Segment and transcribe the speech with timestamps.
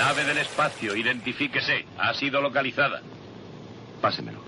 [0.00, 1.84] Nave del espacio, identifíquese.
[1.98, 3.02] Ha sido localizada.
[4.00, 4.40] Pásemelo.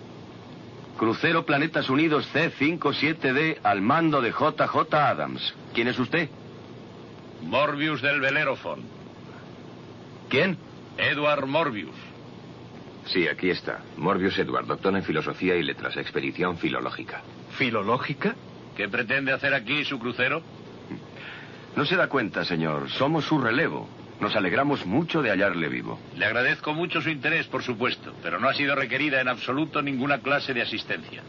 [0.96, 5.54] Crucero Planetas Unidos C57D al mando de JJ Adams.
[5.74, 6.30] ¿Quién es usted?
[7.42, 8.80] Morbius del Belérofon.
[10.30, 10.56] ¿Quién?
[10.96, 11.96] Edward Morbius.
[13.04, 13.80] Sí, aquí está.
[13.98, 17.20] Morbius Edward, doctor en filosofía y letras, expedición filológica.
[17.58, 18.34] ¿Filológica?
[18.74, 20.42] ¿Qué pretende hacer aquí su crucero?
[21.76, 22.88] No se da cuenta, señor.
[22.88, 23.86] Somos su relevo.
[24.22, 25.98] Nos alegramos mucho de hallarle vivo.
[26.16, 30.18] Le agradezco mucho su interés, por supuesto, pero no ha sido requerida en absoluto ninguna
[30.20, 31.24] clase de asistencia.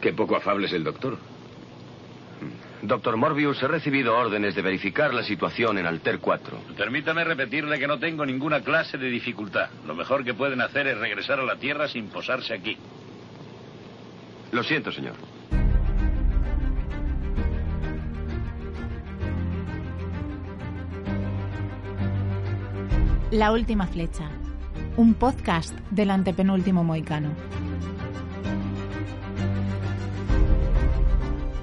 [0.00, 1.18] Qué poco afable es el doctor.
[2.82, 6.56] Doctor Morbius, he recibido órdenes de verificar la situación en Alter 4.
[6.76, 9.70] Permítame repetirle que no tengo ninguna clase de dificultad.
[9.88, 12.76] Lo mejor que pueden hacer es regresar a la Tierra sin posarse aquí.
[14.52, 15.14] Lo siento, señor.
[23.30, 24.30] La última flecha.
[24.96, 27.28] Un podcast del antepenúltimo moicano.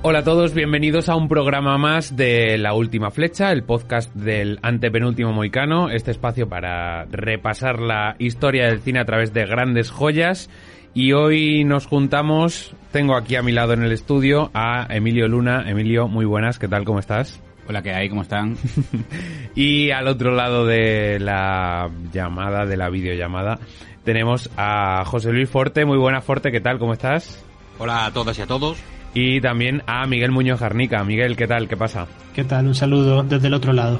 [0.03, 4.59] Hola a todos, bienvenidos a un programa más de La Última Flecha, el podcast del
[4.61, 10.51] antepenúltimo moicano, este espacio para repasar la historia del cine a través de grandes joyas.
[10.93, 15.63] Y hoy nos juntamos, tengo aquí a mi lado en el estudio a Emilio Luna.
[15.67, 16.85] Emilio, muy buenas, ¿qué tal?
[16.85, 17.41] ¿Cómo estás?
[17.67, 18.09] Hola, ¿qué hay?
[18.09, 18.57] ¿Cómo están?
[19.55, 23.59] y al otro lado de la llamada, de la videollamada,
[24.03, 25.83] tenemos a José Luis Forte.
[25.83, 26.77] Muy buenas, Forte, ¿qué tal?
[26.77, 27.43] ¿Cómo estás?
[27.79, 28.77] Hola a todas y a todos.
[29.15, 31.03] Y también a Miguel Muñoz Jarnica.
[31.03, 31.67] Miguel, ¿qué tal?
[31.67, 32.05] ¿Qué pasa?
[32.35, 32.67] ¿Qué tal?
[32.67, 33.99] Un saludo desde el otro lado.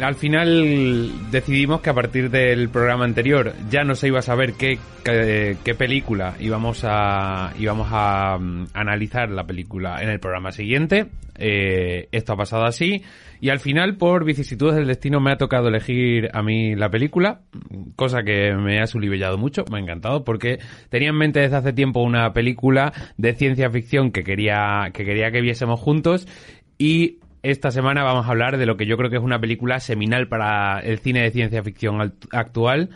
[0.00, 4.52] Al final decidimos que a partir del programa anterior ya no se iba a saber
[4.52, 10.52] qué, qué, qué película íbamos a, íbamos a um, analizar la película en el programa
[10.52, 11.06] siguiente.
[11.38, 13.02] Eh, esto ha pasado así.
[13.40, 17.40] Y al final, por vicisitudes del destino, me ha tocado elegir a mí la película,
[17.94, 20.58] cosa que me ha sulibellado mucho, me ha encantado, porque
[20.90, 25.30] tenía en mente desde hace tiempo una película de ciencia ficción que quería que, quería
[25.30, 26.26] que viésemos juntos
[26.78, 27.18] y
[27.50, 30.28] esta semana vamos a hablar de lo que yo creo que es una película seminal
[30.28, 32.90] para el cine de ciencia ficción actual.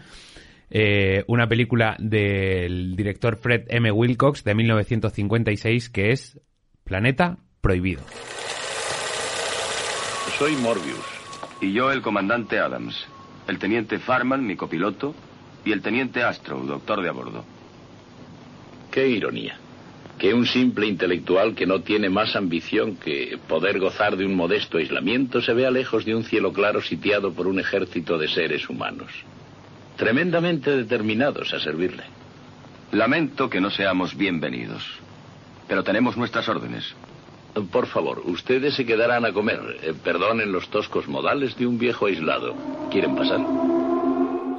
[0.71, 3.91] Eh, una película del director Fred M.
[3.91, 6.41] Wilcox de 1956 que es
[6.85, 8.03] Planeta Prohibido.
[10.39, 10.99] Soy Morbius.
[11.61, 13.07] Y yo el comandante Adams.
[13.49, 15.15] El teniente Farman, mi copiloto,
[15.65, 17.45] y el teniente Astro, doctor de a bordo.
[18.91, 19.62] Qué ironía.
[20.19, 24.79] Que un simple intelectual que no tiene más ambición que poder gozar de un modesto
[24.79, 29.11] aislamiento se vea lejos de un cielo claro sitiado por un ejército de seres humanos.
[29.97, 32.05] Tremendamente determinados a servirle.
[32.93, 34.85] Lamento que no seamos bienvenidos.
[35.67, 36.95] Pero tenemos nuestras órdenes.
[37.71, 39.61] Por favor, ustedes se quedarán a comer.
[39.83, 42.55] Eh, perdonen los toscos modales de un viejo aislado.
[42.91, 43.41] ¿Quieren pasar?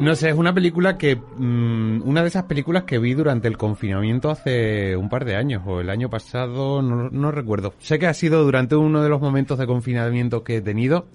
[0.03, 1.15] No sé, es una película que.
[1.15, 5.63] mmm, una de esas películas que vi durante el confinamiento hace un par de años,
[5.65, 7.73] o el año pasado, no, no recuerdo.
[7.79, 11.05] Sé que ha sido durante uno de los momentos de confinamiento que he tenido.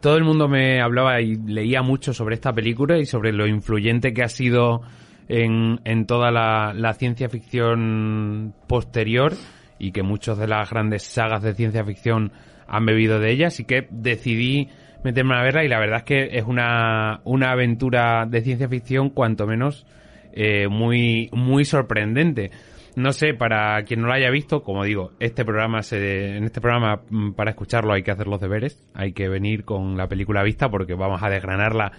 [0.00, 4.14] Todo el mundo me hablaba y leía mucho sobre esta película y sobre lo influyente
[4.14, 4.80] que ha sido
[5.28, 9.34] en, en toda la, la ciencia ficción posterior
[9.78, 12.32] y que muchas de las grandes sagas de ciencia ficción
[12.68, 14.70] han bebido de ella, así que decidí
[15.04, 19.10] meterme a verla y la verdad es que es una, una aventura de ciencia ficción
[19.10, 19.86] cuanto menos
[20.32, 22.50] eh, muy, muy sorprendente.
[22.96, 26.60] No sé, para quien no lo haya visto, como digo, este programa se, en este
[26.60, 30.42] programa mm, para escucharlo hay que hacer los deberes, hay que venir con la película
[30.42, 31.92] vista porque vamos a desgranarla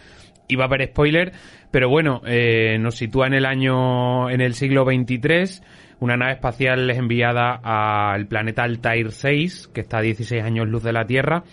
[0.48, 1.34] y va a haber spoiler,
[1.72, 5.64] pero bueno, eh, nos sitúa en el año, en el siglo 23,
[6.00, 10.84] una nave espacial es enviada al planeta Altair 6, que está a 16 años luz
[10.84, 11.44] de la Tierra,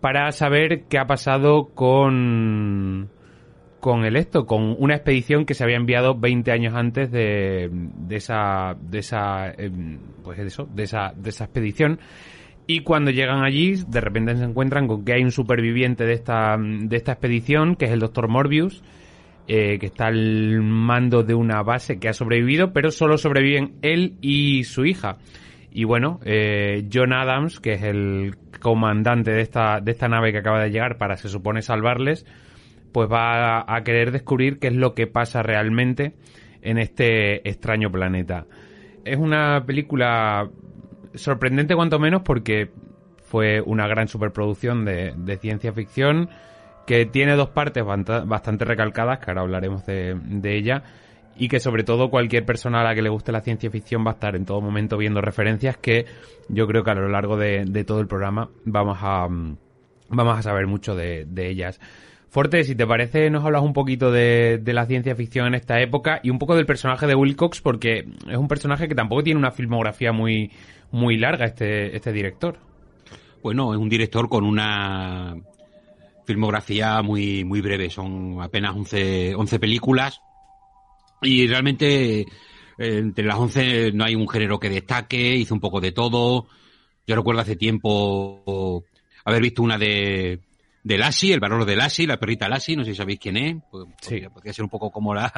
[0.00, 3.10] para saber qué ha pasado con
[3.80, 8.16] con el esto, con una expedición que se había enviado 20 años antes de, de
[8.16, 9.70] esa de esa eh,
[10.22, 11.98] pues eso, de esa de esa expedición.
[12.66, 16.56] Y cuando llegan allí, de repente se encuentran con que hay un superviviente de esta
[16.58, 18.82] de esta expedición, que es el Doctor Morbius,
[19.48, 24.14] eh, que está al mando de una base que ha sobrevivido, pero solo sobreviven él
[24.20, 25.16] y su hija.
[25.70, 30.38] Y bueno, eh, John Adams, que es el comandante de esta, de esta nave que
[30.38, 32.26] acaba de llegar para, se supone, salvarles,
[32.92, 36.14] pues va a, querer descubrir qué es lo que pasa realmente
[36.62, 38.46] en este extraño planeta.
[39.04, 40.50] Es una película
[41.14, 42.70] sorprendente cuanto menos porque
[43.22, 46.28] fue una gran superproducción de, de ciencia ficción
[46.86, 50.82] que tiene dos partes bastante recalcadas, que ahora hablaremos de, de ella,
[51.40, 54.10] y que sobre todo cualquier persona a la que le guste la ciencia ficción va
[54.10, 56.04] a estar en todo momento viendo referencias que
[56.50, 59.56] yo creo que a lo largo de, todo el programa vamos a, mm,
[60.10, 61.80] vamos a saber mucho de, de ellas.
[62.28, 65.80] Forte, si te parece, nos hablas un poquito de, de, la ciencia ficción en esta
[65.80, 69.40] época y un poco del personaje de Wilcox, porque es un personaje que tampoco tiene
[69.40, 70.52] una filmografía muy,
[70.92, 72.58] muy larga, este, este director.
[73.42, 75.36] Bueno, es un director con una
[76.26, 80.20] filmografía muy, muy breve, son apenas 11, 11 películas
[81.22, 82.26] y realmente
[82.78, 86.46] entre las 11 no hay un género que destaque, hizo un poco de todo.
[87.06, 88.84] Yo recuerdo hace tiempo
[89.24, 90.40] haber visto una de,
[90.82, 93.56] de Lassie, el valor de Lassie, la perrita Lassie, no sé si sabéis quién es.
[93.70, 94.22] Pues, sí.
[94.32, 95.32] podría, ser un poco como la,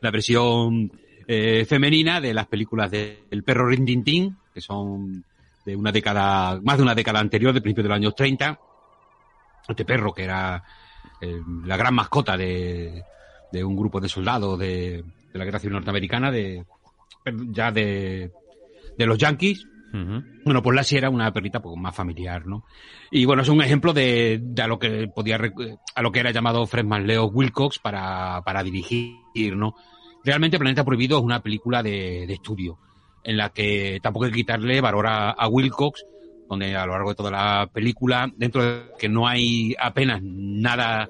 [0.00, 0.92] la versión
[1.26, 5.24] eh, femenina de las películas de El perro Rintintín, que son
[5.64, 8.58] de una década, más de una década anterior, de principios de los años 30.
[9.68, 10.62] Este perro que era
[11.20, 13.04] eh, la gran mascota de,
[13.52, 16.64] de un grupo de soldados de, de la guerra civil norteamericana, de
[17.50, 18.30] ya de,
[18.96, 19.66] de los yankees.
[19.92, 22.64] Bueno, pues Lassie era una perrita pues, más familiar, ¿no?
[23.10, 25.38] Y bueno, es un ejemplo de, de a lo que podía,
[25.94, 29.74] a lo que era llamado Fred Leo Wilcox para, para dirigir, ¿no?
[30.24, 32.78] Realmente Planeta Prohibido es una película de, de estudio,
[33.22, 36.06] en la que tampoco hay que quitarle valor a, a Wilcox,
[36.48, 41.06] donde a lo largo de toda la película, dentro de que no hay apenas nada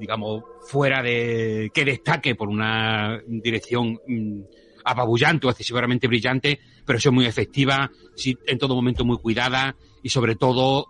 [0.00, 4.40] digamos, fuera de que destaque por una dirección mm,
[4.84, 10.08] apabullante o excesivamente brillante, pero es muy efectiva, sí, en todo momento muy cuidada y
[10.08, 10.86] sobre todo,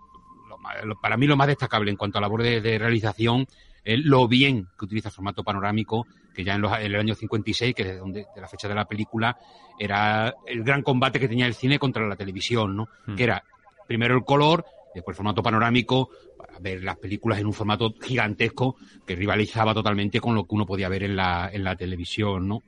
[1.01, 3.47] para mí lo más destacable en cuanto a labor de, de realización
[3.83, 7.73] lo bien que utiliza el formato panorámico, que ya en, los, en, el año 56,
[7.73, 9.37] que es donde, de la fecha de la película,
[9.79, 12.87] era el gran combate que tenía el cine contra la televisión, ¿no?
[13.07, 13.15] Mm.
[13.15, 13.43] Que era
[13.87, 18.75] primero el color, después el formato panorámico, para ver las películas en un formato gigantesco
[19.05, 22.63] que rivalizaba totalmente con lo que uno podía ver en la, en la televisión, ¿no?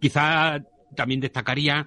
[0.00, 0.58] Quizá
[0.94, 1.86] también destacaría,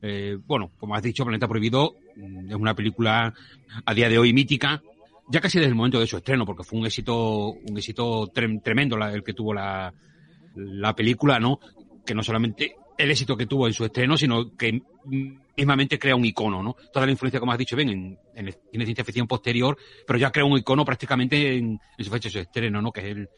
[0.00, 3.34] eh, bueno, como has dicho, Planeta Prohibido mm, es una película
[3.84, 4.82] a día de hoy mítica,
[5.30, 8.96] ya casi desde el momento de su estreno, porque fue un éxito, un éxito tremendo
[8.96, 9.92] el que tuvo la,
[10.54, 11.60] la película, ¿no?
[12.06, 14.82] Que no solamente el éxito que tuvo en su estreno, sino que
[15.56, 16.76] mismamente crea un icono, ¿no?
[16.92, 19.78] Toda la influencia, como has dicho, ven en, en el cine de ciencia ficción posterior,
[20.06, 22.90] pero ya crea un icono prácticamente en, en su fecha de su estreno, ¿no?
[22.90, 23.28] Que es el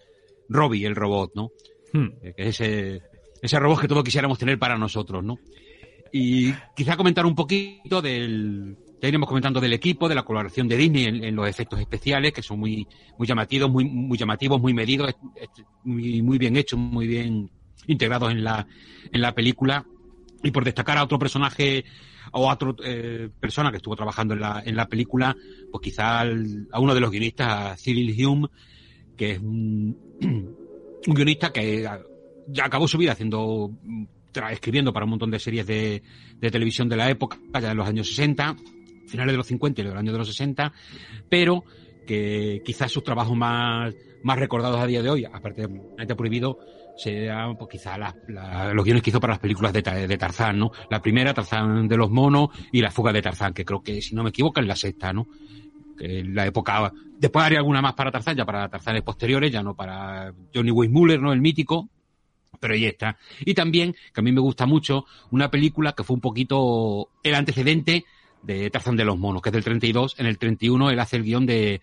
[0.49, 1.51] Robbie, el robot, ¿no?
[1.93, 2.09] Hmm.
[2.23, 3.03] Que es ese,
[3.43, 5.39] ese robot que todos quisiéramos tener para nosotros, ¿no?
[6.11, 10.77] Y quizá comentar un poquito del, ya iremos comentando del equipo, de la colaboración de
[10.77, 14.73] Disney en, en los efectos especiales, que son muy, muy llamativos, muy, muy llamativos, muy
[14.73, 15.15] medidos,
[15.85, 17.51] muy, muy bien hechos, muy bien
[17.87, 18.67] integrados en la,
[19.13, 19.87] en la película.
[20.43, 21.85] Y por destacar a otro personaje
[22.33, 25.37] o a otra eh, persona que estuvo trabajando en la, en la película,
[25.71, 28.49] pues quizá al, a uno de los guionistas, a Cyril Hume,
[29.17, 29.97] que es un,
[31.07, 31.89] guionista que
[32.49, 33.71] ya acabó su vida haciendo,
[34.51, 36.03] escribiendo para un montón de series de,
[36.37, 38.57] de televisión de la época, ya de los años 60,
[39.07, 40.73] finales de los 50 y los años de los 60,
[41.29, 41.65] pero
[42.07, 46.59] que quizás sus trabajos más, más recordados a día de hoy, aparte de Prohibido,
[47.01, 48.15] sean pues quizá la,
[48.75, 50.71] los guiones que hizo para las películas de, de, Tarzán, ¿no?
[50.91, 54.15] La primera, Tarzán de los monos, y La fuga de Tarzán, que creo que, si
[54.15, 55.27] no me equivoco, es la sexta, ¿no?
[55.97, 59.75] Que la época, después haría alguna más para Tarzán, ya para Tarzanes posteriores, ya no
[59.75, 61.33] para Johnny Weissmuller, ¿no?
[61.33, 61.89] El mítico,
[62.59, 63.17] pero ahí está.
[63.47, 67.35] Y también, que a mí me gusta mucho, una película que fue un poquito el
[67.35, 68.05] antecedente
[68.43, 71.25] de Tarzán de los monos, que es del 32, en el 31 él hace el
[71.25, 71.81] guion de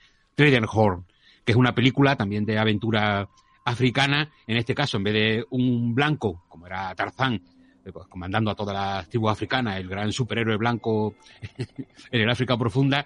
[0.72, 1.06] Horn,
[1.44, 3.30] que es una película también de aventura
[3.68, 7.42] africana, en este caso, en vez de un blanco, como era Tarzán,
[7.86, 11.16] eh, pues, comandando a todas las tribus africanas, el gran superhéroe blanco
[12.12, 13.06] en el África profunda,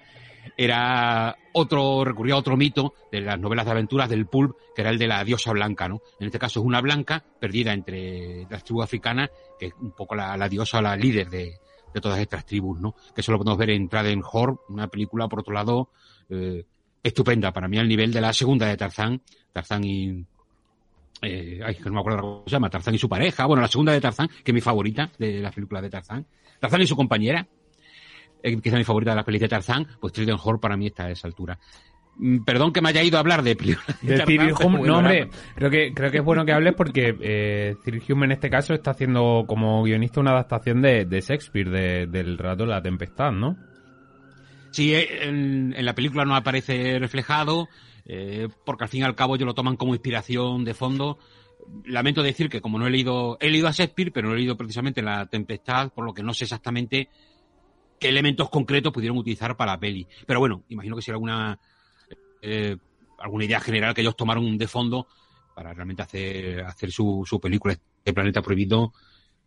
[0.56, 4.92] era otro, recurría a otro mito de las novelas de aventuras del pulp, que era
[4.92, 6.02] el de la diosa blanca, ¿no?
[6.20, 10.14] En este caso es una blanca perdida entre las tribus africanas, que es un poco
[10.14, 11.56] la, la diosa, la líder de,
[11.92, 12.94] de, todas estas tribus, ¿no?
[13.16, 15.90] Que eso lo podemos ver en Traden Horn, una película, por otro lado,
[16.30, 16.66] eh,
[17.02, 20.26] estupenda, para mí al nivel de la segunda de Tarzán, Tarzán y,
[21.22, 23.68] eh, ay, que no me acuerdo cómo se llama, Tarzán y su pareja, bueno, la
[23.68, 26.26] segunda de Tarzán, que es mi favorita de las películas de Tarzán,
[26.60, 27.48] Tarzán y su compañera,
[28.44, 30.88] eh, que es mi favorita de las películas de Tarzán, pues Tristan Hall para mí
[30.88, 31.60] está a esa altura.
[32.18, 35.30] Mm, perdón que me haya ido a hablar de películas de, de Tarzán, No, hombre,
[35.56, 38.74] creo que, creo que es bueno que hables porque eh, Cyril Hume en este caso
[38.74, 43.32] está haciendo como guionista una adaptación de, de Shakespeare, de, del relato de la tempestad,
[43.32, 43.58] ¿no?
[44.72, 47.68] Sí, eh, en, en la película no aparece reflejado,
[48.14, 51.18] eh, porque al fin y al cabo ellos lo toman como inspiración de fondo.
[51.86, 54.58] Lamento decir que como no he leído, he leído a Shakespeare, pero no he leído
[54.58, 57.08] precisamente La Tempestad, por lo que no sé exactamente
[57.98, 60.06] qué elementos concretos pudieron utilizar para la peli.
[60.28, 61.58] Pero bueno, imagino que será alguna,
[62.42, 62.76] eh,
[63.18, 65.08] alguna idea general que ellos tomaron de fondo
[65.56, 68.92] para realmente hacer, hacer su, su película, El Planeta Prohibido,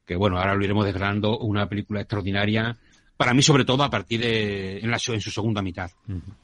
[0.07, 2.79] que bueno, ahora lo iremos desgranando, una película extraordinaria,
[3.19, 5.91] para mí sobre todo a partir de, en, la, en su segunda mitad.
[6.09, 6.44] Uh -huh.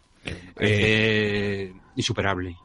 [0.59, 2.57] Eh, insuperable.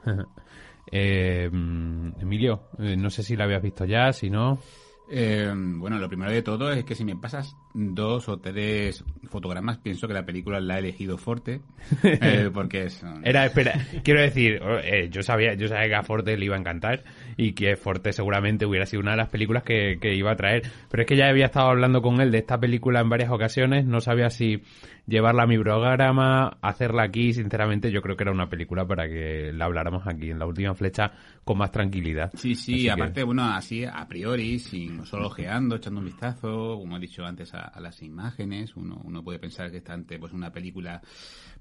[0.91, 4.59] Eh, Emilio, eh, no sé si la habías visto ya, si no.
[5.07, 9.77] Eh, bueno, lo primero de todo es que si me pasas dos o tres fotogramas,
[9.77, 11.61] pienso que la película la ha elegido Forte,
[12.03, 13.03] eh, porque es...
[13.23, 16.59] Era, espera, quiero decir, eh, yo sabía yo sabía que a Forte le iba a
[16.59, 17.03] encantar
[17.37, 20.63] y que Forte seguramente hubiera sido una de las películas que, que iba a traer,
[20.89, 23.85] pero es que ya había estado hablando con él de esta película en varias ocasiones,
[23.85, 24.63] no sabía si
[25.07, 29.51] llevarla a mi programa, hacerla aquí, sinceramente yo creo que era una película para que
[29.53, 31.11] la habláramos aquí en la última flecha
[31.43, 32.31] con más tranquilidad.
[32.35, 36.77] Sí, sí, Así aparte, que- bueno, así a priori, sin solo ojeando, echando un vistazo,
[36.79, 40.17] como he dicho antes, a, a las imágenes, uno, uno puede pensar que está ante
[40.17, 41.01] pues una película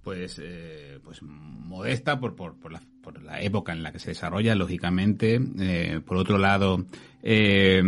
[0.05, 4.11] pues eh, pues modesta por, por, por, la, por la época en la que se
[4.11, 5.41] desarrolla, lógicamente.
[5.59, 6.85] Eh, por otro lado,
[7.23, 7.83] eh,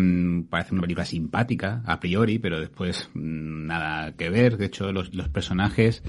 [0.49, 4.57] parece una película simpática, a priori, pero después mm, nada que ver.
[4.57, 6.03] De hecho, los, los personajes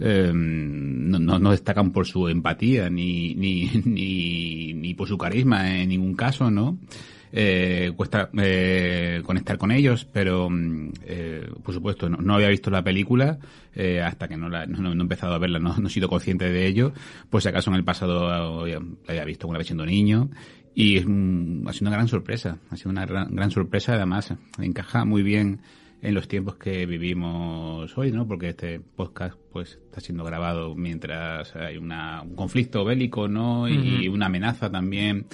[0.00, 5.78] eh, no, no, no destacan por su empatía ni, ni, ni, ni por su carisma
[5.80, 6.78] en ningún caso, ¿no?
[7.34, 12.70] Eh, cuesta eh, conectar con ellos, pero mm, eh, por supuesto no, no había visto
[12.70, 13.38] la película
[13.74, 16.08] eh, hasta que no, la, no, no he empezado a verla, no, no he sido
[16.08, 16.92] consciente de ello,
[17.30, 20.28] pues si acaso en el pasado eh, la había visto una vez siendo niño
[20.74, 24.34] y es un- ha sido una gran sorpresa, ha sido una gran, gran sorpresa, además
[24.60, 25.60] encaja muy bien
[26.02, 28.26] en los tiempos que vivimos hoy, ¿no?
[28.26, 33.68] Porque este podcast pues está siendo grabado mientras hay una, un conflicto bélico, ¿no?
[33.68, 35.26] Y una amenaza también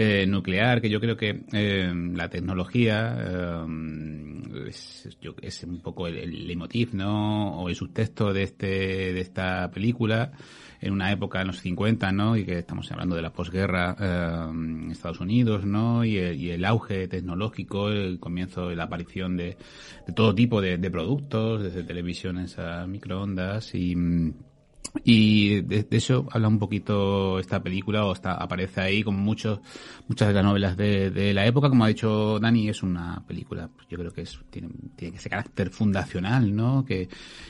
[0.00, 6.06] eh, nuclear, que yo creo que eh, la tecnología eh, es, yo- es un poco
[6.06, 6.58] el, el
[6.92, 7.60] ¿no?
[7.60, 8.66] O el subtexto de este
[9.12, 10.30] de esta película
[10.80, 12.36] en una época en los 50, ¿no?
[12.36, 16.04] Y que estamos hablando de la posguerra eh, en Estados Unidos, ¿no?
[16.04, 19.56] Y el, y el auge tecnológico, el comienzo de la aparición de,
[20.06, 24.34] de todo tipo de, de productos, desde televisiones a microondas y mm,
[25.04, 29.60] y de, de eso habla un poquito esta película, o está, aparece ahí como muchos,
[30.08, 31.68] muchas de las novelas de, de la época.
[31.68, 35.28] Como ha dicho Dani, es una película, pues, yo creo que es, tiene, tiene ese
[35.28, 36.84] carácter fundacional, ¿no?
[36.84, 37.08] Que,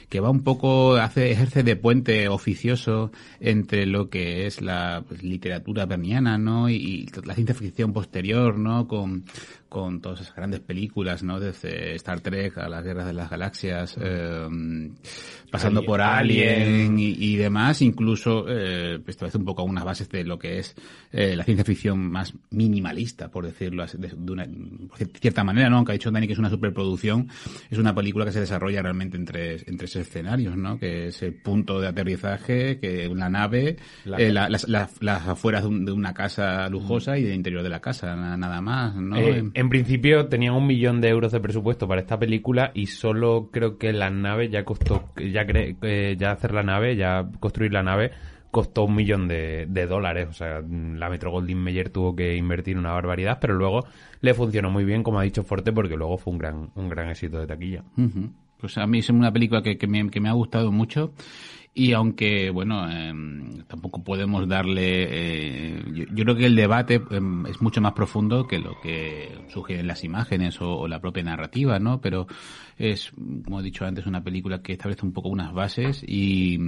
[0.09, 5.23] que va un poco, hace, ejerce de puente oficioso entre lo que es la pues,
[5.23, 6.69] literatura perniana, ¿no?
[6.69, 8.89] Y, y la ciencia ficción posterior, ¿no?
[8.89, 9.25] Con,
[9.69, 11.39] con todas esas grandes películas, ¿no?
[11.41, 14.91] Desde Star Trek a las Guerras de las Galaxias, eh,
[15.51, 16.99] pasando Alien- por Alien Alien.
[16.99, 20.75] y, y demás, incluso eh, establece un poco unas bases de lo que es
[21.13, 24.47] eh, la ciencia ficción más minimalista, por decirlo así, de, de una
[24.89, 25.77] por cierta manera, ¿no?
[25.77, 27.29] Aunque ha dicho Dani que es una superproducción,
[27.71, 30.79] es una película que se desarrolla realmente en tres, en tres escenarios, ¿no?
[30.79, 35.27] Que es el punto de aterrizaje, que una nave, La- eh, la- las, las- las
[35.29, 38.61] afueras de, un- de una casa lujosa y el interior de la casa, na- nada
[38.61, 39.17] más, ¿no?
[39.59, 43.77] En principio tenían un millón de euros de presupuesto para esta película y solo creo
[43.77, 47.83] que la nave ya costó, ya cre- eh, ya hacer la nave, ya construir la
[47.83, 48.13] nave
[48.53, 50.29] costó un millón de, dólares.
[50.31, 53.85] O sea, la Metro Goldwyn Mayer tuvo que invertir una barbaridad, pero luego
[54.21, 57.09] le funcionó muy bien, como ha dicho Forte, porque luego fue un gran, un gran
[57.11, 57.83] éxito de taquilla.
[58.61, 61.13] Pues a mí es una película que, que me, que me ha gustado mucho
[61.75, 65.07] y aunque, bueno, em, tampoco podemos darle...
[65.11, 69.29] eh, yo, yo creo que el debate em, es mucho más profundo que lo que
[69.49, 72.01] sugieren las imágenes o, o la propia narrativa, ¿no?
[72.01, 72.27] Pero
[72.79, 73.13] es,
[73.45, 76.59] como he dicho antes, una película que establece un poco unas bases y,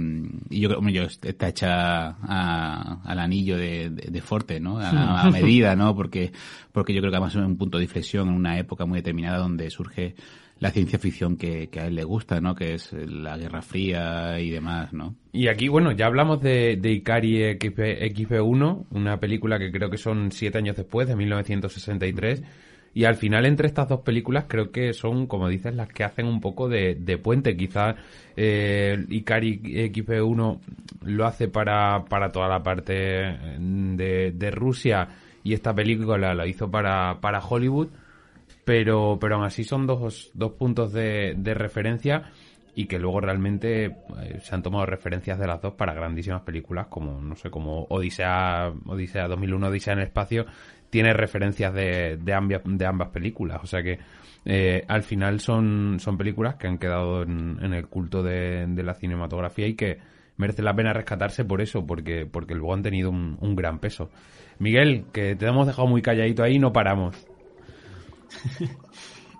[0.49, 4.79] y yo creo, yo está hecha a- al anillo de, de, de Forte, ¿no?
[4.79, 4.89] A,
[5.21, 5.95] a medida, ¿no?
[5.95, 6.31] Porque,
[6.71, 9.39] porque yo creo que además es un punto de inflexión en una época muy determinada
[9.39, 10.15] donde surge
[10.61, 12.53] la ciencia ficción que, a él le gusta, ¿no?
[12.53, 15.15] Que es la Guerra Fría y demás, ¿no?
[15.33, 19.97] Y aquí, bueno, ya hablamos de, de Ikari XP, XP1, una película que creo que
[19.97, 22.43] son siete años después, de 1963.
[22.93, 26.27] Y al final, entre estas dos películas, creo que son, como dices, las que hacen
[26.27, 27.57] un poco de, puente.
[27.57, 27.95] Quizá
[28.37, 30.59] eh, Ikari XP1
[31.05, 35.07] lo hace para, para toda la parte de, de Rusia
[35.43, 37.89] y esta película la hizo para, para Hollywood
[38.71, 42.31] pero, pero aún así son dos, dos puntos de, de referencia
[42.73, 46.87] y que luego realmente eh, se han tomado referencias de las dos para grandísimas películas
[46.87, 50.45] como, no sé, como Odisea, Odisea 2001, Odisea en el espacio,
[50.89, 53.99] tiene referencias de, de, ambas, de ambas películas, o sea que
[54.45, 58.93] eh, al final son, son películas que han quedado en, el culto de, de la
[58.93, 59.97] cinematografía y que
[60.37, 64.11] merece la pena rescatarse por eso, porque, porque luego han tenido un, un gran peso.
[64.59, 67.27] Miguel, que te hemos dejado muy calladito ahí, no paramos.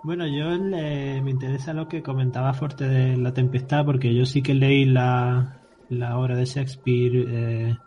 [0.02, 4.54] Bueno, yo me interesa lo que comentaba Forte de La Tempestad, porque yo sí que
[4.54, 7.78] leí la, la obra de Shakespeare eh,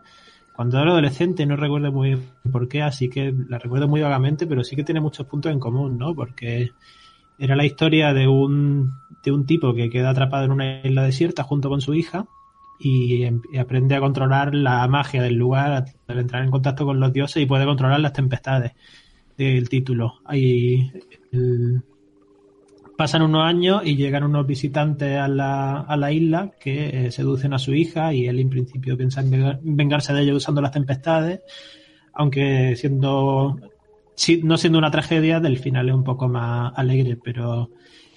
[0.51, 4.47] cuando era adolescente, no recuerdo muy bien por qué, así que la recuerdo muy vagamente,
[4.47, 6.15] pero sí que tiene muchos puntos en común, ¿no?
[6.15, 6.75] Porque
[7.37, 11.43] era la historia de un, de un tipo que queda atrapado en una isla desierta
[11.43, 12.27] junto con su hija
[12.77, 16.99] y, em- y aprende a controlar la magia del lugar al entrar en contacto con
[16.99, 18.73] los dioses y puede controlar las tempestades
[19.37, 20.15] del título.
[20.25, 20.91] Ahí
[22.97, 27.53] pasan unos años y llegan unos visitantes a la, a la isla que eh, seducen
[27.53, 30.71] a su hija y él en principio piensa en venga- vengarse de ellos usando las
[30.71, 31.41] tempestades,
[32.13, 33.57] aunque siendo
[34.43, 37.69] no siendo una tragedia, del final es un poco más alegre, pero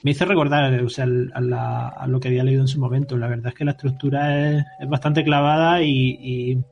[0.05, 3.17] me hizo recordar o sea, a, lo que había leído en su momento.
[3.17, 6.63] La verdad es que la estructura es, bastante clavada y-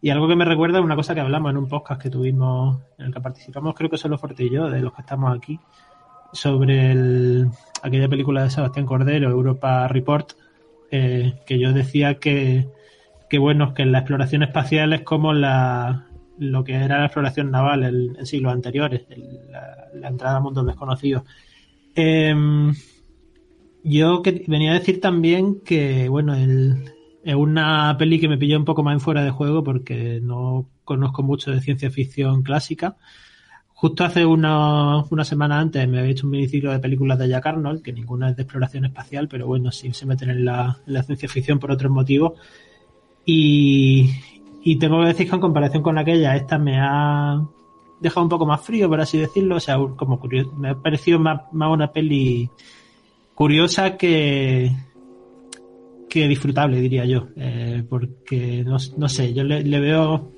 [0.00, 2.78] y algo que me recuerda es una cosa que hablamos en un podcast que tuvimos,
[2.98, 5.58] en el que participamos, creo que solo Forte y yo, de los que estamos aquí,
[6.32, 7.48] sobre el-
[7.82, 10.32] aquella película de Sebastián Cordero, Europa Report,
[10.90, 12.68] eh, que yo decía que,
[13.28, 16.06] que bueno, que la exploración espacial es como la,
[16.38, 19.06] lo que era la exploración naval en, siglos anteriores,
[19.94, 21.22] la entrada a mundos desconocidos.
[21.94, 22.74] Em,
[23.82, 26.92] yo que, venía a decir también que, bueno, el,
[27.26, 30.68] es una peli que me pilló un poco más en fuera de juego porque no
[30.84, 32.94] conozco mucho de ciencia ficción clásica.
[33.74, 37.44] Justo hace una, una semana antes me había hecho un miniciclo de películas de Jack
[37.44, 40.94] Arnold, que ninguna es de exploración espacial, pero bueno, sí se meten en la, en
[40.94, 42.34] la ciencia ficción por otros motivos.
[43.24, 44.08] Y,
[44.62, 47.42] y tengo que decir que en comparación con aquella, esta me ha
[48.00, 49.56] dejado un poco más frío, por así decirlo.
[49.56, 50.20] O sea, como
[50.56, 52.48] me ha parecido más, más una peli
[53.34, 54.70] curiosa que,
[56.08, 57.28] que disfrutable, diría yo.
[57.36, 60.32] Eh, porque no, no sé, yo le, veo.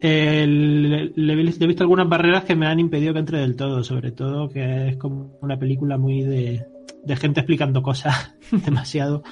[0.00, 4.48] le he visto algunas barreras que me han impedido que entre del todo, sobre todo
[4.48, 6.64] que es como una película muy de,
[7.04, 9.22] de gente explicando cosas demasiado.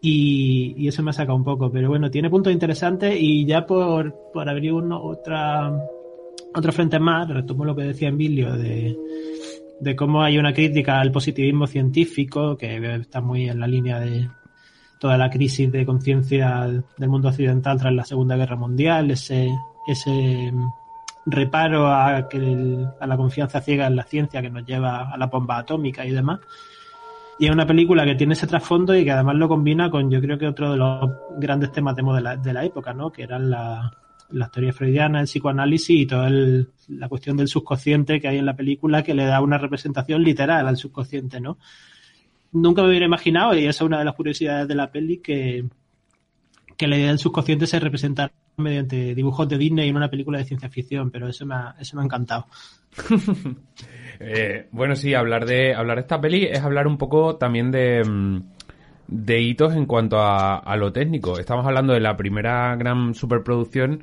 [0.00, 3.66] Y, y eso me ha sacado un poco, pero bueno, tiene puntos interesantes y ya
[3.66, 5.76] por, por abrir uno, otra,
[6.54, 8.96] otro frente más, retomo lo que decía Emilio de,
[9.80, 14.28] de cómo hay una crítica al positivismo científico que está muy en la línea de
[14.98, 16.66] toda la crisis de conciencia
[16.96, 19.48] del mundo occidental tras la Segunda Guerra Mundial, ese,
[19.86, 20.68] ese mm,
[21.26, 25.26] reparo a, que a la confianza ciega en la ciencia que nos lleva a la
[25.26, 26.40] bomba atómica y demás.
[27.38, 30.20] Y es una película que tiene ese trasfondo y que además lo combina con, yo
[30.20, 33.12] creo que otro de los grandes temas de, la, de la época, ¿no?
[33.12, 33.92] Que eran la,
[34.30, 38.46] las teorías freudianas, el psicoanálisis y toda el- la cuestión del subconsciente que hay en
[38.46, 41.58] la película que le da una representación literal al subconsciente, ¿no?
[42.52, 45.64] Nunca me hubiera imaginado, y esa es una de las curiosidades de la peli, que,
[46.76, 50.44] que la idea del subconsciente se representa mediante dibujos de Disney en una película de
[50.44, 52.46] ciencia ficción, pero eso me ha, eso me ha encantado.
[54.20, 58.02] Eh, bueno, sí, hablar de hablar de esta peli es hablar un poco también de,
[58.02, 58.40] mm,
[59.06, 61.38] de hitos en cuanto a, a lo técnico.
[61.38, 64.02] Estamos hablando de la primera gran superproducción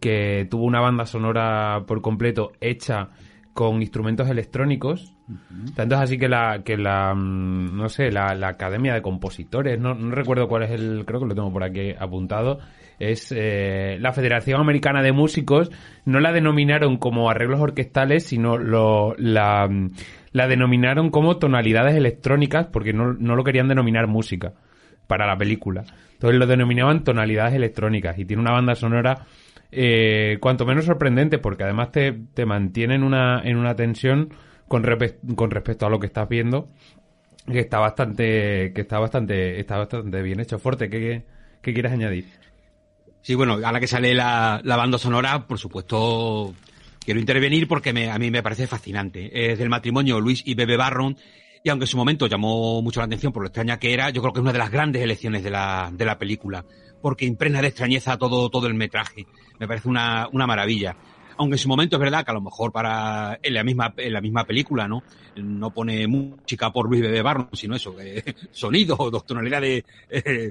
[0.00, 3.10] que tuvo una banda sonora por completo hecha
[3.56, 5.14] con instrumentos electrónicos.
[5.74, 9.80] Tanto es así que la, que la mm, no sé, la, la Academia de Compositores,
[9.80, 12.58] no, no recuerdo cuál es el, creo que lo tengo por aquí apuntado,
[12.98, 15.70] es eh, la Federación Americana de Músicos,
[16.04, 19.68] no la denominaron como arreglos orquestales, sino lo, la,
[20.32, 24.52] la denominaron como tonalidades electrónicas, porque no, no lo querían denominar música
[25.06, 25.84] para la película.
[26.12, 29.26] Entonces lo denominaban tonalidades electrónicas y tiene una banda sonora
[29.72, 34.30] eh, cuanto menos sorprendente porque además te, te mantiene en una, en una tensión
[34.68, 34.84] con,
[35.36, 36.68] con respecto a lo que estás viendo
[37.46, 41.24] que está bastante que está bastante está bastante bien hecho Forte ¿qué,
[41.62, 42.26] qué quieres añadir?
[43.22, 46.54] Sí, bueno, a la que sale la, la banda sonora, por supuesto,
[47.04, 49.50] quiero intervenir porque me- a mí me parece fascinante.
[49.52, 51.16] Es del matrimonio Luis y Bebe Barron,
[51.64, 54.22] y aunque en su momento llamó mucho la atención por lo extraña que era, yo
[54.22, 56.64] creo que es una de las grandes elecciones de la, de la película,
[57.06, 59.28] porque impregna de extrañeza todo, todo el metraje.
[59.60, 60.96] Me parece una, una maravilla.
[61.36, 64.12] Aunque en su momento es verdad que a lo mejor para en la misma en
[64.12, 65.04] la misma película, ¿no?
[65.36, 70.50] No pone música por Luis Bebe Barron, sino eso, eh, sonido, dos tonalidades, eh,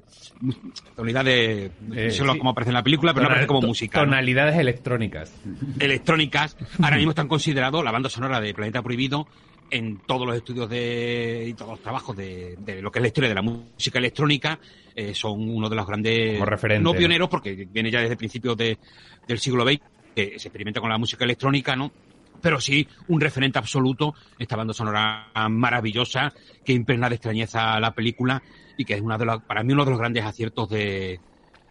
[0.95, 2.23] tonalidades, Eh, no sé sí.
[2.25, 3.99] cómo aparece en la película, pero no aparece como música.
[3.99, 4.05] ¿no?
[4.05, 5.33] tonalidades electrónicas
[5.77, 9.27] electrónicas, ahora mismo están considerados la banda sonora de Planeta Prohibido
[9.69, 13.07] en todos los estudios de, y todos los trabajos de, de lo que es la
[13.07, 14.59] historia de la música electrónica,
[14.95, 16.39] eh, son uno de los grandes,
[16.79, 18.77] no pioneros, porque viene ya desde principios de,
[19.27, 19.81] del siglo XX,
[20.15, 21.91] que se experimenta con la música electrónica, ¿no?
[22.41, 26.31] Pero sí, un referente absoluto, esta banda sonora maravillosa,
[26.63, 28.41] que impregna de extrañeza la película
[28.77, 31.19] y que es una de las, para mí uno de los grandes aciertos de,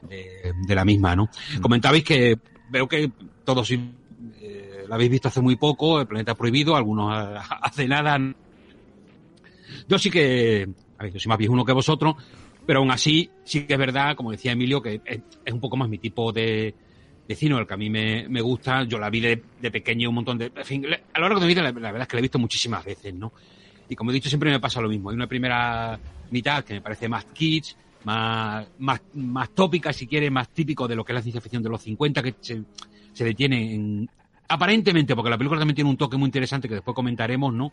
[0.02, 1.28] de, de la misma, ¿no?
[1.60, 2.38] Comentabais que
[2.70, 3.10] veo que
[3.44, 8.18] todos eh, la habéis visto hace muy poco, El Planeta Prohibido, algunos eh, hace nada.
[9.88, 10.68] Yo sí que,
[10.98, 12.14] a ver, yo soy más viejuno que vosotros,
[12.66, 15.88] pero aún así, sí que es verdad, como decía Emilio, que es, un poco más
[15.88, 16.74] mi tipo de,
[17.26, 18.84] de cine, el que a mí me, me gusta.
[18.84, 19.36] Yo la vi de,
[19.70, 20.50] pequeño un montón de...
[20.54, 22.38] En fin, a lo largo de mi vida, la, verdad es que la he visto
[22.38, 23.32] muchísimas veces, ¿no?
[23.88, 25.10] Y como he dicho, siempre me pasa lo mismo.
[25.10, 25.98] Hay una primera
[26.30, 30.96] mitad que me parece más kitsch, más, más, más tópica, si quiere, más típico de
[30.96, 32.62] lo que es la ciencia ficción de los 50, que se,
[33.12, 34.10] se detiene en,
[34.48, 37.72] aparentemente, porque la película también tiene un toque muy interesante que después comentaremos, ¿no?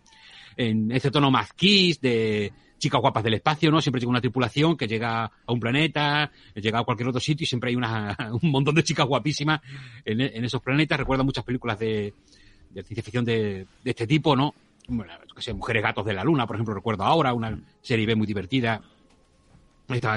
[0.58, 3.80] En ese tono más kiss de chicas guapas del espacio, ¿no?
[3.80, 7.48] Siempre llega una tripulación que llega a un planeta, llega a cualquier otro sitio y
[7.48, 9.62] siempre hay una, un montón de chicas guapísimas
[10.04, 11.00] en, esos planetas.
[11.00, 12.14] Recuerdo muchas películas de,
[12.74, 14.54] ciencia ficción de, de este tipo, ¿no?
[14.88, 18.16] Bueno, que sé, Mujeres Gatos de la Luna, por ejemplo, recuerdo ahora, una serie B
[18.16, 18.82] muy divertida,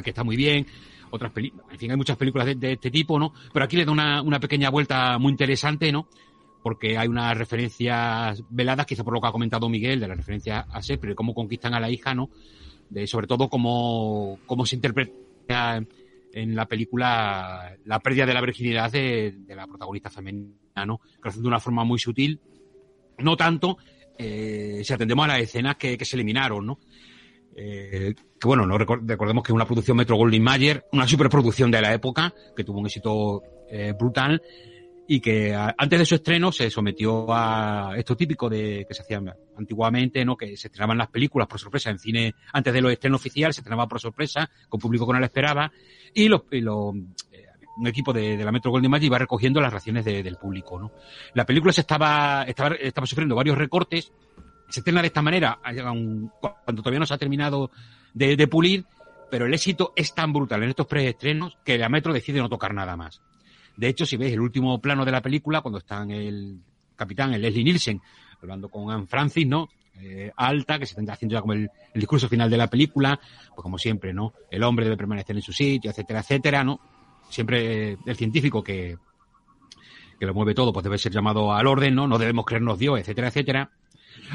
[0.03, 0.67] que está muy bien.
[1.11, 3.33] Otras películas, en fin, hay muchas películas de, de, este tipo, ¿no?
[3.53, 6.09] Pero aquí le da una, una pequeña vuelta muy interesante, ¿no?
[6.65, 10.65] Porque hay unas referencias veladas, quizá por lo que ha comentado Miguel, de las referencias
[10.67, 12.31] a Shakespeare, de cómo conquistan a la hija, ¿no?
[12.89, 15.83] De, sobre todo cómo, cómo se interpreta
[16.33, 21.03] en la película la pérdida de la virginidad de, la protagonista femenina, ¿no?
[21.23, 22.41] Que de una forma muy sutil,
[23.19, 23.77] no tanto
[24.17, 26.79] eh, si atendemos a las escenas que, que se eliminaron, ¿no?
[27.55, 31.83] Eh, que bueno, no recordemos que es una producción Metro Goldwyn Mayer, una superproducción de
[31.83, 34.43] la época, que tuvo un éxito eh, brutal
[35.07, 39.23] y que antes de su estreno se sometió a esto típico de que se hacía
[39.57, 40.37] antiguamente, ¿no?
[40.37, 43.61] Que se estrenaban las películas por sorpresa en cine antes de los estrenos oficiales, se
[43.61, 45.71] estrenaba por sorpresa, con público que no la esperaba,
[46.15, 46.95] y los, y los
[47.33, 50.79] eh, un equipo de, la Metro Goldwyn Mayer iba recogiendo las reacciones de, del público,
[50.79, 50.93] ¿no?
[51.35, 54.13] La película se estaba, estaba, sufriendo varios recortes,
[54.69, 55.59] se estrena de esta manera
[56.41, 57.71] cuando todavía no se ha terminado
[58.15, 58.87] de, pulir,
[59.31, 62.73] pero el éxito es tan brutal en estos preestrenos que la Metro decide no tocar
[62.73, 63.21] nada más.
[63.77, 66.61] De hecho, si veis el último plano de la película, cuando están el
[66.97, 68.01] capitán, el Leslie Nielsen,
[68.41, 69.69] hablando con Anne Francis, ¿no?
[70.01, 73.19] Eh, alta, que se está haciendo ya como el, el, discurso final de la película,
[73.49, 74.33] pues como siempre, ¿no?
[74.51, 76.81] El hombre debe permanecer en su sitio, etcétera, etcétera, ¿no?
[77.29, 78.97] Siempre eh, el científico que,
[80.19, 82.09] que lo mueve todo, pues debe ser llamado al orden, ¿no?
[82.09, 83.71] No debemos creernos Dios, etcétera, etcétera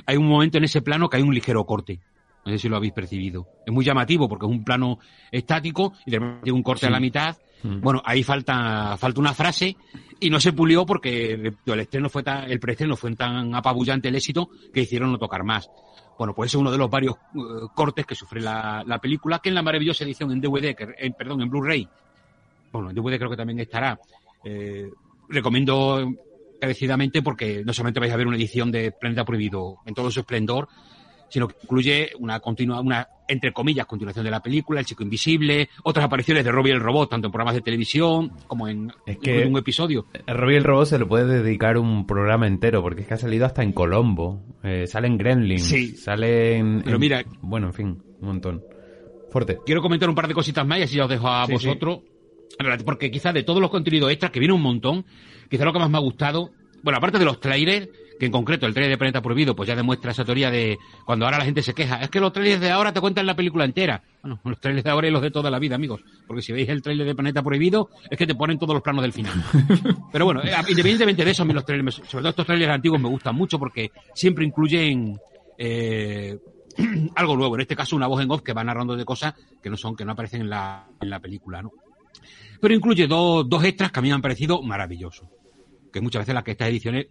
[0.06, 2.00] hay un momento en ese plano que hay un ligero corte.
[2.46, 3.48] No sé si lo habéis percibido.
[3.66, 5.00] Es muy llamativo porque es un plano
[5.32, 6.88] estático y de repente un corte sí.
[6.88, 7.38] a la mitad.
[7.64, 7.82] Mm.
[7.82, 9.76] Bueno, ahí falta, falta una frase
[10.20, 14.16] y no se pulió porque el estreno fue tan, el preestreno fue tan apabullante el
[14.16, 15.70] éxito que hicieron no tocar más.
[16.18, 19.50] Bueno, pues es uno de los varios uh, cortes que sufre la, la, película, que
[19.50, 21.88] en la maravillosa edición en DVD, que, eh, perdón, en Blu-ray,
[22.72, 23.98] bueno, en DVD creo que también estará.
[24.44, 24.90] Eh,
[25.30, 26.12] recomiendo
[26.60, 30.20] decididamente porque no solamente vais a ver una edición de Planeta Prohibido en todo su
[30.20, 30.68] esplendor,
[31.30, 35.70] sino que incluye una continua, una, entre comillas, continuación de la película, El Chico Invisible,
[35.84, 39.46] otras apariciones de Robbie el Robot, tanto en programas de televisión como en, es que
[39.46, 40.06] un episodio.
[40.28, 43.46] Robbie el Robot se lo puede dedicar un programa entero, porque es que ha salido
[43.46, 45.96] hasta en Colombo, eh, sale en Gremlins, sí.
[45.96, 48.64] sale en, Pero en, mira, bueno, en fin, un montón.
[49.32, 49.60] Fuerte.
[49.66, 52.00] Quiero comentar un par de cositas más y así ya os dejo a sí, vosotros.
[52.02, 52.84] Sí.
[52.84, 55.06] Porque quizás de todos los contenidos extras, que viene un montón,
[55.50, 56.52] quizás lo que más me ha gustado
[56.84, 57.90] bueno, aparte de los trailers,
[58.20, 61.26] que en concreto el trailer de Planeta Prohibido, pues ya demuestra esa teoría de cuando
[61.26, 63.64] ahora la gente se queja, es que los trailers de ahora te cuentan la película
[63.64, 64.04] entera.
[64.22, 66.02] Bueno, los trailers de ahora y los de toda la vida, amigos.
[66.28, 69.02] Porque si veis el trailer de Planeta Prohibido, es que te ponen todos los planos
[69.02, 69.34] del final.
[70.12, 73.00] Pero bueno, eh, independientemente de eso, a mí los trailers, sobre todo estos trailers antiguos
[73.00, 75.18] me gustan mucho porque siempre incluyen
[75.58, 76.38] eh,
[77.16, 77.56] algo nuevo.
[77.56, 79.96] En este caso, una voz en off que va narrando de cosas que no son,
[79.96, 81.72] que no aparecen en la, en la película, ¿no?
[82.60, 85.26] Pero incluye dos, dos extras que a mí me han parecido maravillosos
[85.92, 87.08] que muchas veces las que estas ediciones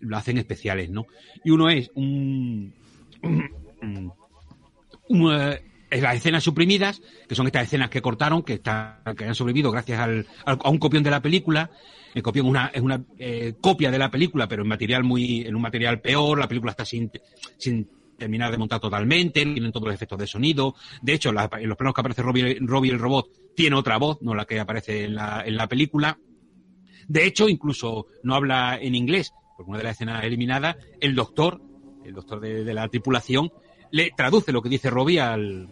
[0.00, 1.06] lo hacen especiales, ¿no?
[1.44, 2.72] Y uno es un,
[3.22, 4.12] un,
[5.08, 5.32] un
[6.00, 10.00] las escenas suprimidas, que son estas escenas que cortaron, que, está, que han sobrevivido gracias
[10.00, 11.70] al, a un copión de la película.
[12.14, 15.62] El copión es una eh, copia de la película, pero en material muy, en un
[15.62, 16.38] material peor.
[16.38, 17.10] La película está sin,
[18.16, 20.74] terminar de montar totalmente, tienen todos los efectos de sonido.
[21.00, 24.34] De hecho, en los planos que aparece Robbie, Robbie, el robot tiene otra voz, no
[24.34, 26.18] la que aparece en la, en la película.
[27.08, 29.32] De hecho, incluso no habla en inglés,
[29.66, 31.60] una de las escenas eliminadas, el doctor,
[32.04, 33.50] el doctor de, de la tripulación,
[33.90, 35.68] le traduce lo que dice Robbie al,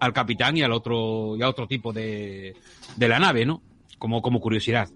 [0.00, 2.54] al capitán y al otro, y a otro tipo de,
[2.96, 3.62] de la nave, ¿no?
[3.98, 4.88] Como, como curiosidad.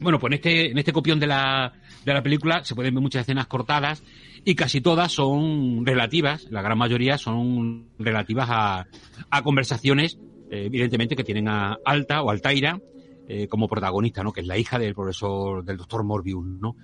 [0.00, 3.02] Bueno, pues en este, en este copión de la, de la película se pueden ver
[3.02, 4.02] muchas escenas cortadas
[4.44, 8.86] y casi todas son relativas, la gran mayoría son relativas a,
[9.30, 10.18] a conversaciones,
[10.50, 12.80] eh, evidentemente, que tienen a Alta o Altaira,
[13.28, 14.32] eh, como protagonista, ¿no?
[14.32, 16.74] Que es la hija del profesor, del doctor Morbius, ¿no?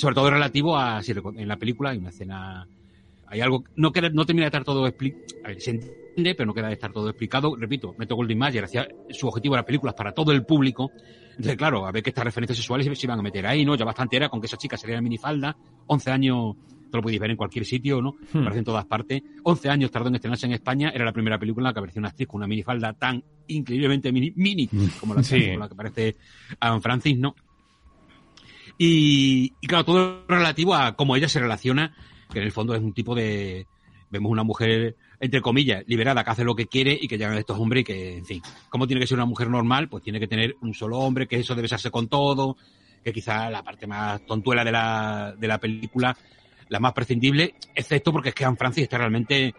[0.00, 2.66] Sobre todo relativo a, si en la película hay una escena,
[3.26, 5.24] hay algo, no queda, no termina de estar todo explicado,
[5.58, 7.54] se entiende, pero no queda de estar todo explicado.
[7.54, 10.90] Repito, Metro Goldwyn Mayer hacía su objetivo de las películas para todo el público.
[11.32, 13.74] Entonces, claro, a ver que estas referencias sexuales se iban a meter ahí, ¿no?
[13.74, 15.54] Ya bastante era con que esa chica saliera en minifalda,
[15.86, 16.56] 11 años
[16.90, 18.16] esto lo podéis ver en cualquier sitio, ¿no?
[18.32, 18.38] Hmm.
[18.38, 19.22] Aparece en todas partes.
[19.44, 20.90] 11 años tardó en estrenarse en España.
[20.92, 24.10] Era la primera película en la que apareció una actriz con una minifalda tan increíblemente
[24.10, 25.50] mini, mini como la, sí.
[25.50, 26.16] como la que aparece
[26.58, 27.36] Anne Francis, ¿no?
[28.82, 31.94] Y, claro, todo relativo a cómo ella se relaciona,
[32.32, 33.66] que en el fondo es un tipo de...
[34.08, 37.58] Vemos una mujer entre comillas, liberada, que hace lo que quiere y que llegan estos
[37.58, 39.90] hombres y que, en fin, ¿cómo tiene que ser una mujer normal?
[39.90, 42.56] Pues tiene que tener un solo hombre, que eso debe serse con todo,
[43.04, 46.16] que quizá la parte más tontuela de la, de la película,
[46.70, 49.54] la más prescindible, excepto porque es que Anne Francis está realmente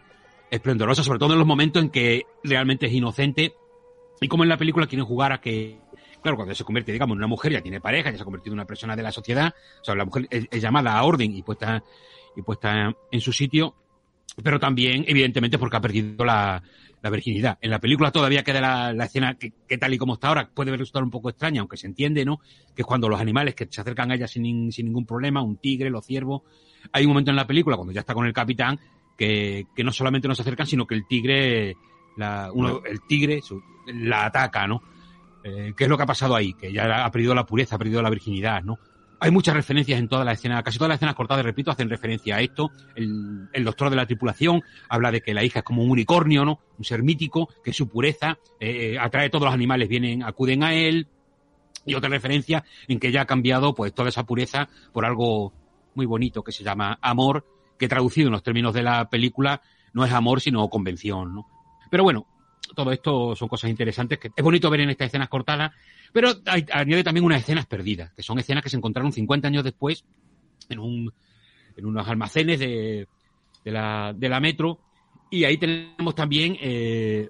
[0.49, 3.53] esplendorosa, sobre todo en los momentos en que realmente es inocente
[4.19, 5.77] y como en la película quieren jugar a que
[6.21, 8.53] claro, cuando se convierte, digamos, en una mujer, ya tiene pareja, ya se ha convertido
[8.53, 11.35] en una persona de la sociedad, o sea, la mujer es, es llamada a orden
[11.35, 11.83] y puesta,
[12.35, 13.75] y puesta en su sitio,
[14.43, 16.63] pero también, evidentemente, porque ha perdido la,
[17.01, 17.57] la virginidad.
[17.61, 20.49] En la película todavía queda la, la escena que, que, tal y como está ahora
[20.53, 22.39] puede resultar un poco extraña, aunque se entiende, ¿no?
[22.75, 25.57] Que es cuando los animales que se acercan a ella sin, sin ningún problema, un
[25.57, 26.43] tigre, los ciervos,
[26.91, 28.79] hay un momento en la película cuando ya está con el capitán
[29.17, 31.75] que, que no solamente no se acercan, sino que el tigre,
[32.17, 34.81] la, uno, el tigre su, la ataca, ¿no?
[35.43, 36.53] Eh, ¿Qué es lo que ha pasado ahí?
[36.53, 38.77] Que ya ha perdido la pureza, ha perdido la virginidad, ¿no?
[39.23, 42.37] Hay muchas referencias en toda la escena, casi todas las escenas cortadas, repito, hacen referencia
[42.37, 42.71] a esto.
[42.95, 46.59] El, doctor de la tripulación habla de que la hija es como un unicornio, ¿no?
[46.79, 50.73] Un ser mítico, que su pureza eh, atrae a todos los animales, vienen, acuden a
[50.73, 51.07] él.
[51.85, 55.53] Y otra referencia en que ella ha cambiado, pues, toda esa pureza por algo
[55.93, 57.45] muy bonito que se llama amor,
[57.77, 59.61] que traducido en los términos de la película
[59.93, 61.47] no es amor, sino convención, ¿no?
[61.91, 62.25] Pero bueno,
[62.75, 65.71] todo esto son cosas interesantes que es bonito ver en estas escenas cortadas,
[66.13, 69.63] pero hay, añade también unas escenas perdidas, que son escenas que se encontraron 50 años
[69.63, 70.03] después
[70.69, 71.13] en, un,
[71.75, 73.07] en unos almacenes de,
[73.63, 74.79] de, la, de la metro,
[75.29, 77.29] y ahí tenemos también eh,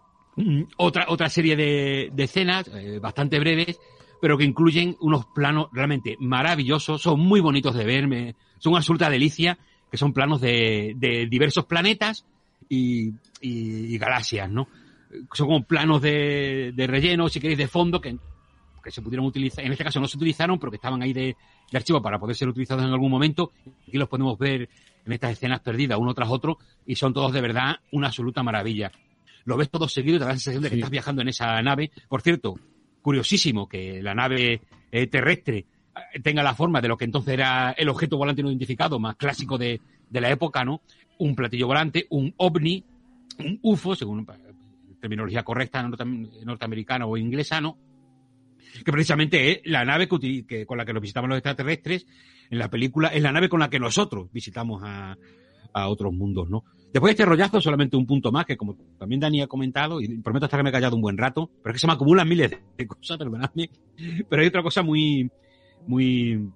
[0.77, 3.79] otra, otra serie de, de escenas eh, bastante breves,
[4.21, 8.79] pero que incluyen unos planos realmente maravillosos, son muy bonitos de ver, me, son una
[8.79, 9.57] absoluta delicia,
[9.89, 12.25] que son planos de, de diversos planetas
[12.69, 14.67] y galaxias, ¿no?
[15.33, 18.17] Son como planos de, de, relleno, si queréis, de fondo, que,
[18.83, 19.65] que, se pudieron utilizar.
[19.65, 21.35] En este caso no se utilizaron, pero que estaban ahí de,
[21.71, 23.51] de, archivo para poder ser utilizados en algún momento.
[23.87, 24.69] Aquí los podemos ver
[25.05, 28.91] en estas escenas perdidas, uno tras otro, y son todos de verdad una absoluta maravilla.
[29.45, 30.79] Lo ves todo seguido y te da la sensación de que sí.
[30.79, 31.91] estás viajando en esa nave.
[32.07, 32.55] Por cierto,
[33.01, 35.65] curiosísimo que la nave eh, terrestre
[36.23, 39.57] tenga la forma de lo que entonces era el objeto volante no identificado más clásico
[39.57, 40.81] de, de la época, ¿no?
[41.17, 42.83] Un platillo volante, un ovni,
[43.39, 44.25] un UFO, según
[45.01, 47.77] terminología correcta norteamericana o inglesa, ¿no?
[48.85, 52.05] Que precisamente es la nave que, que, con la que nos visitamos los extraterrestres
[52.49, 55.17] en la película, es la nave con la que nosotros visitamos a,
[55.73, 56.65] otros mundos, ¿no?
[56.91, 60.17] Después de este rollazo, solamente un punto más, que como también Dani ha comentado, y
[60.17, 63.17] prometo estarme callado un buen rato, pero es que se me acumulan miles de cosas,
[63.17, 63.69] perdonadme,
[64.29, 65.31] pero hay otra cosa muy,
[65.87, 66.49] muy,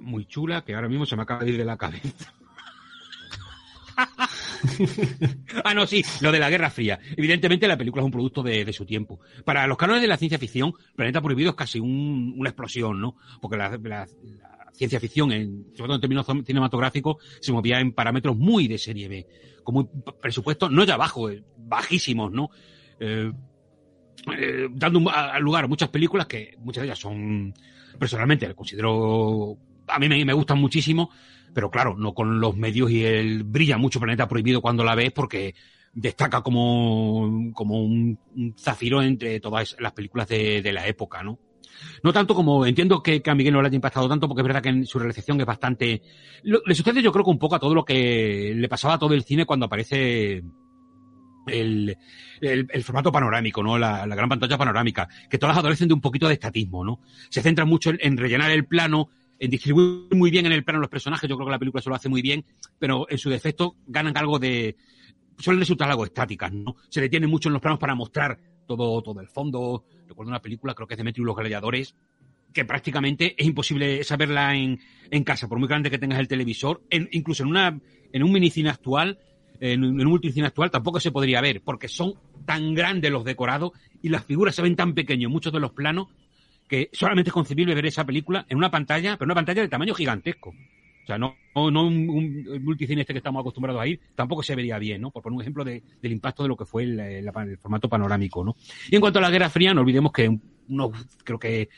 [0.00, 2.34] muy chula que ahora mismo se me acaba de ir de la cabeza.
[5.64, 6.98] ah, no, sí, lo de la Guerra Fría.
[7.16, 9.20] Evidentemente la película es un producto de, su tiempo.
[9.44, 13.16] Para los cánones de la ciencia ficción, Planeta Prohibido es casi un, una explosión, ¿no?
[13.40, 14.06] Porque la,
[14.72, 19.08] ciencia ficción, en, sobre todo en términos cinematográficos, se movía en parámetros muy de serie
[19.08, 19.26] B.
[19.62, 22.50] Con un presupuesto no ya bajo, eh, bajísimos, ¿no?
[22.98, 23.30] Eh,
[24.38, 25.00] eh, dando
[25.40, 27.52] lugar a muchas películas que muchas de ellas son,
[27.98, 29.56] personalmente, considero,
[29.88, 31.10] a mí me, gustan muchísimo,
[31.54, 35.12] pero claro, no con los medios y el brilla mucho Planeta Prohibido cuando la ves
[35.12, 35.54] porque
[35.92, 38.18] destaca como, como un,
[38.58, 41.38] zafiro entre todas las películas de, de, la época, ¿no?
[42.02, 44.46] No tanto como entiendo que, que, a Miguel no le haya impactado tanto, porque es
[44.46, 46.02] verdad que en su realización es bastante.
[46.44, 49.14] Lo, le sucede, yo creo un poco a todo lo que le pasaba a todo
[49.14, 50.42] el cine cuando aparece
[51.46, 51.96] el,
[52.40, 53.78] el, formato panorámico, ¿no?
[53.78, 57.00] La, la, gran pantalla panorámica, que todas adolecen de un poquito de estatismo, ¿no?
[57.30, 59.10] Se centran mucho en rellenar el plano,
[59.42, 61.90] en distribuir muy bien en el plano los personajes, yo creo que la película eso
[61.90, 62.44] lo hace muy bien,
[62.78, 64.76] pero en su defecto ganan algo de,
[65.36, 66.76] suelen resultar algo estáticas, ¿no?
[66.88, 69.84] Se detienen mucho en los planos para mostrar todo, todo el fondo.
[70.06, 71.96] Recuerdo una película, creo que es Demetrio y los gladiadores,
[72.52, 74.78] que prácticamente es imposible saberla en,
[75.10, 77.80] en casa, por muy grande que tengas el televisor, incluso en una,
[78.12, 79.18] en un minicine actual,
[79.58, 82.14] en, en un multicine actual tampoco se podría ver, porque son
[82.46, 86.06] tan grandes los decorados y las figuras se ven tan pequeños muchos de los planos
[86.72, 89.92] que solamente es concebible ver esa película en una pantalla, pero una pantalla de tamaño
[89.92, 90.54] gigantesco.
[91.02, 94.78] O sea, no, un, un, multicine este que estamos acostumbrados a ir, tampoco se vería
[94.78, 95.10] bien, ¿no?
[95.10, 97.90] Por poner un ejemplo de, del impacto de lo que fue el, el, el, formato
[97.90, 98.56] panorámico, ¿no?
[98.90, 100.34] Y en cuanto a la Guerra Fría, no olvidemos que
[100.68, 100.92] uno,
[101.24, 101.68] creo que,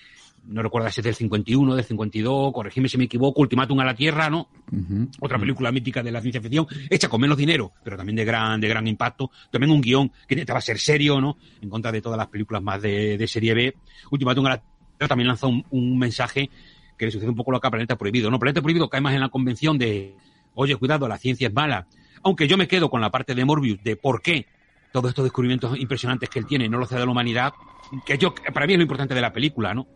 [0.46, 3.94] no recuerdo si es del 51, del 52, corregime si me equivoco, Ultimátum a la
[3.94, 4.48] Tierra, ¿no?
[4.70, 5.08] Uh -huh.
[5.20, 8.60] Otra película mítica de la ciencia ficción, hecha con menos dinero, pero también de gran,
[8.60, 9.30] de gran impacto.
[9.50, 11.36] También un guion que intentaba ser serio, ¿no?
[11.60, 13.74] En contra de todas las películas más de, de serie B.
[14.10, 14.62] Ultimátum a la
[14.96, 16.50] Tierra también lanzó un, mensaje
[16.96, 18.30] que le sucede un poco lo que a Planeta Prohibido.
[18.30, 20.14] No, Planeta Prohibido cae más en la convención de,
[20.54, 21.86] oye, cuidado, la ciencia es mala.
[22.22, 24.46] Aunque yo me quedo con la parte de Morbius de por qué
[24.92, 27.52] todos estos descubrimientos impresionantes que él tiene no los hace de la humanidad,
[28.06, 29.86] que yo, para mí es lo importante de la película, ¿no?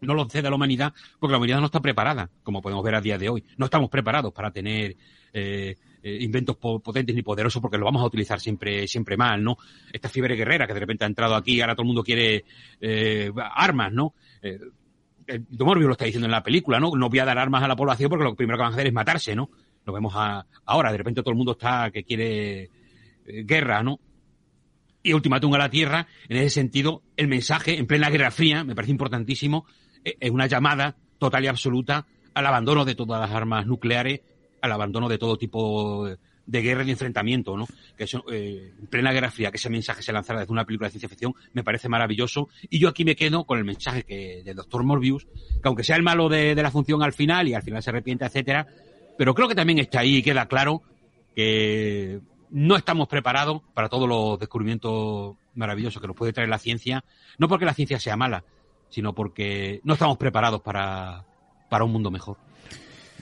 [0.00, 2.94] no lo cede a la humanidad porque la humanidad no está preparada, como podemos ver
[2.94, 3.44] a día de hoy.
[3.56, 4.96] No estamos preparados para tener
[5.32, 9.56] eh, eh, inventos potentes ni poderosos porque lo vamos a utilizar siempre siempre mal, ¿no?
[9.92, 12.44] Esta fiebre guerrera que de repente ha entrado aquí, ahora todo el mundo quiere
[12.80, 14.14] eh, armas, ¿no?
[14.48, 16.92] Eh, Morbio lo está diciendo en la película, ¿no?
[16.96, 18.86] No voy a dar armas a la población porque lo primero que van a hacer
[18.86, 19.50] es matarse, ¿no?
[19.84, 20.14] Lo vemos
[20.64, 22.70] ahora, de repente todo el mundo está que quiere
[23.24, 24.00] guerra, ¿no?
[25.02, 28.74] Y ultimátum a la Tierra, en ese sentido, el mensaje en plena Guerra Fría, me
[28.74, 29.66] parece importantísimo,
[30.02, 34.20] es una llamada total y absoluta al abandono de todas las armas nucleares
[34.60, 36.08] al abandono de todo tipo
[36.46, 37.66] guerra y de enfrentamiento, ¿no?
[37.96, 40.88] Que eso, eh, en plena Guerra Fría, que ese mensaje se lanzara desde una película
[40.88, 42.48] de ciencia ficción, me parece maravilloso.
[42.70, 45.96] Y yo aquí me quedo con el mensaje que del Doctor Morbius, que aunque sea
[45.96, 48.66] el malo de, la función al final y al final se arrepiente, etcétera,
[49.18, 50.82] pero creo que también está ahí y queda claro
[51.34, 57.04] que no estamos preparados para todos los descubrimientos maravillosos que nos puede traer la ciencia,
[57.38, 58.44] no porque la ciencia sea mala,
[58.88, 61.24] sino porque no estamos preparados para,
[61.68, 62.38] para un mundo mejor.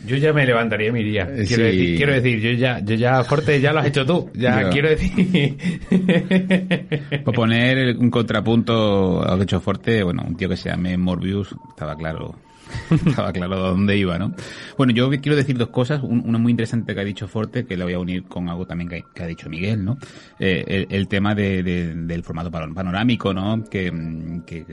[0.07, 1.23] Yo ya me levantaría y me iría.
[1.23, 4.31] Eh, quiero, decir, quiero decir, yo ya, yo ya, Forte, ya lo has hecho tú.
[4.35, 5.57] Ya quiero decir.
[7.25, 10.97] Por poner un contrapunto a lo que hecho Forte, bueno, un tío que se llame
[10.99, 12.35] Morbius, estaba claro
[13.07, 14.35] Estaba claro dónde iba, ¿no?
[14.77, 16.03] Bueno, yo quiero decir dos cosas.
[16.03, 18.89] una muy interesante que ha dicho Forte, que la voy a unir con algo también
[18.89, 19.99] que, ha dicho Miguel, ¿no?
[20.39, 23.63] Eh, el, tema de, del formato panorámico, ¿no?
[23.65, 23.93] Que,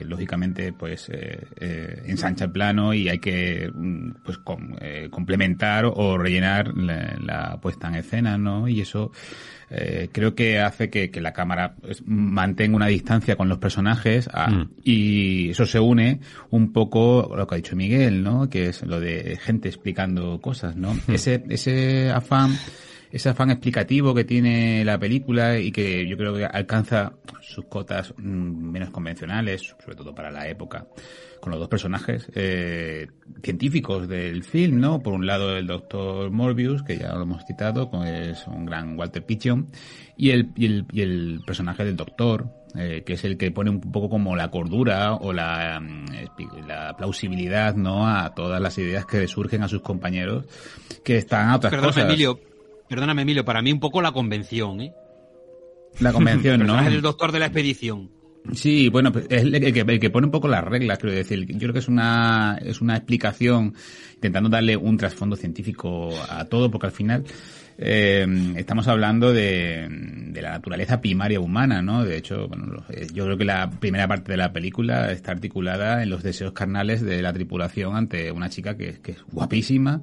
[0.06, 4.40] lógicamente, pues, eh, eh, ensancha el plano y hay que, mm, pues,
[5.10, 8.68] complementar o rellenar la puesta en escena, ¿no?
[8.68, 9.12] Y eso,
[9.74, 14.50] eh, creo que hace que, la cámara pues, mantenga una distancia con los personajes ah,
[14.50, 14.70] mm.
[14.84, 18.50] y eso se une un poco a lo que ha dicho Miguel, ¿no?
[18.50, 20.94] Que es lo de gente explicando cosas, ¿no?
[20.94, 21.14] Mm.
[21.14, 22.52] Ese, ese afán
[23.12, 28.14] ese afán explicativo que tiene la película y que yo creo que alcanza sus cotas
[28.18, 30.88] mm, menos convencionales, sobre todo para la época
[31.42, 33.08] con los dos personajes eh,
[33.44, 35.02] científicos del film, ¿no?
[35.02, 38.98] Por un lado el doctor Morbius, que ya lo hemos citado, que es un gran
[38.98, 39.70] Walter Pigeon,
[40.16, 43.70] y el, y el, y el personaje del doctor, eh, que es el que pone
[43.70, 48.08] un poco como la cordura o la, mm, la plausibilidad, ¿no?
[48.08, 50.46] A todas las ideas que surgen a sus compañeros
[51.04, 52.10] que están a otras perdóname, cosas.
[52.10, 52.40] Emilio,
[52.88, 54.94] perdóname, Emilio, para mí un poco la convención, ¿eh?
[56.00, 56.80] La convención, ¿no?
[56.80, 58.21] El doctor de la expedición.
[58.54, 61.46] Sí, bueno, pues, es el que, el que pone un poco las reglas, quiero decir.
[61.46, 63.74] Yo creo que es una, es una explicación
[64.16, 67.24] intentando darle un trasfondo científico a todo, porque al final
[67.78, 68.26] eh,
[68.58, 72.04] estamos hablando de, de, la naturaleza primaria humana, ¿no?
[72.04, 76.04] De hecho, bueno, eh, yo creo que la primera parte de la película está articulada
[76.04, 80.02] en los deseos carnales de la tripulación ante una chica que, que es guapísima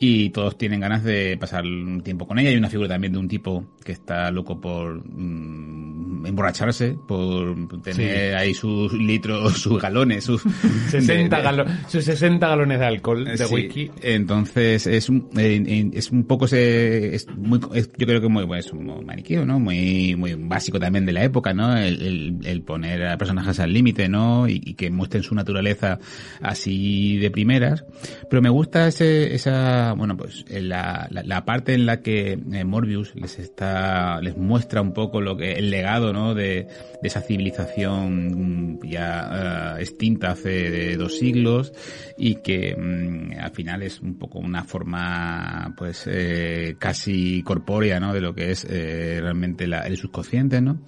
[0.00, 2.50] y todos tienen ganas de pasar un tiempo con ella.
[2.50, 8.36] Hay una figura también de un tipo que está loco por mm, emborracharse, por tener
[8.36, 10.42] ahí sus litros, sus galones, sus
[10.90, 13.90] 60, sus 60 galones de alcohol, de whisky.
[14.02, 19.04] Entonces es, es un poco ese, es muy, yo creo que muy, bueno, es un
[19.04, 19.58] maniqueo, ¿no?
[19.58, 21.76] Muy, muy básico también de la época, ¿no?
[21.76, 24.48] El, el, poner a personajes al límite, ¿no?
[24.48, 25.98] Y, y, que muestren su naturaleza
[26.40, 27.84] así de primeras.
[28.28, 33.14] Pero me gusta ese, esa bueno, pues la, la, parte en la que eh, Morbius
[33.14, 36.34] les está, les muestra un poco lo que, el legado, ¿no?
[36.34, 36.68] De,
[37.00, 41.72] de esa civilización ya uh, extinta hace dos siglos
[42.16, 48.12] y que mm, al final es un poco una forma, pues, eh, casi corpórea, ¿no?
[48.12, 50.80] De lo que es eh, realmente el subconsciente, ¿no?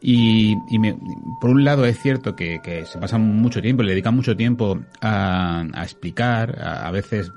[0.00, 0.96] Y, y me,
[1.40, 5.64] por un lado es cierto que, se pasa mucho tiempo, le dedican mucho tiempo a,
[5.82, 7.32] explicar, a veces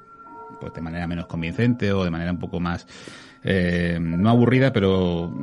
[0.61, 2.87] pues de manera menos convincente o de manera un poco más
[3.43, 5.33] eh, no aburrida, pero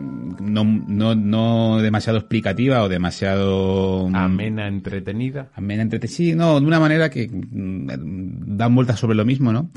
[0.40, 4.08] no, no, no demasiado explicativa o demasiado...
[4.08, 5.48] Mm, amena, entretenida.
[5.54, 6.16] Amena, entretenida.
[6.16, 9.70] Sí, no, de una manera que mm, dan vueltas sobre lo mismo, ¿no?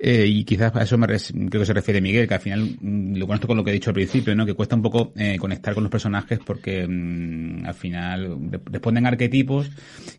[0.00, 3.14] Eh, y quizás a eso me creo que se refiere Miguel, que al final mm,
[3.16, 4.44] lo conecto con lo que he dicho al principio, ¿no?
[4.44, 9.70] Que cuesta un poco eh, conectar con los personajes porque al final responden arquetipos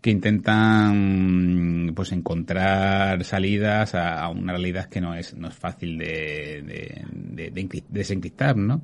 [0.01, 6.63] que intentan pues encontrar salidas a, una realidad que no es, no es fácil de,
[6.65, 7.03] de
[7.45, 8.81] de, desencriptar, ¿no?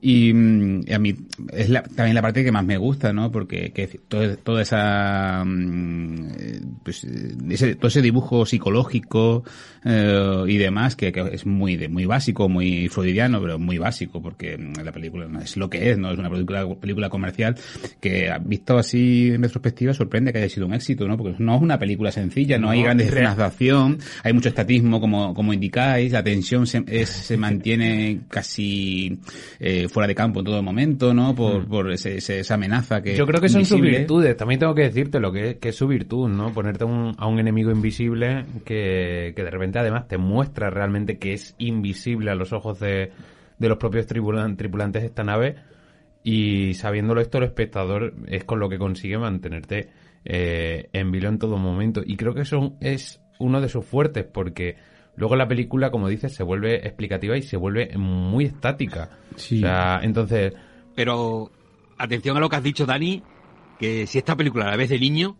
[0.00, 1.14] Y, mm, a mí
[1.52, 3.30] es también la parte que más me gusta, ¿no?
[3.30, 9.44] Porque que todo, toda esa, mm, pues, ese, todo ese dibujo psicológico
[9.84, 14.58] eh, y demás, que, es muy, de, muy básico, muy freudiano, pero muy básico, porque
[14.82, 16.10] la película no es lo que es, ¿no?
[16.12, 17.56] Es una película, película comercial
[18.00, 21.16] que, visto así en retrospectiva, sorprende que haya sido un éxito, ¿no?
[21.16, 25.00] Porque no es una película sencilla, no, hay grandes escenas de acción, hay mucho estatismo,
[25.00, 29.18] como, como indicáis, la tensión se, se mantiene casi
[29.58, 31.34] eh, fuera de campo en todo momento, ¿no?
[31.34, 34.36] Por, por ese- ese- esa amenaza que Yo creo que son sus virtudes.
[34.36, 36.52] También tengo que decirte lo que, que es su virtud, ¿no?
[36.52, 41.32] Ponerte un- a un enemigo invisible que, que de repente además te muestra realmente que
[41.34, 43.10] es invisible a los ojos de,
[43.58, 45.56] de los propios tripulan- tripulantes de esta nave.
[46.22, 49.88] Y sabiéndolo esto, el espectador es con lo que consigue mantenerte
[50.24, 52.02] eh, en vilo en todo momento.
[52.04, 54.76] Y creo que eso es uno de sus fuertes, porque
[55.16, 59.10] luego la película, como dices, se vuelve explicativa y se vuelve muy estática.
[59.36, 59.58] Sí.
[59.58, 60.52] O sea, entonces,
[60.94, 61.50] Pero
[61.98, 63.22] atención a lo que has dicho, Dani,
[63.78, 65.36] que si esta película la ves de niño,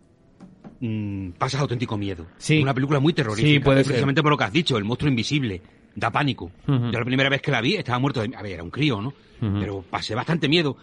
[0.79, 2.27] mm, pasas auténtico miedo.
[2.37, 2.57] Sí.
[2.57, 3.47] Es una película muy terrorífica.
[3.49, 3.87] Sí, puede ser.
[3.87, 5.61] Precisamente por lo que has dicho, el monstruo invisible.
[5.93, 6.51] Da pánico.
[6.67, 8.33] Yo la primera vez que la vi estaba muerto de...
[8.35, 9.13] A ver, era un crío, ¿no?
[9.39, 10.77] Pero pasé bastante miedo.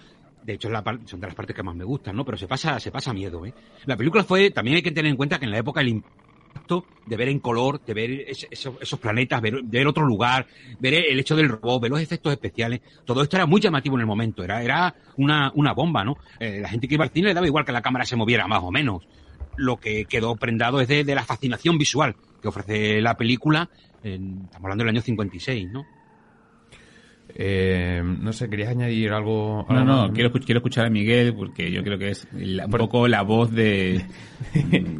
[0.44, 2.24] De hecho, es la par- son de las partes que más me gustan, ¿no?
[2.26, 3.54] Pero se pasa, se pasa miedo, ¿eh?
[3.86, 4.50] La película fue...
[4.50, 6.02] También hay que tener en cuenta que en la época el
[7.04, 10.46] de ver en color, de ver esos, esos planetas, ver, ver otro lugar,
[10.78, 14.00] ver el hecho del robot, ver los efectos especiales, todo esto era muy llamativo en
[14.02, 16.18] el momento, era, era una, una bomba, ¿no?
[16.38, 18.46] Eh, la gente que iba al cine le daba igual que la cámara se moviera
[18.46, 19.08] más o menos.
[19.56, 23.68] Lo que quedó prendado es de, de la fascinación visual que ofrece la película,
[24.02, 25.88] en- estamos hablando del año 56, ¿no?
[27.34, 29.66] Eh, no sé, ¿querías añadir algo?
[29.68, 33.06] No, no, quiero, quiero escuchar a Miguel porque yo creo que es la- un poco
[33.08, 34.04] la voz de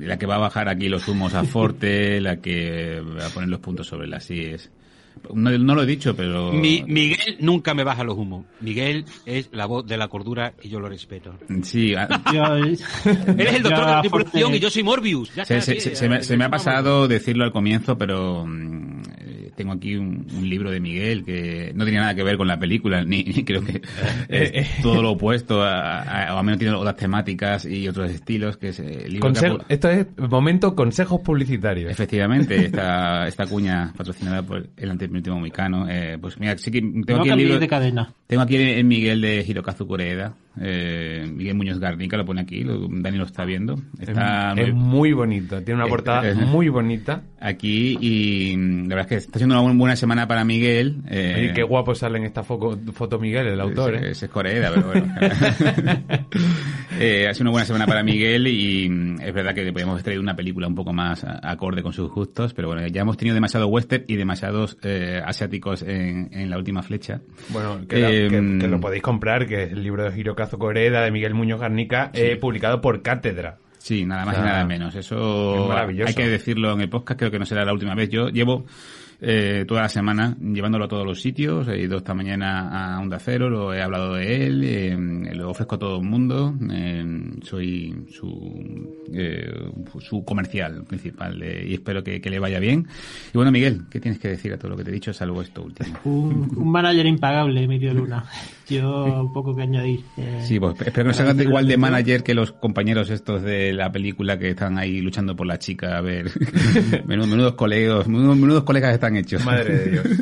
[0.01, 3.49] la que va a bajar aquí los humos a Forte, la que va a poner
[3.49, 4.71] los puntos sobre las IES.
[5.35, 6.53] No, no lo he dicho, pero...
[6.53, 8.47] Mi- Miguel nunca me baja los humos.
[8.61, 11.35] Miguel es la voz de la cordura y yo lo respeto.
[11.65, 12.75] Sí, a- Yo- Él
[13.41, 15.35] es el doctor de la tripulación y yo soy Morbius.
[15.35, 17.99] Ya se, está, se- sí, se- se me, se me ha pasado decirlo al comienzo,
[17.99, 19.03] pero mm,
[19.59, 22.59] tengo aquí un, un libro de Miguel que no tenía nada que ver con la
[22.59, 23.83] película, ni, ni creo que
[24.29, 28.57] es todo lo opuesto, a, a- o al menos tiene otras temáticas y otros estilos,
[28.57, 31.91] que es el libro que Consejo- pu- esto es momento consejos publicitarios.
[31.91, 35.87] Efectivamente, esta, esta cuña patrocinada por el antepenúltimo mexicano.
[35.89, 37.59] Eh, pues mira, sí que tengo No aquí el libro.
[37.59, 38.13] de cadena.
[38.27, 42.87] Tengo aquí el Miguel de Hirokazu Koreeda, eh, Miguel Muñoz Garnica, lo pone aquí, lo,
[42.89, 43.77] Dani lo está viendo.
[44.01, 47.23] Está es, es muy bonito, tiene una Es- portada es- muy bonita.
[47.41, 50.97] aquí y la verdad es que está siendo una bu- buena semana para Miguel.
[51.09, 54.29] eh, qué guapo sale en esta foco- foto Miguel, el autor, ese- ¿eh?
[54.29, 54.31] es
[54.73, 55.15] pero bueno.
[57.01, 60.03] Eh, ha sido una buena semana para Miguel y mm, es verdad que le podemos
[60.03, 63.35] traer una película un poco más acorde con sus gustos, pero bueno, ya hemos tenido
[63.35, 67.21] demasiado western y demasiados eh, asiáticos en, en la última flecha.
[67.51, 71.03] Bueno, que, la- que- que lo podéis comprar, que es el libro de Hirokazu Koreda,
[71.03, 73.59] de Miguel Muñoz Garnica, eh, publicado por Cátedra.
[73.79, 74.95] Sí, nada más O sea, y nada menos.
[74.95, 76.09] es Eso maravilloso.
[76.09, 78.09] hay que decirlo en el podcast, creo que no será la última vez.
[78.11, 78.67] Yo llevo
[79.21, 81.67] eh, toda la semana llevándolo a todos los sitios.
[81.69, 84.97] He ido esta mañana a Onda Cero, lo he hablado de él, eh,
[85.35, 86.55] lo ofrezco a todo el mundo.
[86.71, 87.05] eh,
[87.43, 89.71] soy su, eh,
[90.01, 92.87] su comercial principal eh, y espero que, que le vaya bien.
[93.33, 95.41] Y bueno, Miguel, ¿qué tienes que decir a todo lo que te he dicho, salvo
[95.41, 95.99] esto último?
[96.05, 98.25] Un, un manager impagable, Emilio Luna.
[98.69, 100.05] Yo poco que añadir.
[100.17, 103.73] Eh, Sí, pues espero que no salgan igual de manager que los compañeros estos de
[103.73, 105.97] la película que están ahí luchando por la chica.
[105.97, 106.31] A ver,
[107.07, 109.45] menudos, menudos colegas, menudos, menudos colegas están hechos.
[109.45, 110.07] Madre de Dios.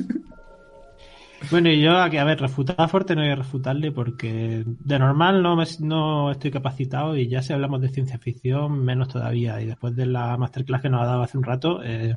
[1.50, 5.42] Bueno, y yo, a ver, refutar a Forte no voy a refutarle porque de normal
[5.42, 9.60] no, me- no estoy capacitado y ya si hablamos de ciencia ficción, menos todavía.
[9.60, 12.16] Y después de la masterclass que nos ha dado hace un rato, eh,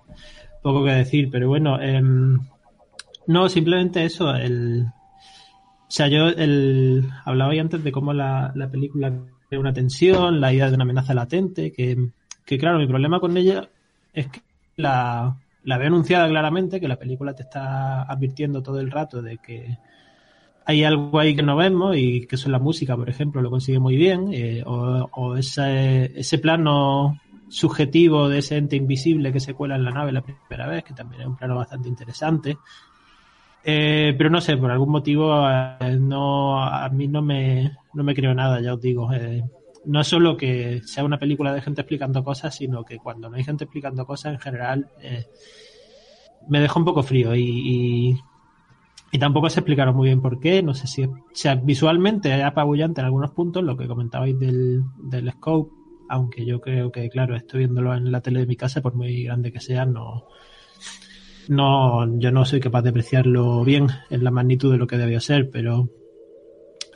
[0.64, 1.30] poco que decir.
[1.30, 2.40] Pero bueno, em,
[3.28, 4.34] no, simplemente eso.
[4.34, 4.86] El,
[5.90, 9.12] o sea, yo el, hablaba ahí antes de cómo la, la película
[9.48, 12.12] crea una tensión, la idea de una amenaza latente, que,
[12.46, 13.68] que claro, mi problema con ella
[14.14, 14.42] es que
[14.76, 19.40] la, la veo anunciada claramente, que la película te está advirtiendo todo el rato de
[19.40, 19.80] que
[20.64, 23.50] hay algo ahí que no vemos y que eso es la música, por ejemplo, lo
[23.50, 29.40] consigue muy bien, eh, o, o ese, ese plano subjetivo de ese ente invisible que
[29.40, 32.60] se cuela en la nave la primera vez, que también es un plano bastante interesante.
[33.64, 38.16] Eh, pero no sé, por algún motivo eh, no, a mí no me, no me
[38.16, 39.12] creo nada, ya os digo.
[39.14, 39.44] Eh,
[39.86, 43.36] no es solo que sea una película de gente explicando cosas, sino que cuando no
[43.38, 45.26] hay gente explicando cosas, en general, eh,
[46.48, 48.18] me deja un poco frío y,
[49.12, 50.62] y, tampoco se explicaron muy bien por qué.
[50.64, 54.84] No sé si, o sea, visualmente es apabullante en algunos puntos, lo que comentabais del,
[54.98, 55.74] del scope,
[56.10, 59.24] aunque yo creo que, claro, estoy viéndolo en la tele de mi casa, por muy
[59.24, 60.26] grande que sea, no,
[61.50, 65.20] no, yo no soy capaz de apreciarlo bien en la magnitud de lo que debió
[65.20, 65.90] ser, pero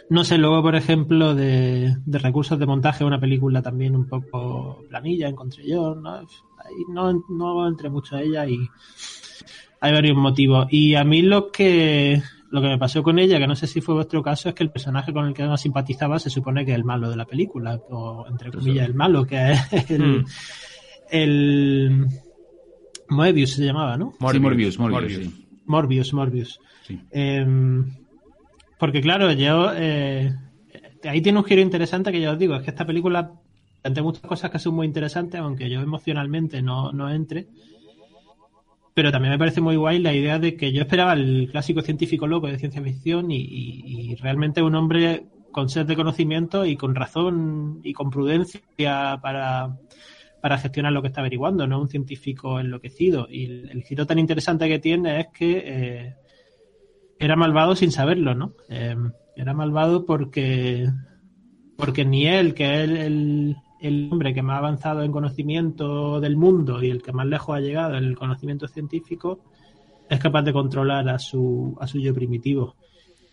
[0.09, 4.83] no sé, luego, por ejemplo, de, de recursos de montaje, una película también un poco
[4.89, 6.13] planilla, encontré yo, ¿no?
[6.17, 8.59] Ahí no, no entré mucho a ella y
[9.79, 10.67] hay varios motivos.
[10.69, 13.81] Y a mí lo que, lo que me pasó con ella, que no sé si
[13.81, 16.73] fue vuestro caso, es que el personaje con el que más simpatizaba se supone que
[16.73, 20.25] es el malo de la película, o entre comillas el malo, que es el, Mm.
[21.09, 22.07] el
[23.09, 24.13] Moebius se llamaba, ¿no?
[24.31, 25.45] Sí, Morbius, Morbius, sí.
[25.65, 26.59] Morbius, Morbius.
[27.11, 27.85] Em,
[28.77, 29.71] porque claro, yo...
[29.75, 30.33] Eh,
[31.09, 33.31] ahí tiene un giro interesante que ya os digo, es que esta película,
[33.83, 37.47] entre muchas cosas que son muy interesantes, aunque yo emocionalmente no, no entre,
[38.93, 42.27] pero también me parece muy guay la idea de que yo esperaba el clásico científico
[42.27, 46.95] loco de ciencia ficción y, y realmente un hombre con sed de conocimiento y con
[46.95, 48.61] razón y con prudencia
[49.21, 49.77] para,
[50.43, 53.27] para gestionar lo que está averiguando, no un científico enloquecido.
[53.29, 56.15] Y el, giro tan interesante que tiene es que eh,
[57.17, 58.51] era malvado sin saberlo, ¿no?
[58.67, 58.93] Eh,
[59.37, 60.89] era malvado porque,
[61.77, 66.35] porque ni él, que es el, el, hombre que más ha avanzado en conocimiento del
[66.35, 69.39] mundo y el que más lejos ha llegado en el conocimiento científico,
[70.09, 72.75] es capaz de controlar a su, a su yo primitivo.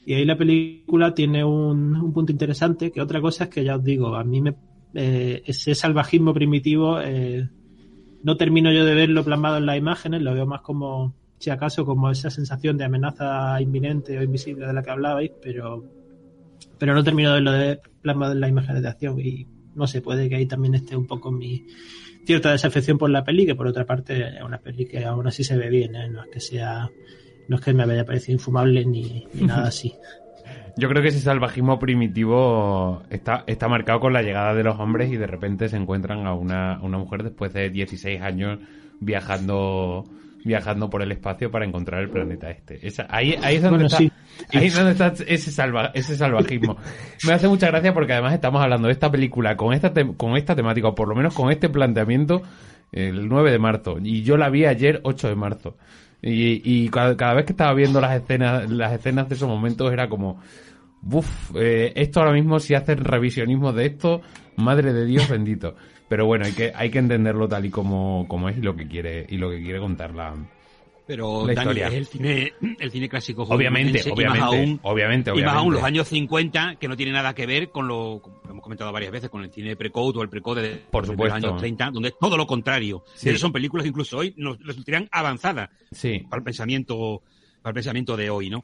[0.07, 3.75] Y ahí la película tiene un, un, punto interesante, que otra cosa es que ya
[3.75, 4.55] os digo, a mí me,
[4.95, 7.49] eh, ese salvajismo primitivo eh,
[8.23, 11.85] no termino yo de verlo plasmado en las imágenes, lo veo más como, si acaso,
[11.85, 15.85] como esa sensación de amenaza inminente o invisible de la que hablabais, pero,
[16.79, 20.03] pero no termino de verlo de, plasmado en las imágenes de acción y no sé,
[20.03, 21.65] puede que ahí también esté un poco mi
[22.27, 25.45] cierta desafección por la peli, que por otra parte es una peli que aún así
[25.45, 26.09] se ve bien, ¿eh?
[26.09, 26.91] no es que sea
[27.51, 29.93] no es que me haya parecido infumable ni, nada así.
[30.77, 35.11] Yo creo que ese salvajismo primitivo está, está marcado con la llegada de los hombres
[35.13, 38.59] y de repente se encuentran a una, una mujer después de 16 años
[39.01, 40.05] viajando
[40.45, 42.81] viajando por el espacio para encontrar el planeta este.
[43.09, 46.77] ahí, ahí, es donde está, ahí es donde está ese, salva, ese salvajismo.
[47.27, 50.57] Me hace mucha gracia porque además estamos hablando de esta película con esta, con esta
[50.57, 52.43] temática, o por lo menos con este planteamiento,
[52.93, 53.99] el 9 de marzo.
[54.03, 55.77] Y yo la vi ayer, 8 de marzo.
[56.23, 60.41] Y, cada, vez que estaba viendo las escenas, las escenas de esos momentos era como,
[61.03, 64.21] uff, eh, esto ahora mismo si hacen revisionismo de esto,
[64.57, 65.75] madre de Dios bendito.
[66.09, 68.87] Pero bueno, hay que, hay que entenderlo tal y como, como es y lo que
[68.87, 70.35] quiere, y lo que quiere contar la,
[71.11, 75.43] pero Dani, es el cine, el cine clásico obviamente, obviamente, y más aún, obviamente, Y
[75.43, 78.63] más aún los años 50, que no tiene nada que ver con lo, que hemos
[78.63, 81.35] comentado varias veces, con el cine pre-code o el pre-code de, Por supuesto.
[81.35, 83.03] los años 30, donde es todo lo contrario.
[83.17, 83.37] Sí.
[83.39, 86.21] Son películas que incluso hoy nos resultarían avanzadas sí.
[86.31, 87.23] para el pensamiento,
[87.61, 88.63] para el pensamiento de hoy, ¿no?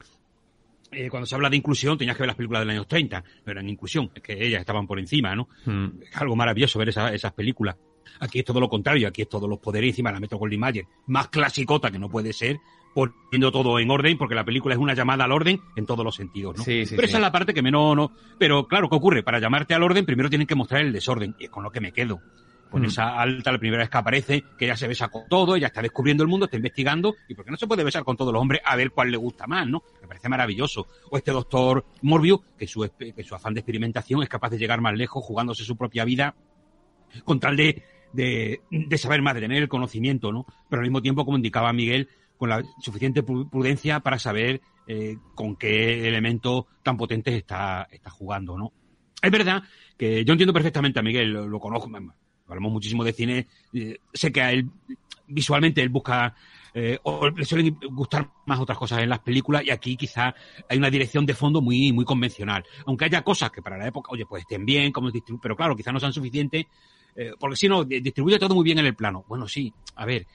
[0.93, 3.25] Eh, cuando se habla de inclusión, tenías que ver las películas de los años 30,
[3.45, 5.49] no eran inclusión, es que ellas estaban por encima, ¿no?
[5.65, 6.01] Hmm.
[6.01, 7.75] Es algo maravilloso ver esa, esas películas.
[8.21, 10.61] Aquí es todo lo contrario, aquí es todos los poderes encima de la Metro Goldwyn
[10.61, 12.59] Mayer, más clasicota que no puede ser,
[12.95, 16.15] poniendo todo en orden, porque la película es una llamada al orden en todos los
[16.15, 16.65] sentidos, ¿no?
[16.65, 17.11] Sí, sí, pero sí.
[17.11, 18.13] esa es la parte que menos no.
[18.39, 19.23] Pero claro, ¿qué ocurre?
[19.23, 21.81] Para llamarte al orden, primero tienen que mostrar el desorden, y es con lo que
[21.81, 22.21] me quedo.
[22.71, 22.87] Con Mm.
[22.87, 25.83] esa alta, la primera vez que aparece, que ella se besa con todo, ella está
[25.83, 28.61] descubriendo el mundo, está investigando, y porque no se puede besar con todos los hombres
[28.65, 29.83] a ver cuál le gusta más, ¿no?
[30.01, 30.89] Me parece maravilloso.
[31.11, 34.81] O este doctor Morbius, que su, que su afán de experimentación es capaz de llegar
[34.81, 36.35] más lejos jugándose su propia vida
[37.25, 37.83] con tal de,
[38.13, 38.61] de,
[38.97, 40.47] saber más, de tener el conocimiento, ¿no?
[40.69, 45.17] Pero al mismo tiempo, como indicaba Miguel, con la suficiente pru- prudencia para saber eh,
[45.35, 48.73] con qué elemento tan potentes está, está jugando, ¿no?
[49.23, 49.63] Es verdad
[49.97, 51.91] que yo entiendo perfectamente a Miguel, lo, conozco,
[52.47, 54.69] hablamos muchísimo de cine, eh, sé que a él
[55.27, 56.35] visualmente él busca
[56.75, 60.35] eh, o le suelen gustar más otras cosas en las películas y aquí quizá
[60.69, 64.11] hay una dirección de fondo muy muy convencional, aunque haya cosas que para la época,
[64.13, 65.11] oye, pues estén bien, como
[65.43, 66.67] pero claro, quizá no sean suficientes,
[67.17, 69.25] eh, porque si no, di- distribuye todo muy bien en el plano.
[69.29, 70.27] Bueno, sí, a ver,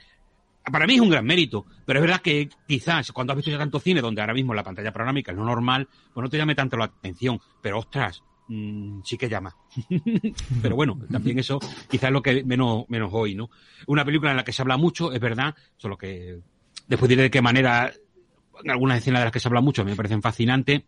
[0.71, 3.57] para mí es un gran mérito, pero es verdad que quizás cuando has visto ya
[3.57, 6.55] tanto cine donde ahora mismo la pantalla panorámica es lo normal, pues no te llame
[6.55, 9.55] tanto la atención, pero ostras, mm, sí que llama.
[10.61, 11.59] pero bueno, también eso
[11.89, 13.49] quizás es lo que menos, menos hoy, ¿no?
[13.87, 16.39] Una película en la que se habla mucho, es verdad, solo que
[16.87, 17.91] después diré de qué manera
[18.67, 20.83] algunas escenas de las que se habla mucho me parecen fascinantes,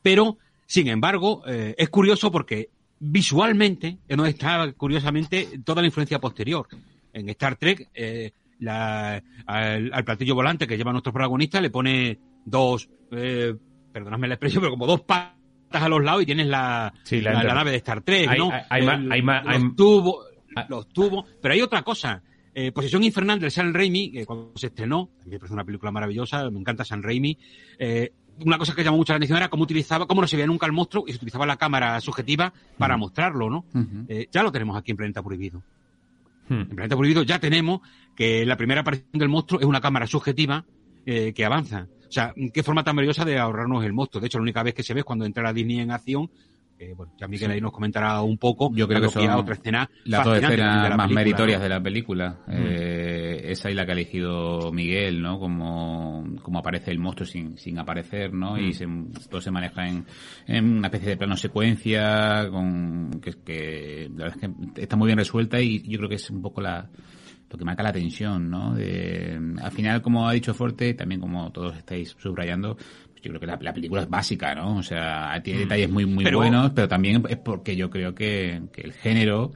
[0.00, 2.70] pero sin embargo eh, es curioso porque
[3.04, 6.66] visualmente es donde está curiosamente toda la influencia posterior.
[7.12, 8.30] En Star Trek, eh,
[8.60, 13.54] la- al, al platillo volante que lleva nuestro protagonista le pone dos, eh,
[13.92, 15.32] perdonadme la expresión, pero como dos patas
[15.82, 18.28] a los lados y tienes la, Sí, la la, enter- la nave de Star Trek,
[18.28, 18.50] Hay- ¿no?
[18.70, 19.22] hay- hay
[19.60, 20.66] los tubos, Ah.
[20.68, 22.22] los tubos, pero hay otra cosa.
[22.54, 26.48] Eh, Posesión Infernal del San Raimi, que cuando se estrenó, me parece una película maravillosa,
[26.50, 27.36] me encanta San Raimi.
[27.78, 30.46] eh, una cosa que llamó mucho la atención era cómo utilizaba, cómo no se veía
[30.46, 33.64] nunca el monstruo y se utilizaba la cámara subjetiva para mostrarlo, ¿no?
[34.08, 35.62] Eh, ya lo tenemos aquí en Planeta Prohibido.
[36.48, 36.60] Hmm.
[36.60, 37.80] En Planeta Prohibido ya tenemos
[38.16, 40.64] que la primera aparición del monstruo es una cámara subjetiva
[41.06, 41.88] eh, que avanza.
[42.08, 44.20] O sea, qué forma tan maravillosa de ahorrarnos el monstruo.
[44.20, 46.30] De hecho, la única vez que se ve es cuando entra la Disney en acción.
[46.78, 48.70] Eh, bueno, ya Miguel ahí nos comentará un poco.
[48.74, 51.62] Yo creo que son otra escena las dos escenas la más película, meritorias ¿no?
[51.62, 52.38] de la película.
[52.48, 55.38] Eh, esa y la que ha elegido Miguel, ¿no?
[55.38, 58.58] Como, como aparece el monstruo sin, sin aparecer, ¿no?
[58.58, 58.86] Y se,
[59.30, 60.04] todo se maneja en,
[60.46, 65.06] en una especie de plano secuencia, con, que, que la verdad es que está muy
[65.06, 66.88] bien resuelta y yo creo que es un poco la,
[67.52, 68.74] lo que marca la tensión, ¿no?
[68.74, 72.76] De, al final, como ha dicho Forte, también como todos estáis subrayando,
[73.22, 74.76] yo creo que la, la película es básica, ¿no?
[74.76, 75.62] O sea, tiene Mm.
[75.62, 79.52] detalles muy, muy Pero- buenos, pero también es porque yo creo que, que el género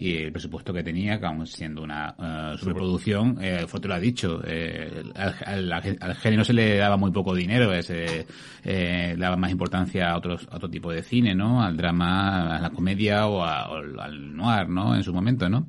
[0.00, 3.98] y el presupuesto que tenía, que aún siendo una eh, superproducción, eh, Forte lo ha
[3.98, 8.24] dicho, eh, al, al- al género se le daba muy poco dinero, eh, se
[8.64, 11.60] eh, daba más importancia a otros a otro tipo de cine, ¿no?
[11.64, 14.94] Al drama, a la comedia o, a- o al- al noir, ¿no?
[14.94, 15.66] En su momento, ¿no?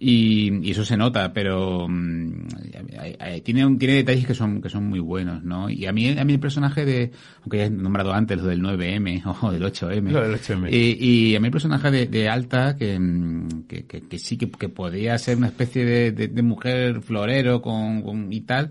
[0.00, 2.46] Y, y eso se nota, pero mm,
[3.42, 5.68] tiene, un- tiene detalles que son, que son muy buenos, ¿no?
[5.70, 7.10] Y a mí, a mí el personaje de,
[7.42, 10.10] aunque ya he nombrado antes lo del 9M o del 8M.
[10.12, 10.68] Lo del 8M.
[10.72, 14.36] Y, y a mí el personaje de, de Alta, que, mm, que, que, que sí
[14.36, 18.70] que, que podría ser una especie de, de, de mujer florero con, con- y tal,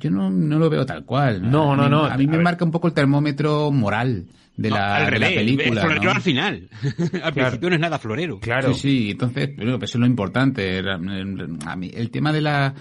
[0.00, 1.48] yo no, no lo veo tal cual.
[1.50, 2.04] No, A no, mí- no.
[2.06, 2.44] A mí me A ver.
[2.44, 4.24] marca un poco el termómetro moral
[4.56, 5.80] de No, la, al de revés, la película.
[5.80, 6.10] es florero ¿no?
[6.12, 6.68] al final.
[7.22, 8.38] al principio no es nada florero.
[8.40, 8.72] Claro.
[8.74, 10.76] Sí, sí, entonces, pero eso es lo importante.
[10.78, 12.74] Era- A mí, el tema de la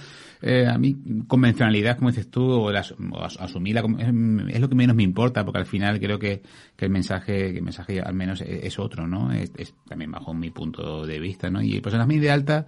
[0.45, 0.95] eh, a mí
[1.26, 4.07] convencionalidad, como dices tú, o, el as- o as- asumirla como- es,
[4.55, 6.41] es lo que menos me importa, porque al final creo que,
[6.76, 9.32] que el mensaje, que el mensaje al menos es, es otro, ¿no?
[9.32, 11.61] Es, es también bajo mi punto de vista, ¿no?
[11.61, 12.65] Y el personaje de Alta,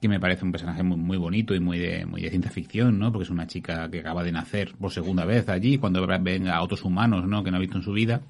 [0.00, 2.98] que me parece un personaje muy, muy bonito y muy de, muy de ciencia ficción,
[2.98, 3.12] ¿no?
[3.12, 6.62] Porque es una chica que acaba de nacer por segunda vez allí, cuando ven a
[6.62, 7.42] otros humanos, ¿no?
[7.42, 8.22] Que no ha visto en su vida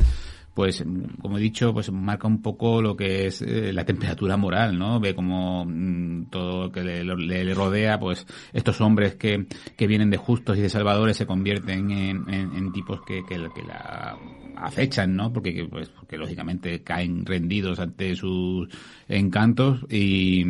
[0.55, 0.83] pues
[1.21, 4.99] como he dicho, pues marca un poco lo que es eh, la temperatura moral, ¿no?
[5.01, 9.45] Ve como mm, todo lo que le, le- le rodea, pues estos hombres que,
[9.77, 13.35] que vienen de justos y de salvadores se convierten en, en- en tipos que, que,
[13.55, 14.17] que la
[14.57, 15.33] acechan, ¿no?
[15.33, 18.69] Porque, que, pues, porque lógicamente caen rendidos ante sus
[19.09, 20.45] encantos y,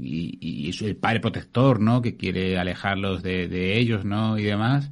[0.00, 2.02] y, el padre protector, ¿no?
[2.02, 4.38] Que quiere alejarlos de, de ellos, ¿no?
[4.38, 4.90] Y demás.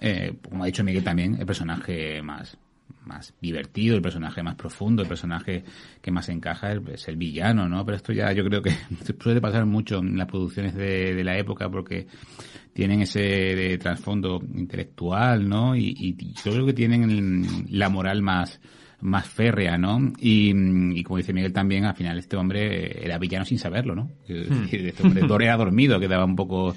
[0.00, 2.56] Eh, como ha dicho Miguel también, el personaje más
[3.04, 5.62] más divertido, el personaje más profundo, el personaje
[6.02, 7.84] que más encaja es, el villano, ¿no?
[7.84, 8.72] Pero esto ya yo creo que
[9.22, 12.08] suele pasar mucho en las producciones de la época porque
[12.76, 15.74] tienen ese de trasfondo intelectual, ¿no?
[15.74, 18.60] Y, y yo creo que tienen la moral más
[19.00, 20.12] más férrea, ¿no?
[20.18, 20.52] Y,
[20.98, 24.10] y como dice Miguel también, al final este hombre era villano sin saberlo, ¿no?
[24.26, 26.74] Decir, este hombre era dormido, quedaba un poco,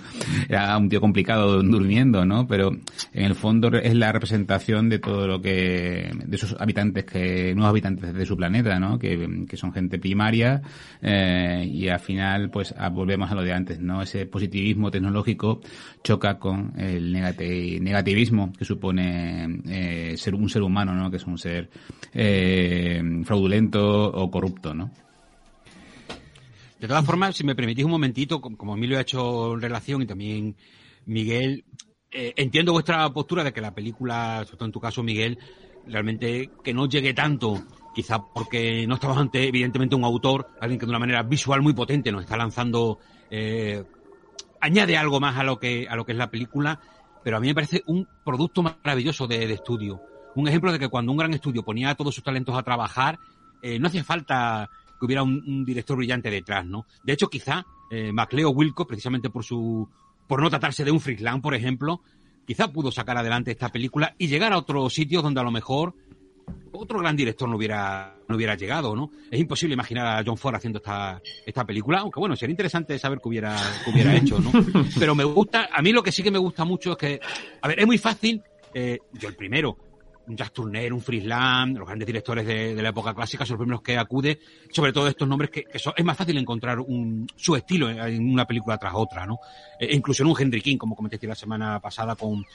[0.49, 2.45] era un tío complicado durmiendo, ¿no?
[2.47, 2.71] Pero
[3.13, 7.69] en el fondo es la representación de todo lo que, de esos habitantes que, nuevos
[7.71, 8.99] habitantes de su planeta, ¿no?
[8.99, 10.61] Que, que son gente primaria,
[11.01, 14.01] eh, y al final, pues, a- volvemos a lo de antes, ¿no?
[14.01, 15.61] Ese positivismo tecnológico
[16.03, 21.09] choca con el negati- negativismo que supone eh, ser un ser humano, ¿no?
[21.09, 21.69] Que es un ser
[22.13, 24.91] eh, fraudulento o corrupto, ¿no?
[26.79, 30.01] De todas formas, si me permitís un momentito, com- como Emilio ha hecho en relación
[30.01, 30.55] y también
[31.05, 31.65] Miguel,
[32.11, 35.37] eh, entiendo vuestra postura de que la película, sobre todo en tu caso, Miguel,
[35.87, 37.61] realmente que no llegue tanto,
[37.93, 41.73] quizá porque no estamos ante, evidentemente, un autor, alguien que de una manera visual muy
[41.73, 42.99] potente nos está lanzando,
[43.29, 43.83] eh,
[44.61, 46.79] añade algo más a lo que, a lo que es la película,
[47.25, 50.01] pero a mí me parece un producto maravilloso de estudio.
[50.35, 53.19] Un ejemplo de que cuando un gran estudio ponía a todos sus talentos a trabajar,
[53.61, 54.69] eh, no hacía falta
[54.99, 56.85] que hubiera un, un director brillante detrás, ¿no?
[57.03, 59.89] De hecho, quizá eh, MacLeo Wilco, precisamente por su,
[60.27, 62.01] por no tratarse de un Freakland, por ejemplo,
[62.45, 65.95] quizá pudo sacar adelante esta película y llegar a otros sitios donde a lo mejor
[66.71, 69.11] otro gran director no hubiera, no hubiera llegado, ¿no?
[69.31, 73.19] Es imposible imaginar a John Ford haciendo esta, esta película, aunque bueno, sería interesante saber
[73.21, 74.51] qué hubiera, qué hubiera hecho, ¿no?
[74.99, 77.19] Pero me gusta, a mí lo que sí que me gusta mucho es que,
[77.61, 78.41] a ver, es muy fácil,
[78.73, 79.77] eh, yo el primero,
[80.29, 83.61] un Jacques Tourneur, un Frisland, los grandes directores de, de la época clásica son los
[83.61, 84.39] primeros que acude,
[84.71, 87.99] sobre todo estos nombres que, que son- es más fácil encontrar un, su estilo en,
[87.99, 89.39] en una película tras otra, ¿no?
[89.79, 92.45] E incluso en un Henry King, como comenté la semana pasada con,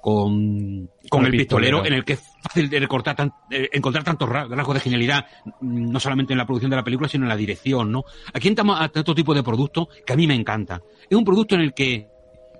[0.00, 4.28] con, con el, pistolero, en el que es fácil de recortar tan- eh, encontrar tantos
[4.28, 5.26] ra- rasgos de genialidad,
[5.60, 8.04] mm, no solamente en la producción de la película, sino en la dirección, ¿no?
[8.32, 10.80] Aquí entramos a otro tipo de producto que a mí me encanta.
[11.08, 12.08] Es un producto en el que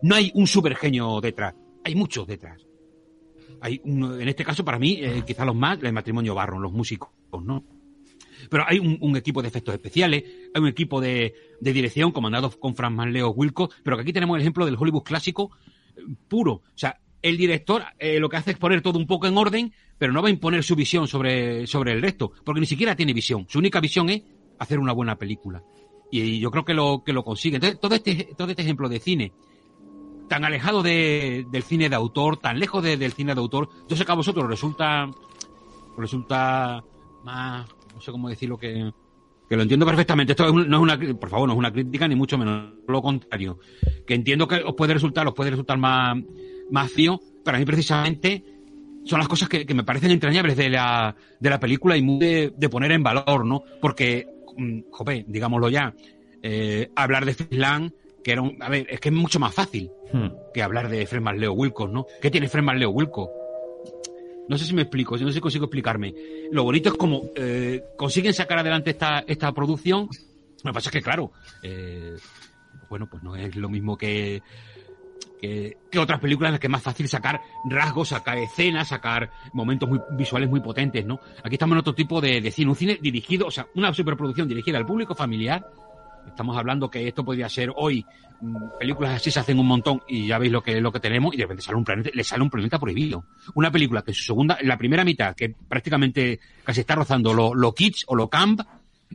[0.03, 2.61] no hay un supergenio detrás, hay muchos detrás.
[3.64, 6.70] Hay uno- en este caso, para mí, eh, quizá los más, el matrimonio Barron, los
[6.72, 7.08] músicos,
[7.42, 7.64] ¿no?
[8.50, 10.22] Pero hay un, un equipo de efectos especiales,
[10.54, 14.36] hay un equipo de, de dirección comandado con Frank Manleo Wilco, pero que aquí tenemos
[14.36, 15.50] el ejemplo del Hollywood clásico
[15.96, 16.52] eh, puro.
[16.52, 19.72] O sea, el director eh, lo que hace es poner todo un poco en orden,
[19.96, 23.14] pero no va a imponer su visión sobre, sobre el resto, porque ni siquiera tiene
[23.14, 23.46] visión.
[23.48, 24.22] Su única visión es
[24.58, 25.62] hacer una buena película.
[26.10, 27.56] Y yo creo que lo, que lo consigue.
[27.56, 29.32] Entonces, todo este, todo este ejemplo de cine,
[30.28, 33.96] tan alejado de- del cine de autor, tan lejos de- del cine de autor, yo
[33.96, 35.08] sé que a vosotros resulta,
[35.96, 36.82] resulta
[37.24, 38.92] más, no sé cómo decirlo que,
[39.48, 40.32] que lo entiendo perfectamente.
[40.32, 43.58] Esto no es una, por favor, no es una crítica ni mucho menos lo contrario.
[44.06, 46.16] Que entiendo que os puede resultar, os puede resultar más,
[46.70, 48.44] más frío, pero mí precisamente
[49.04, 52.18] son las cosas que, que me parecen entrañables de la, de la película y muy
[52.18, 53.62] de, de poner en valor, ¿no?
[53.80, 55.94] Porque, mm, jope, digámoslo ya,
[56.42, 57.92] eh, hablar de Frisland
[58.24, 60.28] que era un, a ver, es que es mucho más fácil Hmm.
[60.52, 62.06] que hablar de Fred Leo Wilcox, ¿no?
[62.22, 63.32] ¿Qué tiene Fred Leo Wilcox?
[64.48, 66.14] No sé si me explico, no sé si consigo explicarme.
[66.52, 70.08] Lo bonito es como eh, consiguen sacar adelante esta, esta producción.
[70.62, 71.32] Lo que pasa es que, claro,
[71.64, 72.14] eh,
[72.88, 74.40] bueno, pues no es lo mismo que,
[75.40, 79.30] que, que otras películas en las que es más fácil sacar rasgos, sacar escenas, sacar
[79.52, 81.18] momentos muy visuales muy potentes, ¿no?
[81.42, 84.46] Aquí estamos en otro tipo de, de cine, un cine dirigido, o sea, una superproducción
[84.46, 85.66] dirigida al público familiar.
[86.26, 88.04] Estamos hablando que esto podría ser hoy,
[88.40, 91.34] mm, películas así se hacen un montón y ya veis lo que, lo que tenemos
[91.34, 93.24] y de repente sale un planeta, le sale un planeta prohibido.
[93.54, 97.54] Una película que su segunda, en la primera mitad, que prácticamente casi está rozando lo,
[97.54, 98.60] lo kitsch o lo camp,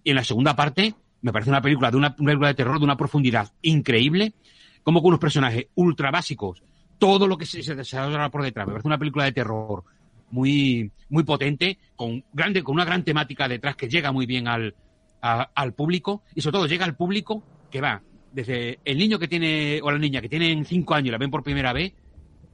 [0.03, 2.80] y en la segunda parte me parece una película de una, una película de terror
[2.80, 4.34] de una profundidad increíble,
[4.84, 6.64] como con unos personajes ultra básicos,
[6.97, 8.68] todo lo que se, se desarrolla por detrás.
[8.68, 9.84] Me parece una película de terror
[10.32, 14.76] muy, muy potente, con grande, con una gran temática detrás que llega muy bien al,
[15.22, 18.02] a- al público, y sobre todo llega al público que va
[18.32, 21.32] desde el niño que tiene, o la niña que tienen cinco años y la ven
[21.32, 21.94] por primera vez,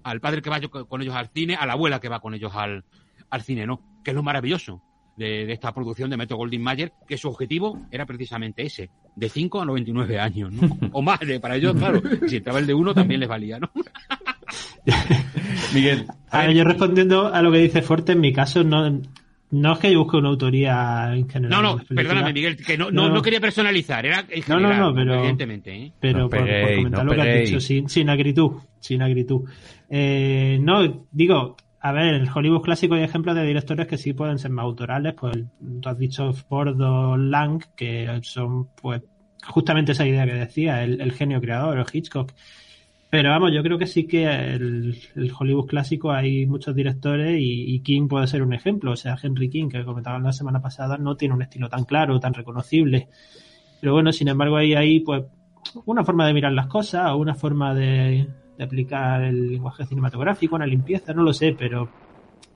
[0.03, 2.51] al padre que va con ellos al cine, a la abuela que va con ellos
[2.55, 2.83] al,
[3.29, 3.81] al cine, ¿no?
[4.03, 4.81] Que es lo maravilloso
[5.17, 9.29] de, de esta producción de Metro Goldwyn Mayer, que su objetivo era precisamente ese, de
[9.29, 10.77] 5 a 99 años, ¿no?
[10.93, 13.71] O más, de- para ellos, claro, si entraba el de uno también les valía, ¿no?
[15.73, 19.01] Miguel, A ver, yo respondiendo a lo que dice Fuerte, en mi caso no,
[19.51, 21.61] no es que yo busque una autoría en general.
[21.61, 23.15] No, no, perdóname, Miguel, que no, no, No, no.
[23.15, 25.91] no quería personalizar, era en No, no, general, no, pero- evidentemente, ¿eh?
[25.99, 29.47] Pero No por, comentar no lo que has dicho, sin, sin agritud, sin agritud.
[29.89, 34.39] Eh, no, digo, a ver, el Hollywood clásico hay ejemplos de directores que sí pueden
[34.39, 35.37] ser más autorales, pues
[35.81, 39.03] tú has dicho Ford o Lang, que son pues
[39.45, 42.31] justamente esa idea que decía, el, el genio creador, o Hitchcock.
[43.15, 47.79] Pero vamos, yo creo que sí que el, el Hollywood clásico hay muchos directores y,
[47.79, 48.91] King puede ser un ejemplo.
[48.91, 52.19] O sea, Henry King, que comentaban la semana pasada, no tiene un estilo tan claro,
[52.19, 53.07] tan reconocible.
[53.79, 55.23] Pero bueno, sin embargo, hay ahí pues
[55.85, 58.27] una forma de mirar las cosas o una forma de,
[58.59, 61.87] aplicar el lenguaje cinematográfico, una limpieza, no lo sé, pero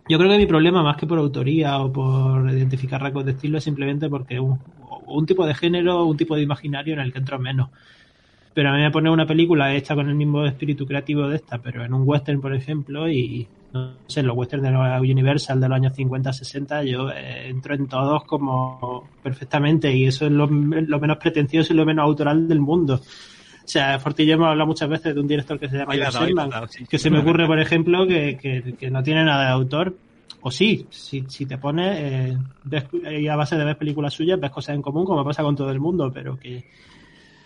[0.10, 3.60] yo creo que mi problema, más que por autoría o por identificar rasgos de estilo,
[3.60, 4.60] es simplemente porque un,
[5.08, 7.70] un tipo de género, un tipo de imaginario en el que entro menos.
[8.54, 11.60] Pero a mí me pone una película hecha con el mismo espíritu creativo de esta,
[11.60, 15.70] pero en un western, por ejemplo, y no sé, los westerns de la Universal de
[15.70, 21.00] los años 50-60, yo eh, entro en todos como perfectamente, y eso es lo, lo
[21.00, 22.96] menos pretencioso y lo menos autoral del mundo.
[22.96, 26.86] O sea, Fortillo hemos hablado muces veces de un director que se llama George sí.
[26.86, 29.96] que se me ocurre, por ejemplo, que, que, que no tiene nada de autor.
[30.42, 34.40] O sí, si, si te pones, eh, ves, y a base de ver películas suyas,
[34.40, 36.66] ves cosas en común, como pasa con todo el mundo, pero que,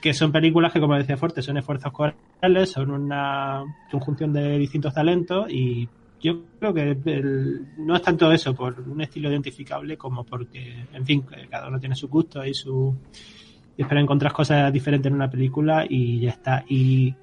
[0.03, 4.93] que son películas que, como decía Fuerte, son esfuerzos corales, son una conjunción de distintos
[4.93, 5.89] talentos y
[6.21, 11.05] yo creo que el- no es tanto eso por un estilo identificable como porque, en
[11.05, 12.97] fin, cada uno tiene su gusto y su
[13.75, 16.63] y espera encontrar cosas diferentes en una película y ya está.
[16.67, 17.17] Y,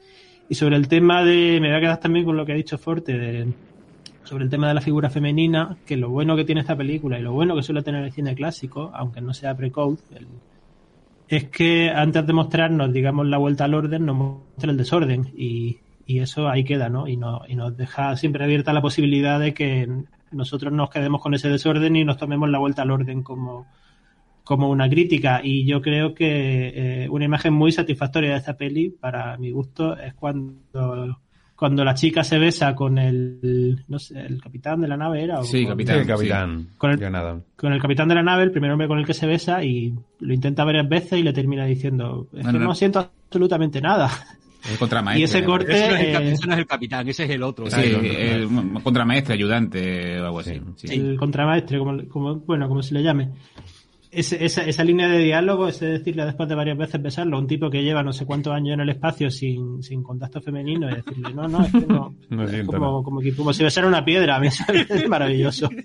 [0.49, 2.79] y sobre el tema de, me voy a quedar también con lo que ha dicho
[2.79, 3.55] Forte de,
[4.25, 7.23] sobre el tema de la figura femenina, que lo bueno que tiene esta película y
[7.23, 10.43] lo bueno que suele tener el cine clásico, aunque no sea pre-code, el-
[11.31, 15.79] es que antes de mostrarnos, digamos, la vuelta al orden, nos muestra el desorden y,
[16.05, 17.07] y eso ahí queda, ¿no?
[17.07, 19.89] Y, no, y nos deja siempre abierta la posibilidad de que
[20.33, 23.69] nosotros nos quedemos con ese desorden y nos tomemos la vuelta al orden como,
[24.43, 25.41] como una crítica.
[25.41, 29.97] Y yo creo que eh, una imagen muy satisfactoria de esta peli, para mi gusto,
[29.97, 31.21] es cuando,
[31.61, 35.41] cuando la chica se besa con el, no sé, el capitán de la nave, ¿era?
[35.41, 35.99] O Sí, con- capitán.
[36.01, 36.67] el capitán.
[36.79, 37.43] Con el- John Adam.
[37.55, 39.95] con el capitán de la nave, el primer hombre con el que se besa, y
[40.21, 42.65] lo intenta varias veces y le termina diciendo, es No, que no.
[42.65, 42.99] no, siento
[43.29, 44.11] absolutamente nada.
[44.71, 45.21] El contramaestre.
[45.21, 45.73] Y ese corte-.
[45.73, 47.71] Ese no, es el, cap- eh, ese no es el capitán, ese es el otro.
[47.71, 48.07] Sí, ¿sí?
[48.09, 48.49] el
[48.83, 50.61] contramaestre, ayudante o algo así.
[50.77, 50.87] sí.
[50.95, 53.29] el contramaestre, como, como, bueno, como se le llame.
[54.13, 57.47] Ese- esa, esa línea de diálogo, es decirle después de varias veces besarlo a un
[57.47, 60.97] tipo que lleva no sé cuántos años en el espacio sin, sin contacto femenino y
[60.97, 62.15] decirle, no, no, es que no.
[62.31, 64.49] No es siento como, como, que- como si besara una piedra, a mí
[64.89, 65.69] es maravilloso.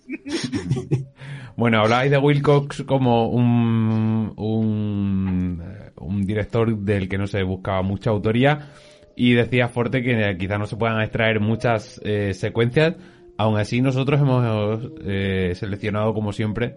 [1.57, 7.81] Bueno, habláis de Wilcox como un, un, eh, un director del que no se buscaba
[7.81, 8.71] mucha autoría
[9.15, 12.95] y decía Forte que quizá no se puedan extraer muchas eh, secuencias.
[13.37, 16.75] Aún así, nosotros hemos eh, seleccionado, como siempre,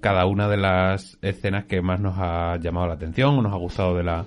[0.00, 3.56] cada una de las escenas que más nos ha llamado la atención o nos ha
[3.56, 4.26] gustado de la,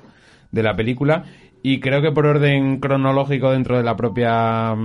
[0.52, 1.26] de la película.
[1.62, 4.76] Y creo que por orden cronológico dentro de la propia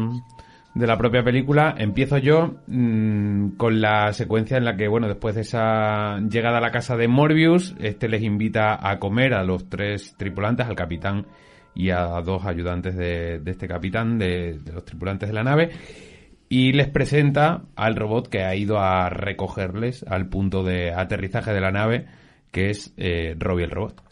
[0.74, 5.34] de la propia película empiezo yo mm, con la secuencia en la que bueno después
[5.34, 9.68] de esa llegada a la casa de Morbius este les invita a comer a los
[9.68, 11.26] tres tripulantes al capitán
[11.74, 15.70] y a dos ayudantes de, este capitán de los tripulantes de la nave
[16.48, 21.60] y les presenta al robot que ha ido a recogerles al punto de aterrizaje de
[21.60, 22.06] la nave
[22.52, 24.02] que es eh, Robbie el robot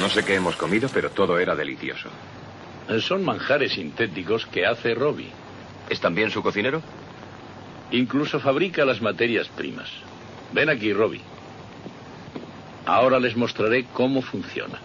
[0.00, 2.08] No sé qué hemos comido, pero todo era delicioso.
[3.00, 5.30] Son manjares sintéticos que hace Robbie.
[5.90, 6.82] ¿Es también su cocinero?
[7.90, 9.90] Incluso fabrica las materias primas.
[10.52, 11.20] Ven aquí, Robbie.
[12.86, 14.78] Ahora les mostraré cómo funciona.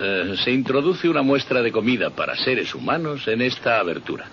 [0.00, 4.26] Eh, se introduce una muestra de comida para seres humanos en esta abertura.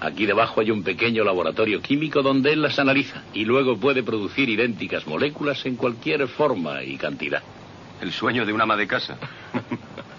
[0.00, 4.48] Aquí debajo hay un pequeño laboratorio químico donde él las analiza y luego puede producir
[4.48, 7.42] idénticas moléculas en cualquier forma y cantidad.
[8.00, 9.18] El sueño de un ama de casa.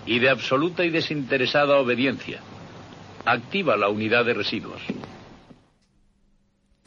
[0.05, 2.39] Y de absoluta y desinteresada obediencia.
[3.25, 4.81] Activa la unidad de residuos.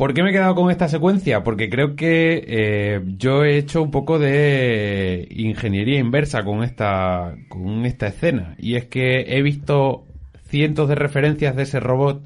[0.02, 1.44] ¿Por qué me he quedado con esta secuencia?
[1.44, 7.86] Porque creo que eh, yo he hecho un poco de ingeniería inversa con esta, con
[7.86, 8.56] esta escena.
[8.58, 10.04] Y es que he visto
[10.48, 12.20] cientos de referencias de ese robot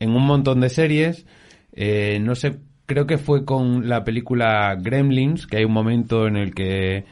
[0.00, 1.24] en un montón de series.
[1.72, 6.36] Eh, no sé, creo que fue con la película Gremlins, que hay un momento en
[6.36, 7.06] el que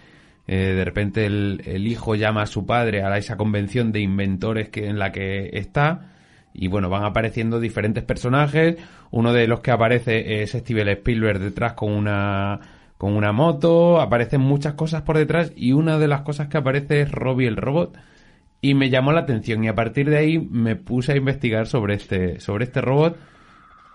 [0.46, 4.68] eh, de repente el, el hijo llama a su padre a esa convención de inventores
[4.68, 6.10] que, en la que está.
[6.52, 8.76] Y bueno, van apareciendo diferentes personajes.
[9.12, 12.58] Uno de los que aparece es Steven Spielberg detrás con una
[12.96, 14.00] con una moto.
[14.00, 17.56] Aparecen muchas cosas por detrás y una de las cosas que aparece es Robbie el
[17.56, 17.96] robot.
[18.62, 21.94] Y me llamó la atención y a partir de ahí me puse a investigar sobre
[21.94, 23.18] este sobre este robot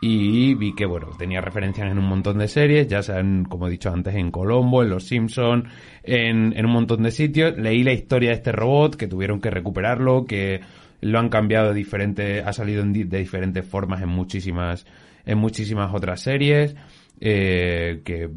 [0.01, 3.72] y vi que bueno tenía referencias en un montón de series, ya sean como he
[3.72, 5.68] dicho antes en Colombo, en Los Simpson,
[6.03, 7.57] en, en un montón de sitios.
[7.57, 10.61] Leí la historia de este robot que tuvieron que recuperarlo, que
[11.02, 14.86] lo han cambiado de diferente, ha salido de diferentes formas en muchísimas,
[15.26, 16.76] en muchísimas otras series,
[17.20, 18.30] eh, que,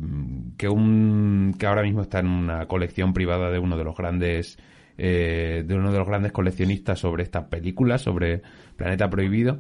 [0.57, 4.59] que un, que ahora mismo está en una colección privada de uno de los grandes,
[4.97, 8.43] eh, de uno de los grandes coleccionistas sobre estas películas, sobre
[8.77, 9.59] Planeta Prohibido.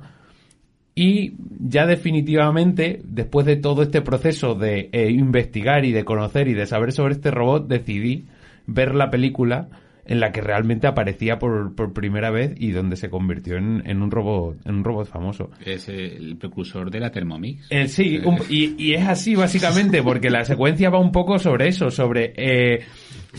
[0.95, 6.55] Y ya definitivamente, después de todo este proceso de eh, investigar y de conocer y
[6.55, 8.27] de saber sobre este robot, decidí
[8.67, 9.69] ver la película
[10.05, 14.03] en la que realmente aparecía por, por primera vez y donde se convirtió en, en
[14.03, 15.51] un robot en un robot famoso.
[15.65, 17.67] Es el precursor de la Thermomix.
[17.71, 21.69] Eh, sí, un- y, y es así básicamente, porque la secuencia va un poco sobre
[21.69, 22.81] eso, sobre eh,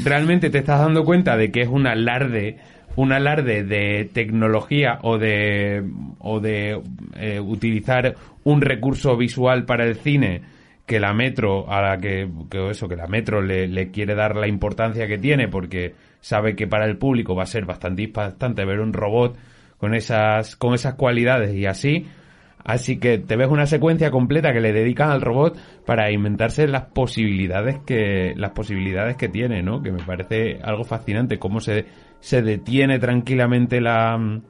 [0.03, 2.57] realmente te estás dando cuenta de que es un alarde,
[2.95, 5.83] un alarde de tecnología o de
[6.19, 6.79] o de
[7.15, 10.41] eh, utilizar un recurso visual para el cine
[10.85, 14.35] que la Metro a la que, que eso que la Metro le, le quiere dar
[14.35, 18.63] la importancia que tiene porque sabe que para el público va a ser bastante impactante
[18.63, 19.37] ver un robot
[19.77, 22.07] con esas con esas cualidades y así
[22.63, 26.85] Así que te ves una secuencia completa que le dedican al robot para inventarse las
[26.85, 29.81] posibilidades que las posibilidades que tiene, ¿no?
[29.81, 31.85] Que me parece algo fascinante cómo se
[32.19, 34.41] se detiene tranquilamente la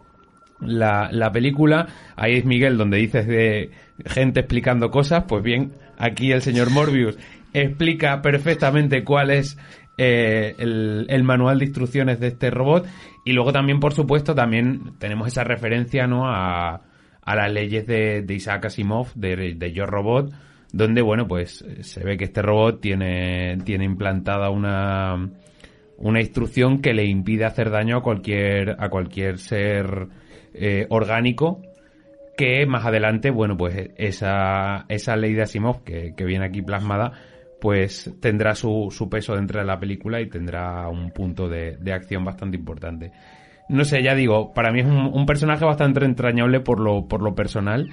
[0.59, 1.88] la, la película.
[2.15, 3.72] Ahí es Miguel donde dices de
[4.05, 7.17] gente explicando cosas, pues bien, aquí el señor Morbius
[7.53, 9.57] explica perfectamente cuál es
[10.04, 12.88] eh, el, manual de instrucciones de este robot
[13.24, 16.24] y luego también, por supuesto, también tenemos esa referencia, ¿no?
[16.26, 16.82] A,
[17.24, 20.34] las leyes de, Isaac Asimov, de, de Yo Robot,
[20.74, 25.30] donde, bueno, pues se ve que este robot tiene, tiene implantada una,
[25.97, 30.08] una instrucción que le impide hacer daño a cualquier, a cualquier ser
[30.56, 31.62] eh, orgánico
[32.36, 37.12] que más adelante, bueno, pues esa, esa ley de Asimov que viene aquí plasmada,
[37.62, 41.93] pues tendrá su, su peso dentro de la película y tendrá un punto de, de
[41.93, 43.12] acción bastante importante.
[43.70, 47.36] No sé, ya digo, para mí es un, personaje bastante entrañable por lo, por lo
[47.36, 47.88] personal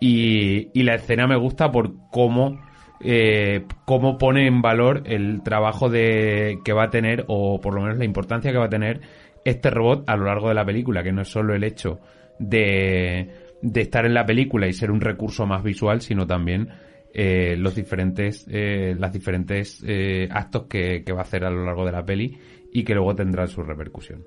[0.00, 2.58] y, y la escena me gusta por cómo,
[3.00, 7.82] eh, cómo pone en valor el trabajo de, que va a tener o por lo
[7.82, 9.02] menos la importancia que va a tener
[9.44, 12.00] este robot a lo largo de la película, que no es solo el hecho
[12.38, 13.28] de,
[13.60, 16.70] de estar en la película y ser un recurso más visual, sino también
[17.14, 21.64] eh, los diferentes, eh, las diferentes eh, actos que, que va a hacer a lo
[21.64, 22.36] largo de la peli
[22.72, 24.22] y que luego tendrán su repercusión.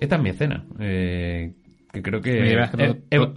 [0.00, 0.64] Esta es mi escena.
[0.78, 1.52] eh,
[1.92, 2.38] que creo que.
[2.52, 2.94] Eh, todo,
[3.26, 3.34] todo-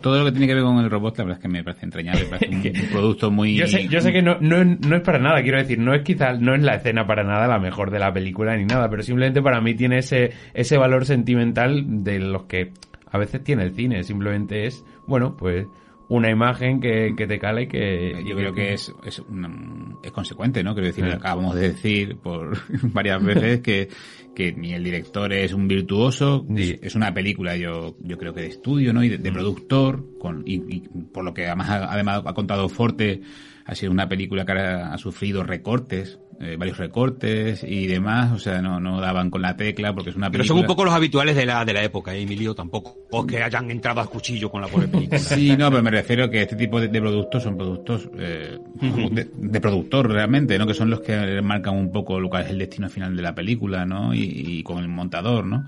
[0.00, 1.84] todo lo que tiene que ver con el robot, la verdad es que me parece
[1.84, 3.54] entrañable, me parece un, un producto muy...
[3.56, 5.94] yo sé, yo sé que no, no, es- no es para nada, quiero decir, no
[5.94, 8.88] es quizá, no es la escena para nada la mejor de la película ni nada,
[8.90, 12.72] pero simplemente para mí tiene ese, ese valor sentimental de los que
[13.10, 15.66] a veces tiene el cine, simplemente es, bueno, pues
[16.12, 18.22] una imagen que, que te cala y que...
[18.26, 20.74] Yo creo que es, es, una- es consecuente, ¿no?
[20.74, 22.56] Quiero decir, acabamos de decir por
[22.92, 23.88] varias veces que,
[24.34, 26.78] que ni el director es un virtuoso, Sí.
[26.82, 29.02] es una película, yo, yo creo que de estudio, ¿no?
[29.02, 30.80] Y de, de productor, con, y, y
[31.12, 33.22] por lo que además, ha- además ha contado Forte,
[33.64, 38.38] ha sido una película que ha, ha sufrido recortes, eh, varios recortes y demás, o
[38.38, 40.48] sea, no, no daban con la tecla porque es una Pero película...
[40.48, 43.42] son un poco los habituales de la, de la época, ¿eh, Emilio, tampoco es que
[43.42, 45.18] hayan entrado a cuchillo con la pobre película.
[45.32, 49.30] Sí, no, pero me refiero que este tipo de, de productos son productos eh, de,
[49.32, 50.66] de productor realmente, ¿no?
[50.66, 53.34] Que son los que marcan un poco lo que es el destino final de la
[53.34, 54.12] película, ¿no?
[54.12, 55.64] Y, y, con el montador, ¿no?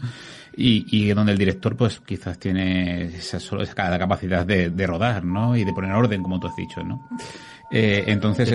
[0.57, 5.57] Y, y donde el director, pues quizás tiene esa, esa capacidad de, de rodar, ¿no?
[5.57, 7.09] Y de poner orden, como tú has dicho, ¿no?
[7.71, 8.55] Eh, entonces,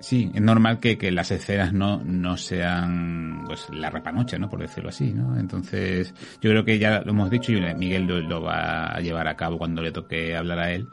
[0.00, 4.48] sí, es normal que, que, las escenas no, no sean pues la repanoche, ¿no?
[4.48, 5.38] Por decirlo así, ¿no?
[5.38, 9.28] Entonces, yo creo que ya lo hemos dicho y Miguel lo, lo va a llevar
[9.28, 10.88] a cabo cuando le toque hablar a él.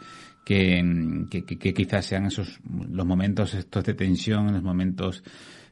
[0.45, 2.59] Que, que, que, quizás sean esos
[2.91, 5.23] los momentos estos de tensión, los momentos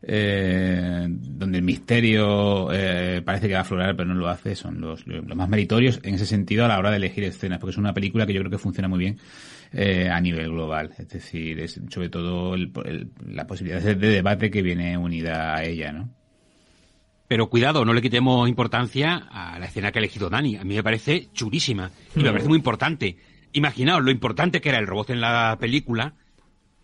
[0.06, 4.82] eh, donde el misterio eh, parece que va a aflorar pero no lo hace, son
[4.82, 7.78] los, los más meritorios en ese sentido a la hora de elegir escenas, porque es
[7.78, 9.18] una película que yo creo que funciona muy bien
[9.72, 10.94] eh, a nivel global.
[10.98, 15.64] Es decir, es sobre todo el, el, la posibilidad de, debate que viene unida a
[15.64, 16.10] ella, ¿no?
[17.28, 20.58] Pero cuidado, no le quitemos importancia a la escena que ha elegido Dani.
[20.58, 23.18] A mí me parece chulísima y me parece muy importante.
[23.54, 26.14] Imaginaos lo importante que era el robot en la película,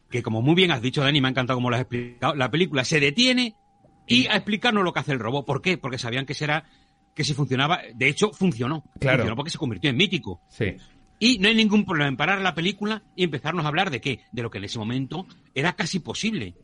[0.10, 2.50] que como muy bien has dicho, Dani, me ha encantado cómo lo has explicado, la
[2.50, 3.56] película se detiene
[4.08, 5.46] y a explicarnos lo que hace el robot.
[5.46, 5.78] ¿Por qué?
[5.78, 6.66] Porque sabían que será
[7.16, 8.84] que si funcionaba, de hecho funcionó.
[9.00, 9.20] Claro.
[9.20, 10.42] Funcionó porque se convirtió en mítico.
[10.50, 10.76] Sí.
[11.20, 14.22] Y no hay ningún problema en parar la película y empezarnos a hablar de qué,
[14.32, 16.56] de lo que en ese momento era casi posible.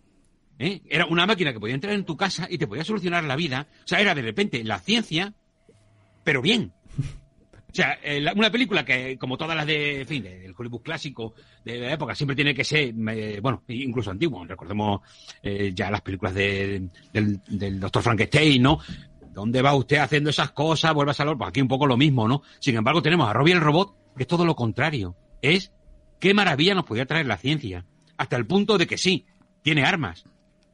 [0.57, 0.81] ¿Eh?
[0.89, 3.67] Era una máquina que podía entrar en tu casa y te podía solucionar la vida.
[3.83, 5.33] O sea, era de repente la ciencia,
[6.23, 6.71] pero bien.
[7.75, 11.33] O sea, eh, una película que, como todas las de, en fin, del Hollywood clásico
[11.65, 14.45] de la época, siempre tiene que ser, bueno, incluso antiguo.
[14.45, 15.01] Recordemos
[15.43, 18.79] eh, ya las películas de, del, del Doctor Frankenstein, ¿no?
[19.33, 20.93] ¿Dónde va usted haciendo esas cosas?
[20.93, 21.35] Vuelve a salir.
[21.35, 22.43] Pues aquí un poco lo mismo, ¿no?
[22.59, 25.17] Sin embargo, tenemos a Robbie el robot, que es todo lo contrario.
[25.41, 25.73] Es
[26.21, 27.85] qué maravilla nos podía traer la ciencia.
[28.15, 29.25] Hasta el punto de que sí,
[29.63, 30.23] tiene armas,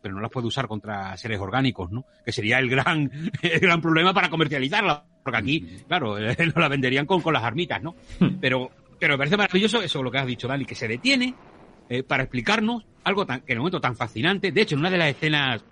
[0.02, 2.06] pero no las puede usar contra seres orgánicos, ¿no?
[2.26, 3.10] Que sería el gran,
[3.42, 5.06] el gran problema para comercializarla.
[5.24, 7.96] Porque aquí, claro, eh, nos la venderían con, con las armitas, ¿no?
[8.40, 11.34] Pero, pero me parece maravilloso eso lo que has dicho, Dani, que se detiene
[11.90, 14.52] eh, para explicarnos algo tan, que en un momento tan fascinante.
[14.52, 15.64] De hecho, en una de las escenas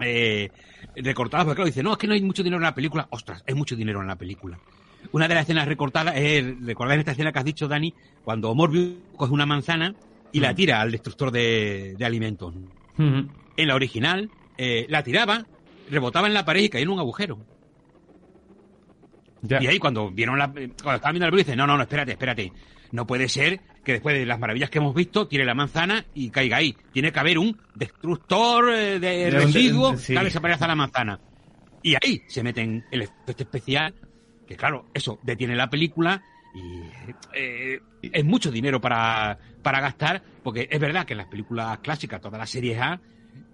[0.00, 0.50] eh,
[0.96, 3.06] recortadas, porque claro, dice, no, es que no hay mucho dinero en la película.
[3.10, 4.58] Ostras, hay mucho dinero en la película.
[5.12, 8.96] Una de las escenas recortadas es, recordad esta escena que has dicho, Dani, cuando Morbius
[9.16, 9.94] coge una manzana
[10.32, 12.54] y la tira al destructor de, de alimentos.
[12.54, 13.28] Uh -huh.
[13.56, 15.46] En la original, eh, la tiraba,
[15.90, 17.38] rebotaba en la pared y caía en un agujero.
[19.42, 19.62] Ya.
[19.62, 22.12] Y ahí cuando vieron la, cuando estaban viendo la película, dice, no, no, no, espérate,
[22.12, 22.52] espérate.
[22.92, 26.30] No puede ser que después de las maravillas que hemos visto, tire la manzana y
[26.30, 26.76] caiga ahí.
[26.92, 30.14] Tiene que haber un destructor eh, de residuos sí.
[30.14, 31.20] que desaparezca la manzana.
[31.82, 33.94] Y ahí se meten el efecto especial,
[34.46, 36.22] que claro, eso detiene la película
[36.54, 36.82] y
[37.34, 42.20] eh, es mucho dinero para, para gastar, porque es verdad que en las películas clásicas,
[42.20, 43.00] todas las series A,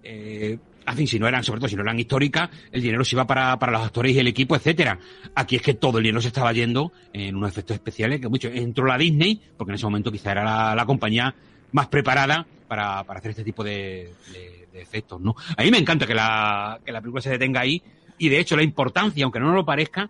[0.07, 3.15] eh, en fin, si no eran, sobre todo si no eran históricas, el dinero se
[3.15, 4.97] iba para, para los actores y el equipo, etcétera.
[5.35, 8.47] Aquí es que todo el dinero se estaba yendo en unos efectos especiales que mucho
[8.47, 11.35] entró la Disney, porque en ese momento quizá era la, la compañía
[11.73, 15.35] más preparada para, para hacer este tipo de, de, de efectos, ¿no?
[15.57, 17.81] A mí me encanta que la, que la película se detenga ahí,
[18.17, 20.09] y de hecho la importancia, aunque no nos lo parezca,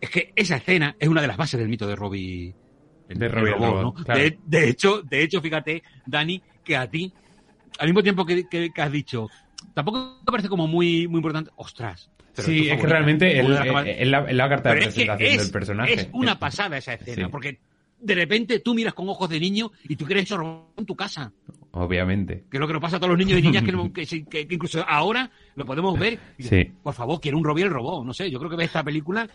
[0.00, 2.52] es que esa escena es una de las bases del mito de Robbie.
[3.08, 3.94] De Robbie robot, ¿no?
[3.94, 4.20] claro.
[4.20, 7.12] De, de hecho, de hecho, fíjate, Dani, que a ti,
[7.78, 9.28] al mismo tiempo que, que- que has dicho,
[9.74, 11.50] tampoco me parece como muy, muy importante.
[11.56, 12.10] Ostras.
[12.34, 15.92] pero Sí, es que favorita, realmente que es la, carta de presentación es, del personaje.
[15.94, 17.30] es una pasada esa escena, Sí.
[17.30, 17.58] porque
[18.00, 21.32] de repente tú miras con ojos de niño y tú crees eso en tu casa.
[21.70, 22.44] Obviamente.
[22.50, 24.04] Que es lo que nos pasa a todos los niños y niñas que, no- que
[24.06, 26.18] sí- que- que incluso ahora lo podemos ver.
[26.38, 26.70] Y Sí.
[26.82, 28.04] Por favor, quiero un Robbie el robot.
[28.04, 29.28] No sé, yo creo que ves esta película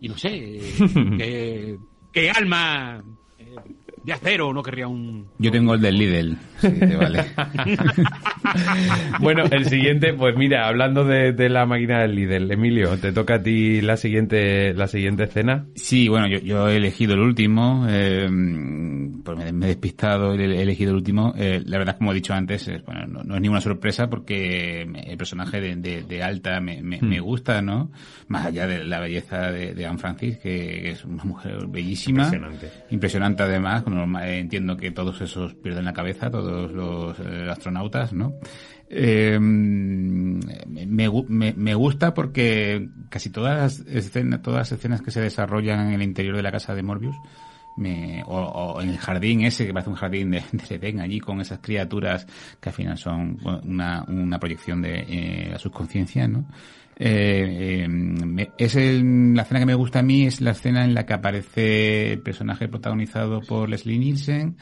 [0.00, 0.30] y no sé,
[1.20, 1.76] eh,
[2.12, 3.02] que alma
[4.04, 5.26] de acero no querría un...
[5.38, 6.36] Yo tengo el del Lidl.
[6.58, 7.24] Sí, te vale.
[9.20, 13.36] Bueno, el siguiente, pues mira, hablando de, de la máquina del líder, Emilio, te toca
[13.36, 15.66] a ti la siguiente, la siguiente escena.
[15.74, 18.28] Sí, bueno, yo, yo he elegido el último, eh,
[19.24, 21.32] pues me, me he despistado, he he elegido el último.
[21.36, 24.82] Eh, la verdad, como he dicho antes, es, bueno, no, no es ninguna sorpresa porque
[24.82, 27.08] el personaje de, de- de Alta me, me, Hmm.
[27.08, 27.90] me gusta, ¿no?
[28.28, 32.24] Más allá de la belleza de, de Anne Francis, que es una mujer bellísima.
[32.24, 32.68] Impresionante.
[32.90, 37.48] Impresionante además, con norma- eh, entiendo que todos esos pierden la cabeza, todos los eh,
[37.50, 38.34] astronautas, ¿no?
[38.90, 45.02] Eh, me, me gu- me- me gusta porque casi todas las escenas, todas las escenas
[45.02, 47.16] que se desarrollan en el interior de la casa de Morbius,
[47.76, 51.40] me, o, en el jardín ese, que parece un jardín de, de Edén, allí con
[51.40, 52.26] esas criaturas
[52.60, 56.44] que al final son bueno, una, una proyección de eh, la subconsciencia, ¿no?
[56.96, 60.94] Eh, eh, es el- la escena que me gusta a mí es la escena en
[60.94, 64.56] la que aparece el personaje protagonizado por Leslie Nielsen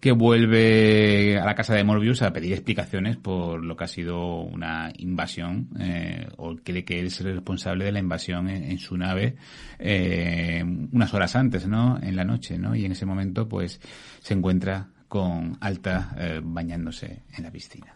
[0.00, 4.42] que vuelve a la casa de Morbius a pedir explicaciones por lo que ha sido
[4.42, 9.36] una invasión eh, o cree que él es responsable de la invasión en, su nave
[9.78, 10.62] eh,
[10.92, 11.98] unas horas antes, ¿no?
[12.02, 12.76] En la noche, ¿no?
[12.76, 13.80] Y en ese momento pues
[14.20, 17.94] se encuentra con Alta bañándose en la piscina.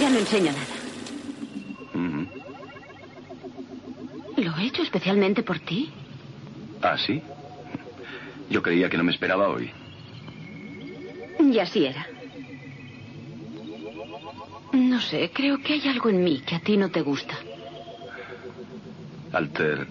[0.00, 0.81] Ya no enseño nada.
[4.72, 5.90] Hecho especialmente por ti.
[6.80, 7.22] ¿Ah, sí?
[8.50, 9.70] Yo creía que no me esperaba hoy.
[11.38, 12.06] Y así era.
[14.72, 17.36] No sé, creo que hay algo en mí que a ti no te gusta.
[19.32, 19.86] Alter,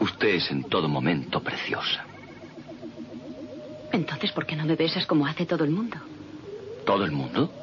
[0.00, 2.06] usted es en todo momento preciosa.
[3.90, 5.96] Entonces, ¿por qué no me besas como hace todo el mundo?
[6.84, 7.57] ¿Todo el mundo?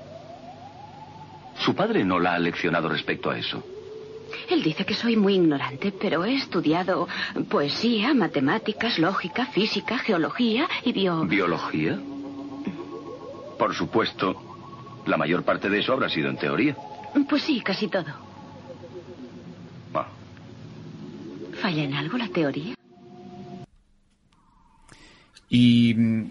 [1.65, 3.63] Su padre no la ha leccionado respecto a eso.
[4.49, 7.07] Él dice que soy muy ignorante, pero he estudiado
[7.49, 11.25] poesía, matemáticas, lógica, física, geología y bio...
[11.25, 11.99] ¿Biología?
[13.57, 14.35] Por supuesto,
[15.07, 16.75] la mayor parte de eso habrá sido en teoría.
[17.27, 18.13] Pues sí, casi todo.
[19.95, 20.07] Ah,
[21.61, 22.75] ¿Falla en algo la teoría?
[25.49, 26.25] Y mm,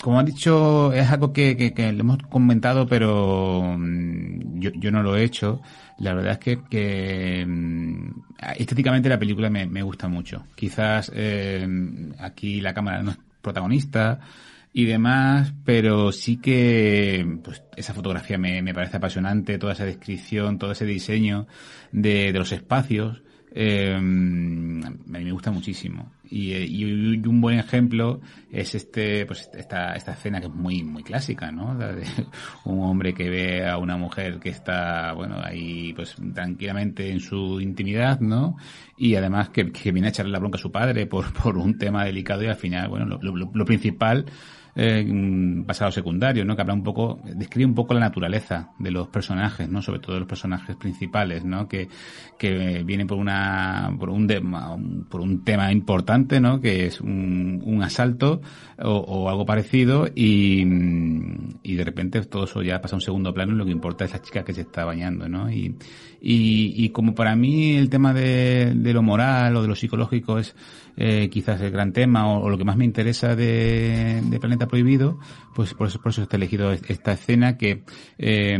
[0.00, 5.02] como han dicho, es algo que, que, que le hemos comentado, pero mm, yo, no
[5.02, 5.60] lo he hecho.
[5.98, 8.10] La verdad es que, que mm,
[8.56, 10.44] estéticamente la película me, me gusta mucho.
[10.54, 11.66] Quizás eh,
[12.18, 14.20] aquí la cámara no es protagonista
[14.72, 20.58] y demás, pero sí que pues, esa fotografía me, me parece apasionante, toda esa descripción,
[20.58, 21.46] todo ese diseño
[21.92, 23.22] de, de los espacios.
[23.54, 26.12] Eh, a mí me gusta muchísimo.
[26.28, 26.84] Y, eh, y
[27.26, 31.78] un buen ejemplo es este, pues esta, esta escena que es muy, muy clásica, ¿no?
[32.64, 37.60] Un hombre que ve a una mujer que está, bueno, ahí, pues tranquilamente en su
[37.60, 38.56] intimidad, ¿no?
[38.96, 41.76] Y además que, que viene a echarle la bronca a su padre por, por un
[41.76, 44.24] tema delicado y al final, bueno, lo, lo, lo principal
[44.74, 46.54] eh, mm, pasado secundario, ¿no?
[46.56, 49.82] Que habla un poco, describe un poco la naturaleza de los personajes, ¿no?
[49.82, 51.68] Sobre todo los personajes principales, ¿no?
[51.68, 51.88] Que,
[52.38, 54.40] que vienen por una, por un, de-
[55.10, 56.60] por un tema importante, ¿no?
[56.60, 58.40] Que es un, un asalto
[58.78, 63.02] o, o algo parecido y, mm, y de repente todo eso ya pasa a un
[63.02, 65.50] segundo plano y lo que importa es la chica que se está bañando, ¿no?
[65.50, 65.76] Y,
[66.24, 70.38] y, y como para mí el tema de, de lo moral o de lo psicológico
[70.38, 70.54] es
[70.96, 75.18] eh, quizás el gran tema o, lo que más me interesa de, Planeta Prohibido,
[75.54, 77.82] pues por eso, por eso he elegido es- esta escena que
[78.18, 78.58] eh,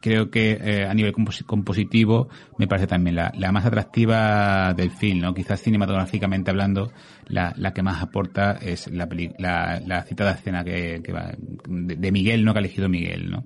[0.00, 2.28] creo que eh, a nivel compos- compositivo
[2.58, 5.32] me parece también la, la más atractiva del film, ¿no?
[5.34, 6.92] Quizás cinematográficamente hablando,
[7.28, 9.08] la, que más aporta es la,
[9.38, 11.32] la, la citada escena que, que va,
[11.68, 12.52] de Miguel, ¿no?
[12.52, 13.44] Que ha elegido Miguel, ¿no?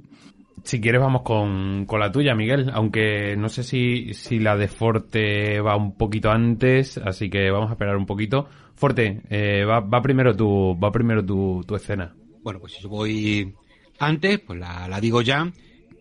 [0.65, 4.69] Si quieres vamos con, con la tuya, Miguel, aunque no sé si, si la de
[4.69, 8.49] Forte va un poquito antes, así que vamos a esperar un poquito.
[8.75, 12.15] Forte, eh, va, va primero tu, va primero tu, tu escena.
[12.43, 13.55] Bueno, pues si yo voy
[13.99, 15.51] antes, pues la, la digo ya,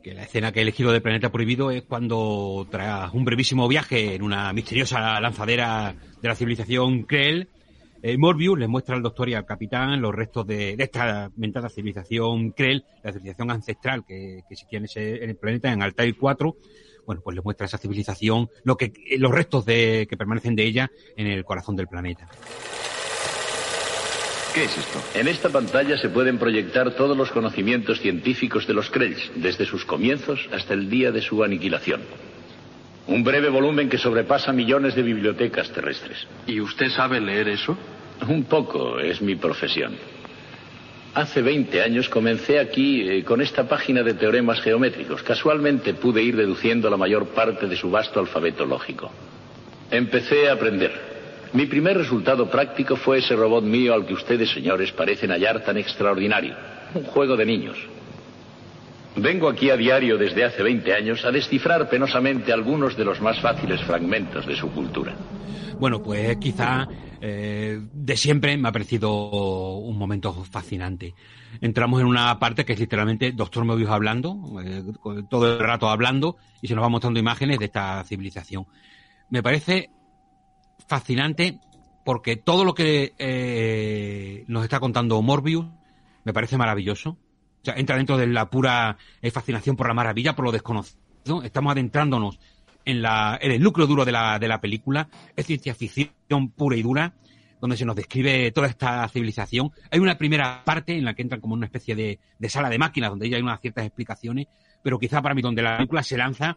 [0.03, 4.15] que la escena que he elegido de Planeta Prohibido es cuando, tras un brevísimo viaje
[4.15, 7.49] en una misteriosa lanzadera de la civilización Krell,
[8.01, 12.51] eh, Morbius les muestra al doctor y al capitán los restos de, esta mentada civilización
[12.51, 16.55] Krell, la civilización ancestral que, que existía en, ese, en el planeta, en Altair 4.
[17.05, 20.91] Bueno, pues les muestra esa civilización, lo que, los restos de, que permanecen de ella
[21.15, 22.27] en el corazón del planeta.
[24.53, 24.99] ¿Qué es esto?
[25.13, 29.85] En esta pantalla se pueden proyectar todos los conocimientos científicos de los Krells, desde sus
[29.85, 32.01] comienzos hasta el día de su aniquilación.
[33.07, 36.27] Un breve volumen que sobrepasa millones de bibliotecas terrestres.
[36.45, 37.77] ¿Y usted sabe leer eso?
[38.27, 39.95] Un poco es mi profesión.
[41.13, 45.23] Hace 20 años comencé aquí eh, con esta página de teoremas geométricos.
[45.23, 49.09] Casualmente pude ir deduciendo la mayor parte de su vasto alfabeto lógico.
[49.89, 50.91] Empecé a aprender.
[51.53, 55.77] Mi primer resultado práctico fue ese robot mío al que ustedes, señores, parecen hallar tan
[55.77, 56.55] extraordinario.
[56.93, 57.77] Un juego de niños.
[59.17, 63.39] Vengo aquí a diario desde hace 20 años a descifrar penosamente algunos de los más
[63.41, 65.15] fáciles fragmentos de su cultura.
[65.79, 66.87] Bueno, pues quizá
[67.19, 71.15] eh, de siempre me ha parecido un momento fascinante.
[71.61, 74.83] Entramos en una parte que es literalmente Doctor Mobius hablando, eh,
[75.29, 78.67] todo el rato hablando, y se nos va mostrando imágenes de esta civilización.
[79.29, 79.89] Me parece
[80.87, 81.59] fascinante
[82.05, 85.65] porque todo lo que eh, nos está contando Morbius
[86.23, 87.17] me parece maravilloso.
[87.67, 90.97] Sea, entra dentro de la pura eh, fascinación por la maravilla, por lo desconocido.
[91.43, 92.39] Estamos adentrándonos
[92.85, 95.09] en, la, en el núcleo duro de la, de la película.
[95.35, 97.13] Es ciencia ficción pura y dura,
[97.59, 99.73] donde se nos describe toda esta civilización.
[99.91, 102.77] Hay una primera parte en la que entran como una especie de, de sala de
[102.77, 104.47] máquinas, donde ya hay unas ciertas explicaciones,
[104.81, 106.55] pero quizá para mí donde la película se lanza,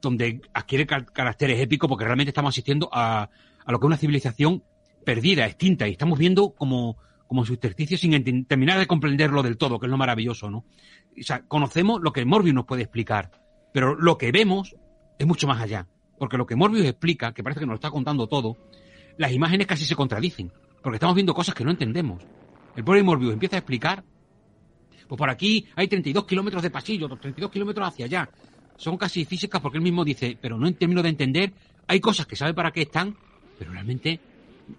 [0.00, 3.28] donde adquiere car caracteres épicos, porque realmente estamos asistiendo a,
[3.64, 4.62] a lo que es una civilización
[5.04, 9.78] perdida, extinta, y estamos viendo como, como su intersticio sin terminar de comprenderlo del todo,
[9.78, 10.58] que es lo maravilloso, ¿no?
[10.58, 13.30] O sea, conocemos lo que Morbius nos puede explicar,
[13.72, 14.76] pero lo que vemos
[15.18, 15.86] es mucho más allá.
[16.18, 18.56] Porque lo que Morbius explica, que parece que nos lo está contando todo,
[19.18, 20.52] las imágenes casi se contradicen.
[20.82, 22.22] Porque estamos viendo cosas que no entendemos.
[22.74, 24.04] El pobre Morbius empieza a explicar,
[25.08, 28.28] pues por aquí hay 32 kilómetros de pasillo, 32 kilómetros hacia allá.
[28.76, 31.52] son casi físicas porque él mismo dice, pero no en términos de entender,
[31.86, 33.16] hay cosas que sabe para qué están,
[33.58, 34.20] pero realmente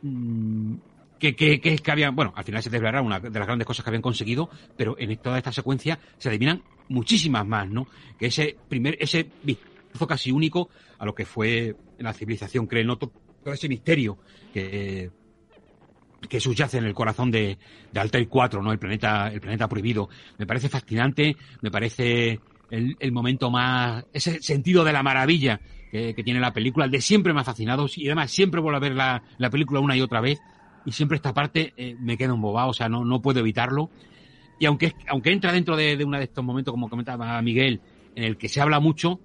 [0.02, 0.76] mm,
[1.20, 3.84] que, que, que, que habían, bueno, al final se desvelará una de las grandes cosas
[3.84, 7.88] que habían conseguido, pero en toda esta secuencia se adivinan muchísimas más, ¿no?
[8.18, 12.98] Que ese primer, ese vistazo casi único a lo que fue la civilización, cree, ¿no?
[12.98, 13.12] Todo
[13.54, 14.18] ese misterio
[14.54, 15.12] que,
[16.30, 17.58] que subyace en el corazón de,
[17.92, 18.72] de Altair 4, ¿no?
[18.72, 20.10] El planeta, el planeta prohibido.
[20.38, 22.40] Me parece fascinante, me parece
[22.70, 25.60] el, el momento más, ese sentido de la maravilla
[25.92, 28.78] que, que, tiene la película, el de siempre me ha fascinado y además siempre vuelvo
[28.78, 30.40] a ver la, la película una y otra vez
[30.88, 33.90] y siempre esta parte eh, me queda embobado, o sea, no, no puedo evitarlo.
[34.58, 37.82] Y aunque, aunque entra dentro de, de uno de estos momentos, como comentaba Miguel,
[38.16, 39.20] en el que se habla mucho,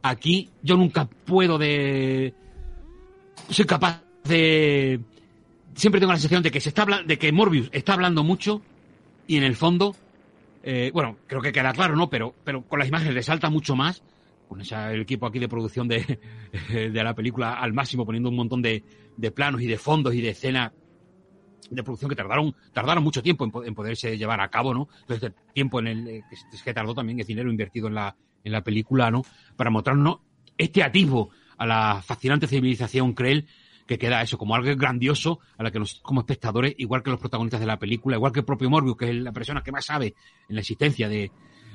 [0.00, 2.34] aquí yo nunca puedo de...
[3.50, 5.00] Soy capaz de...
[5.74, 8.62] Siempre tengo la sensación de que se está de que Morbius está hablando mucho
[9.26, 9.96] y en el fondo,
[10.62, 12.08] eh, bueno, creo que queda claro, ¿no?
[12.08, 14.04] Pero, pero con las imágenes resalta mucho más
[14.48, 16.20] con esa, el equipo aquí de producción de,
[16.70, 18.84] de la película al máximo, poniendo un montón de,
[19.16, 20.72] de planos y de fondos y de escenas
[21.70, 24.88] de producción que tardaron tardaron mucho tiempo en, en, poderse llevar a cabo, ¿no?
[25.00, 28.52] Entonces, el tiempo en el que, que tardó también es dinero invertido en la, en
[28.52, 29.22] la película, ¿no?
[29.56, 30.18] Para mostrarnos
[30.58, 33.46] este atisbo a la fascinante civilización Krell
[33.86, 37.20] que queda eso como algo grandioso a la que nos como espectadores, igual que los
[37.20, 39.84] protagonistas de la película, igual que el propio Morbius, que es la persona que más
[39.84, 40.14] sabe
[40.48, 41.30] en la existencia de,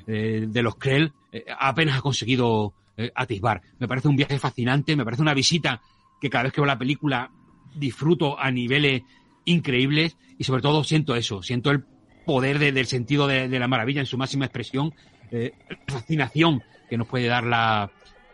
[0.06, 3.62] eh, de los Krell, eh, apenas ha conseguido eh, atisbar.
[3.78, 5.80] Me parece un viaje fascinante, me parece una visita
[6.20, 7.30] que cada vez que veo la película
[7.74, 9.02] disfruto a niveles
[9.44, 11.84] increíbles y sobre todo siento eso, siento el
[12.24, 14.94] poder de, del sentido de, la maravilla en su máxima expresión,
[15.30, 15.52] eh,
[15.88, 17.90] fascinación que nos puede dar la,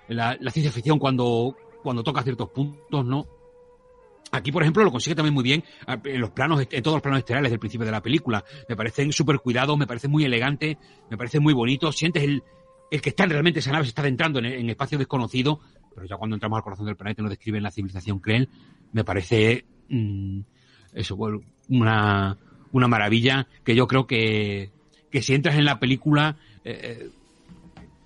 [0.09, 3.27] la, la, ciencia ficción cuando, cuando toca ciertos puntos, ¿no?
[4.33, 7.21] Aquí, por ejemplo, lo consigue también muy bien en los planos, en todos los planos
[7.21, 8.45] exteriores del principio de la película.
[8.69, 10.77] Me parecen súper cuidados, me parecen muy elegantes,
[11.09, 11.97] me parecen muy bonitos.
[11.97, 12.43] Sientes el,
[12.91, 15.61] el que está realmente esa nave se está adentrando en, en espacio desconocido,
[15.97, 18.48] pero ya cuando entramos al corazón del planeta y nos describen la civilización Krell,
[18.93, 20.40] me parece mmm,
[20.93, 21.16] eso,
[21.68, 22.36] una,
[22.70, 24.70] una maravilla que yo creo que,
[25.10, 27.09] que si entras en la película, eh,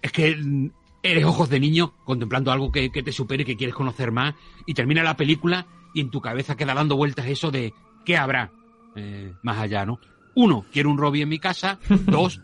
[0.00, 0.70] es que
[1.02, 4.34] eres ojos de niño contemplando algo que, que te supere, que quieres conocer más,
[4.66, 8.52] y termina la película y en tu cabeza queda dando vueltas eso de qué habrá
[8.94, 9.98] eh, más allá, ¿no?
[10.34, 11.78] Uno, quiero un Robbie en mi casa.
[12.06, 12.40] Dos,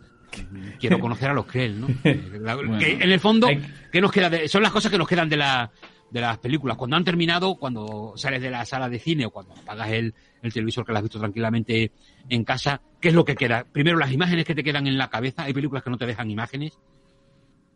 [0.78, 1.86] quiero conocer a los Krell, ¿no?
[2.04, 3.48] bueno, en el fondo,
[3.90, 5.70] ¿qué nos queda de, son las cosas que nos quedan de la
[6.10, 6.76] de las películas.
[6.76, 10.52] Cuando han terminado, cuando sales de la sala de cine o cuando apagas el, el
[10.52, 11.92] televisor que lo has visto tranquilamente
[12.28, 13.64] en casa, ¿qué es lo que queda?
[13.64, 15.44] Primero, las imágenes que te quedan en la cabeza.
[15.44, 16.78] Hay películas que no te dejan imágenes.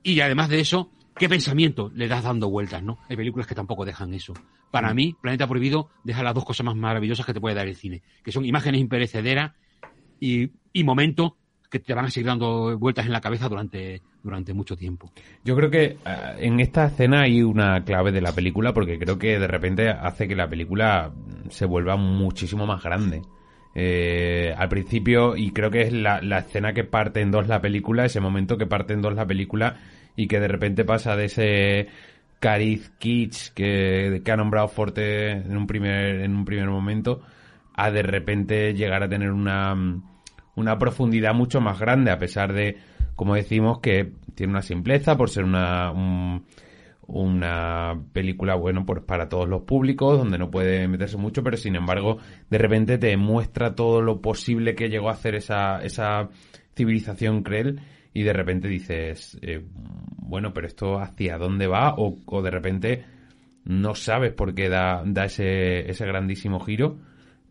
[0.02, 2.98] Y además de eso, ¿qué pensamiento le das dando vueltas, no?
[3.08, 4.32] Hay películas que tampoco dejan eso.
[4.70, 4.96] Para mm.
[4.96, 8.02] mí, Planeta Prohibido deja las dos cosas más maravillosas que te puede dar el cine,
[8.24, 9.52] que son imágenes imperecederas
[10.18, 11.32] y, y momentos
[11.70, 15.10] que te van a seguir dando vueltas en la cabeza durante, durante mucho tiempo.
[15.44, 19.18] Yo creo que uh, en esta escena hay una clave de la película porque creo
[19.18, 21.12] que de repente hace que la película
[21.48, 23.22] se vuelva muchísimo más grande.
[23.72, 28.04] Eh, al principio, y creo que es la, escena que parte en dos la película,
[28.04, 29.76] ese momento que parte en dos la película
[30.16, 31.86] y que de repente pasa de ese
[32.40, 37.22] cariz kitsch que, que ha nombrado Forte en un primer, en un primer momento
[37.74, 39.76] a de repente llegar a tener una
[40.60, 42.76] una profundidad mucho más grande, a pesar de,
[43.16, 46.44] como decimos, que tiene una simpleza por ser una, un,
[47.06, 51.74] una película, bueno, pues para todos los públicos, donde no puede meterse mucho, pero sin
[51.74, 52.18] embargo,
[52.48, 56.28] de repente te muestra todo lo posible que llegó a hacer esa, esa
[56.76, 57.80] civilización Krell
[58.14, 59.64] y de repente dices, eh,
[60.18, 63.04] bueno, pero esto hacia dónde va o, o de repente
[63.64, 66.98] no sabes por qué da, da ese, ese grandísimo giro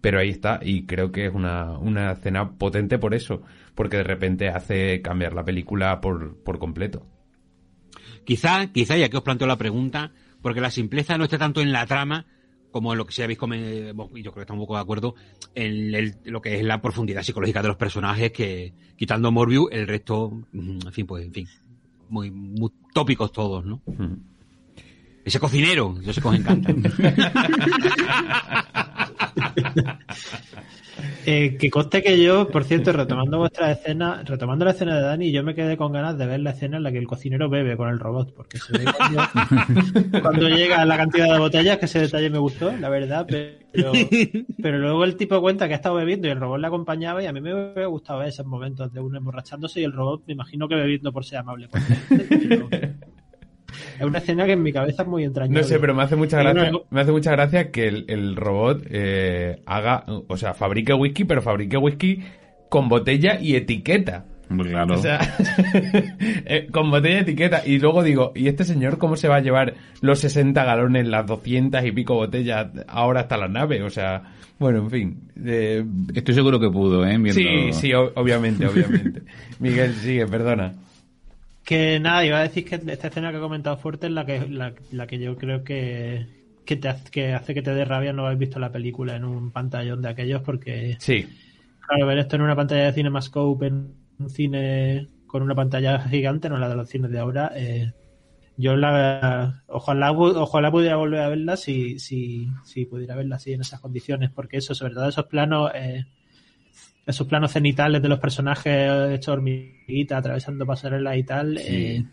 [0.01, 3.41] pero ahí está y creo que es una, una escena potente por eso,
[3.75, 7.05] porque de repente hace cambiar la película por, por completo.
[8.25, 10.11] Quizá, quizá, ya que os planteo la pregunta,
[10.41, 12.25] porque la simpleza no está tanto en la trama
[12.71, 14.81] como en lo que si habéis comentado, y yo creo que estamos un poco de
[14.81, 15.15] acuerdo,
[15.55, 19.87] en el, lo que es la profundidad psicológica de los personajes, que quitando Morbius, el
[19.87, 21.47] resto, mm, en fin, pues, en fin,
[22.09, 23.81] muy, muy tópicos todos, ¿no?
[23.85, 24.13] Mm.
[25.25, 26.73] Ese cocinero, yo sé que os encanta.
[31.25, 35.31] eh, que conste que yo, por cierto, retomando vuestra escena, retomando la escena de Dani,
[35.31, 37.77] yo me quedé con ganas de ver la escena en la que el cocinero bebe
[37.77, 39.21] con el robot, porque se ve cuando,
[40.21, 43.91] cuando llega la cantidad de botellas, que ese detalle me gustó, la verdad, pero,
[44.61, 47.27] pero luego el tipo cuenta que ha estado bebiendo y el robot le acompañaba y
[47.27, 50.67] a mí me hubiera gustado esos momentos de uno emborrachándose y el robot, me imagino
[50.67, 51.69] que bebiendo por ser amable.
[52.09, 52.69] Pero,
[53.99, 55.61] es una escena que en mi cabeza es muy entrañable.
[55.61, 58.35] No sé, pero me hace mucha gracia, no, me hace mucha gracia que el, el
[58.35, 62.23] robot eh, haga, o sea, fabrique whisky, pero fabrique whisky
[62.69, 64.25] con botella y etiqueta.
[64.49, 64.95] Claro.
[64.95, 65.19] O sea,
[66.45, 67.61] eh, con botella de etiqueta.
[67.65, 71.25] Y luego digo, ¿y este señor cómo se va a llevar los 60 galones, las
[71.27, 73.83] 200 y pico botellas ahora hasta la nave?
[73.83, 74.23] O sea,
[74.57, 75.19] bueno, en fin.
[75.45, 75.83] eh,
[76.15, 77.17] Estoy seguro que pudo, ¿eh?
[77.17, 79.21] Viendo- Sí, sí, obviamente, obviamente.
[79.59, 80.73] Miguel, sigue, perdona.
[81.69, 84.39] Que nada, iba a decir que esta escena que he comentado fuerte es la que,
[84.49, 86.25] la, la que yo creo que,
[86.65, 89.23] que, te hace, que hace que te dé rabia no haber visto la película en
[89.23, 91.27] un pantallón de aquellos porque, Sí,
[91.87, 96.49] claro, ver esto en una pantalla de CinemaScope, en un cine con una pantalla gigante,
[96.49, 97.93] no la de los cines de ahora, eh,
[98.57, 103.61] yo la ojalá ojalá pudiera volver a verla si, si, si pudiera verla así en
[103.61, 106.07] esas condiciones, porque eso, sobre todo esos planos, eh,
[107.09, 112.05] esos planos cenitales de los personajes hechos hormiguita, atravesando pasarelas y tal, eh,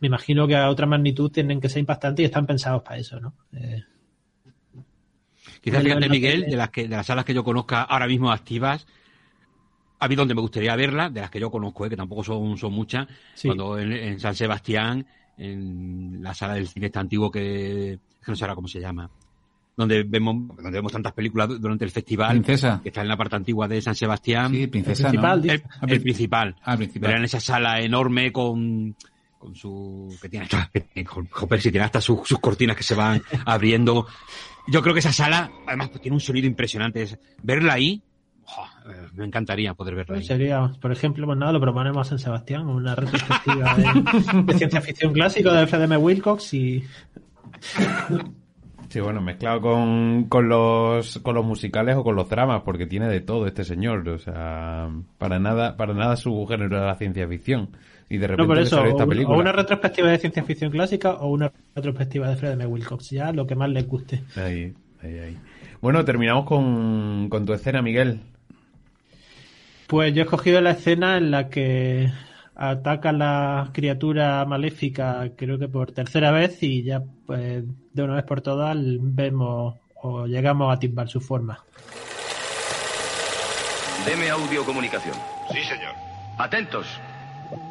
[0.00, 3.18] me imagino que a otra magnitud tienen que ser impactantes y están pensados para eso,
[3.20, 3.34] ¿no?
[3.52, 3.82] Eh,
[5.60, 8.86] Quizás fíjate, Miguel, de las, que, de las salas que yo conozca ahora mismo activas,
[9.98, 12.58] a mí donde me gustaría verla, de las que yo conozco, eh, que tampoco son,
[12.58, 13.48] son muchas, Sí.
[13.48, 15.06] cuando en, en San Sebastián,
[15.38, 19.10] en la sala del cine este antiguo que, que no sé ahora cómo se llama,
[19.76, 22.80] donde vemos, donde vemos tantas películas du- durante el festival, Princesa.
[22.82, 24.52] que está en la parte antigua de San Sebastián.
[24.52, 25.42] Sí, princesa, El principal, ¿no?
[25.42, 25.54] dice.
[25.56, 26.56] El, Ah, el pri- principal.
[26.62, 27.06] Ah, principal.
[27.08, 28.94] Pero en esa sala enorme con,
[29.38, 30.70] con su, que tiene hasta,
[31.58, 34.06] si tiene hasta sus, sus cortinas que se van abriendo.
[34.68, 37.02] Yo creo que esa sala, además, pues, tiene un sonido impresionante.
[37.02, 38.00] Es- Verla ahí,
[38.44, 40.24] jo, eh, me encantaría poder verla ahí.
[40.24, 45.12] Sería, por ejemplo, pues nada, lo proponemos en Sebastián, una retrospectiva de, de ciencia ficción
[45.12, 45.96] clásico de Fred M.
[45.96, 46.84] Wilcox y
[48.94, 53.08] sí, bueno, mezclado con, con, los, con los musicales o con los dramas, porque tiene
[53.08, 54.08] de todo este señor.
[54.08, 54.88] O sea,
[55.18, 57.70] para nada, para nada su género de la ciencia ficción.
[58.08, 59.36] Y de repente no por le eso, sale o, esta un- película.
[59.36, 62.66] o una retrospectiva de ciencia ficción clásica o una retrospectiva de Fred M.
[62.66, 64.22] Wilcox, ya lo que más les guste.
[64.36, 64.72] Ahí,
[65.02, 65.38] ahí, ahí.
[65.80, 68.20] Bueno, terminamos con, con tu escena, Miguel.
[69.86, 72.10] Pues yo he escogido la escena en la que
[72.54, 78.24] ataca la criatura maléfica, creo que por tercera vez, y ya pues de una vez
[78.24, 81.64] por todas vemos o llegamos a timbar su forma.
[84.06, 85.14] Deme audiocomunicación.
[85.50, 85.94] Sí, señor.
[86.38, 86.86] Atentos.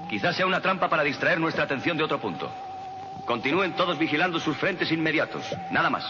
[0.10, 2.51] Quizás sea una trampa para distraer nuestra atención de otro punto.
[3.26, 5.45] Continúen todos vigilando sus frentes inmediatos.
[5.72, 6.03] Nada más.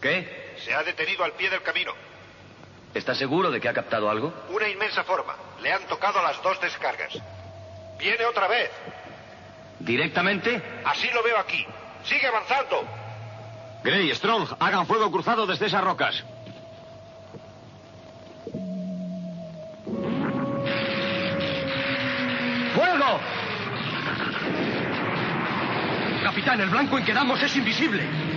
[0.00, 0.54] ¿Qué?
[0.64, 1.92] Se ha detenido al pie del camino.
[2.94, 4.32] ¿Está seguro de que ha captado algo?
[4.54, 5.34] Una inmensa forma.
[5.62, 7.14] Le han tocado las dos descargas.
[7.98, 8.70] Viene otra vez.
[9.78, 10.60] ¿Directamente?
[10.84, 11.64] Así lo veo aquí.
[12.04, 12.84] Sigue avanzando.
[13.84, 16.24] Gray, Strong, hagan fuego cruzado desde esas rocas.
[22.74, 23.20] ¡Fuego!
[26.22, 28.31] Capitán, el blanco en que damos es invisible.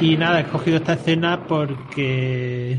[0.00, 2.78] Y nada, he escogido esta escena porque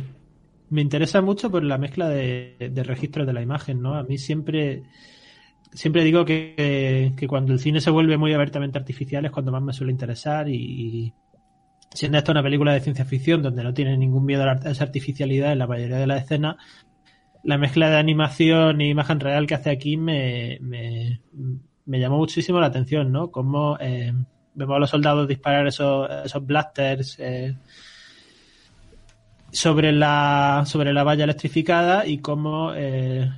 [0.70, 3.96] me interesa mucho por la mezcla de, registros de la imagen, ¿no?
[3.96, 4.84] A mí siempre,
[5.74, 9.64] siempre digo que, que cuando el cine se vuelve muy abiertamente artificial es cuando más
[9.64, 11.14] me suele interesar y, y
[11.92, 15.54] siendo esta una película de ciencia ficción donde no tiene ningún miedo a esa artificialidad
[15.54, 16.58] en la mayoría de las escenas,
[17.44, 21.22] la mezcla de animación e imagen real que hace aquí me, me,
[21.86, 23.32] me llamó muchísimo la atención, ¿no?
[23.32, 24.14] Como eh,
[24.58, 27.56] vemos a los soldados disparar esos, esos blasters eh,
[29.52, 33.30] sobre la sobre la valla electrificada y cómo eh,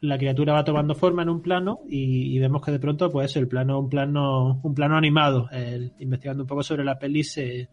[0.00, 3.46] la criatura va tomando forma en un plano y, vemos que de pronto pues el
[3.46, 5.48] plano un plano un plano animado
[5.98, 7.68] investigando un poco sobre la peli se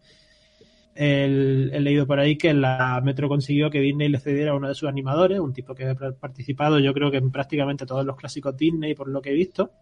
[0.94, 4.74] he leído por ahí que la Metro consiguió que Disney le cediera a uno de
[4.74, 8.56] sus animadores, un tipo que ha participado yo creo que en prácticamente todos los clásicos
[8.56, 9.72] Disney por lo que he visto.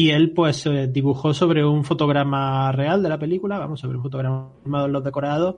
[0.00, 4.04] Y él pues eh, dibujó sobre un fotograma real de la película, vamos, sobre un
[4.04, 5.56] fotograma en los decorados.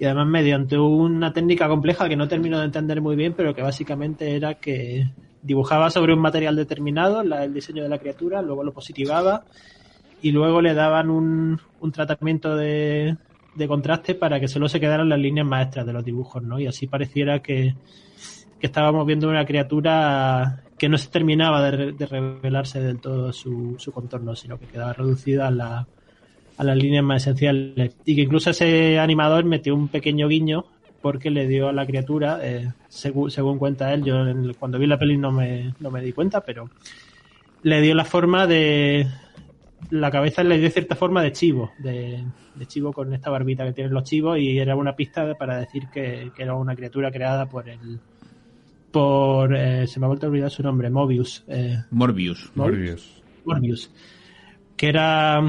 [0.00, 3.62] Y además mediante una técnica compleja que no termino de entender muy bien, pero que
[3.62, 5.06] básicamente era que
[5.44, 9.44] dibujaba sobre un material determinado la- el diseño de la criatura, luego lo positivaba
[10.20, 13.16] y luego le daban un, un tratamiento de,
[13.54, 16.58] de contraste para que solo se quedaran las líneas maestras de los dibujos, ¿no?
[16.58, 17.76] Y así pareciera que,
[18.62, 23.74] que estábamos viendo una criatura que no se terminaba de, de revelarse del todo su,
[23.76, 25.88] su contorno, sino que quedaba reducida a, la,
[26.58, 27.96] a las líneas más esenciales.
[28.04, 30.64] Y que incluso ese animador metió un pequeño guiño
[31.00, 34.86] porque le dio a la criatura, eh, según, según cuenta él, yo en- cuando vi
[34.86, 36.70] la peli no me, no me di cuenta, pero
[37.64, 39.08] le dio la forma de,
[39.90, 42.22] la cabeza le dio cierta forma de chivo, de,
[42.54, 45.88] de chivo con esta barbita que tienen los chivos y era una pista para decir
[45.92, 47.98] que, que era una criatura creada por el
[48.92, 52.52] por eh, se me ha vuelto a olvidar su nombre, Mobius, eh, Morbius.
[52.54, 53.22] Morbius.
[53.44, 53.90] Morbius,
[54.76, 55.42] que era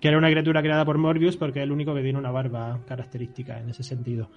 [0.00, 2.80] que era una criatura creada por Morbius porque es el único que tiene una barba
[2.86, 4.30] característica en ese sentido.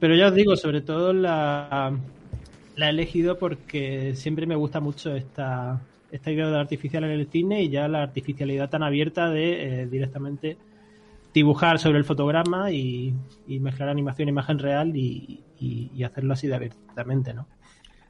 [0.00, 1.92] Pero ya os digo, sobre todo la,
[2.76, 7.26] la he elegido porque siempre me gusta mucho esta, esta idea de artificial en el
[7.28, 10.56] cine y ya la artificialidad tan abierta de eh, directamente
[11.34, 13.12] dibujar sobre el fotograma y,
[13.46, 17.46] y mezclar animación e imagen real y, y- y hacerlo así de abiertamente, ¿no?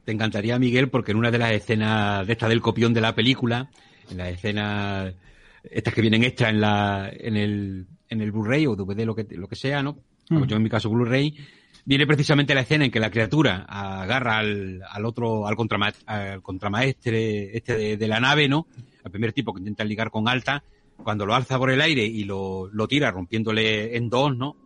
[0.04, 3.14] Te encantaría, Miguel, porque en una de las escenas de esta del copión de la
[3.14, 3.70] película,
[4.10, 5.14] en las escenas
[5.62, 9.26] estas que vienen extra en la en el en el Blu-ray o DVD lo que
[9.30, 9.98] lo que sea, ¿no?
[10.28, 10.48] Como Mm.
[10.48, 11.34] yo en mi caso Blu-ray,
[11.86, 16.42] viene precisamente la escena en que la criatura agarra al, al otro al, contrama- al
[16.42, 18.66] contramaestre este de, de la nave, ¿no?
[19.04, 20.62] Al primer tipo que intenta ligar con Alta,
[21.02, 24.56] cuando lo alza por el aire y lo, lo tira rompiéndole en dos, ¿no?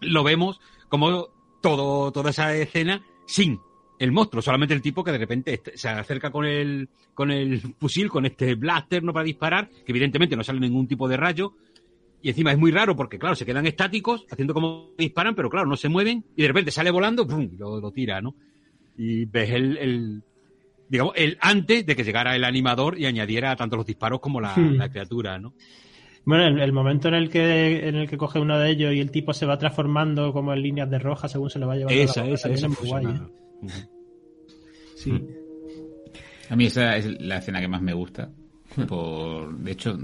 [0.00, 1.28] Lo vemos como
[1.62, 3.58] todo toda esa escena sin
[3.98, 8.08] el monstruo, solamente el tipo que de repente se acerca con el, con el fusil,
[8.08, 9.12] con este blaster, ¿no?
[9.12, 11.54] Para disparar, que evidentemente no sale ningún tipo de rayo.
[12.22, 15.66] Y encima es muy raro porque, claro, se quedan estáticos, haciendo como disparan, pero claro,
[15.68, 16.24] no se mueven.
[16.34, 17.48] Y de repente sale volando, ¡pum!
[17.52, 18.34] y lo, lo tira, ¿no?
[18.96, 20.22] Y ves el, el,
[20.88, 24.54] digamos, el antes de que llegara el animador y añadiera tanto los disparos como la,
[24.56, 24.76] Hmm.
[24.76, 25.52] la criatura, ¿no?
[26.24, 29.00] Bueno, el, el momento en el que en el que coge uno de ellos y
[29.00, 32.00] el tipo se va transformando como en líneas de roja según se lo va llevando
[32.00, 33.04] Esa, la boca, esa, esa es muy guay.
[33.04, 33.20] ¿eh?
[34.96, 35.26] Sí.
[36.50, 38.30] A mí esa es la escena que más me gusta.
[38.88, 39.96] Por, de hecho,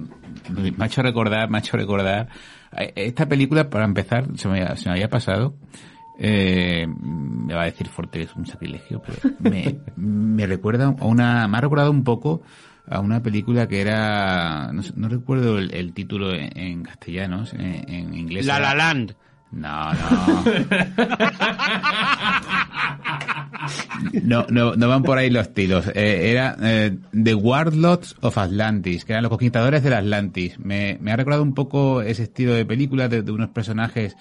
[0.51, 2.28] me ha hecho recordar, me ha hecho recordar.
[2.77, 5.56] eh, Esta película, para empezar, se me, se me había pasado.
[6.18, 11.05] eh, me va a decir fuerte que es un sacrilegio, pero me, me recuerda a
[11.05, 12.43] una, me ha recordado un poco
[12.89, 17.44] a una película que era, no, sé- no recuerdo el, el título en, en castellano,
[17.52, 18.47] en, en inglés.
[18.47, 19.14] La La Land.
[19.52, 20.44] No, no.
[24.23, 25.87] No, no, no van por ahí los tiros.
[25.95, 30.59] Eh, era eh, The Warlords of Atlantis, que eran los conquistadores del Atlantis.
[30.59, 34.16] Me, me ha recordado un poco ese estilo de película de, unos personajes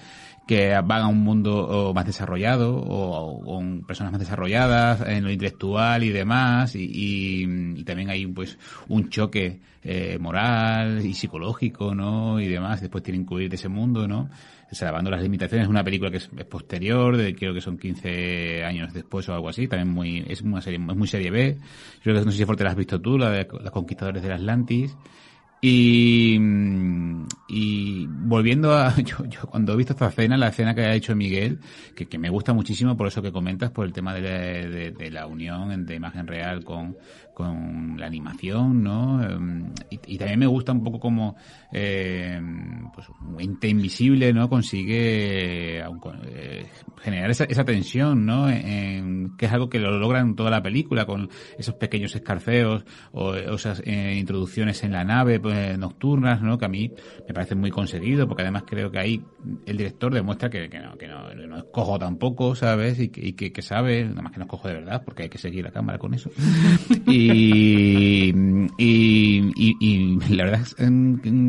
[0.48, 5.32] que van a un mundo más desarrollado o, o con personas más desarrolladas en lo
[5.32, 8.58] intelectual y demás y, y- y también hay pues
[8.88, 13.70] un choque eh, moral y psicológico no y demás después tienen que huir de ese
[13.70, 14.28] mundo no
[14.72, 18.94] salvando las limitaciones es una película que es, posterior de creo que son 15 años
[18.94, 21.58] después o algo así también muy es una serie es muy serie B.
[22.04, 24.34] Creo que no sé si fuerte la has visto tú la de los conquistadores del
[24.34, 24.96] Atlantis
[25.62, 30.82] y, mm, y volviendo a, yo, yo cuando he visto esta escena, la escena que
[30.82, 31.60] ha hecho Miguel,
[31.96, 34.30] que, que me gusta muchísimo por eso que comentas, por el tema de la,
[34.70, 36.96] de, de la unión entre imagen real con,
[37.34, 39.24] con la animación, ¿no?
[39.24, 41.36] Em, Y, también me gusta un poco como,
[41.72, 42.40] eh,
[42.94, 43.08] pues
[43.40, 44.50] ente invisible, ¿no?
[44.50, 46.68] Consigue con- eh,
[47.02, 48.50] generar esa, esa tensión, ¿no?
[48.50, 53.30] En- que es algo que lo logran toda la película con esos pequeños escarceos o,
[53.30, 56.58] o esas eh, introducciones en la nave pues, nocturnas, ¿no?
[56.58, 56.94] Que a mí
[57.28, 59.28] me parece muy conseguido porque además creo que ahí
[59.66, 63.00] el director demuestra que, que no, que no, no es cojo tampoco, ¿sabes?
[63.00, 65.24] Y que, y que, que sabe, nada más que no es cojo de verdad porque
[65.24, 66.32] hay que seguir la cámara con eso.
[67.12, 68.32] Y,
[68.78, 70.62] y, y, y la verdad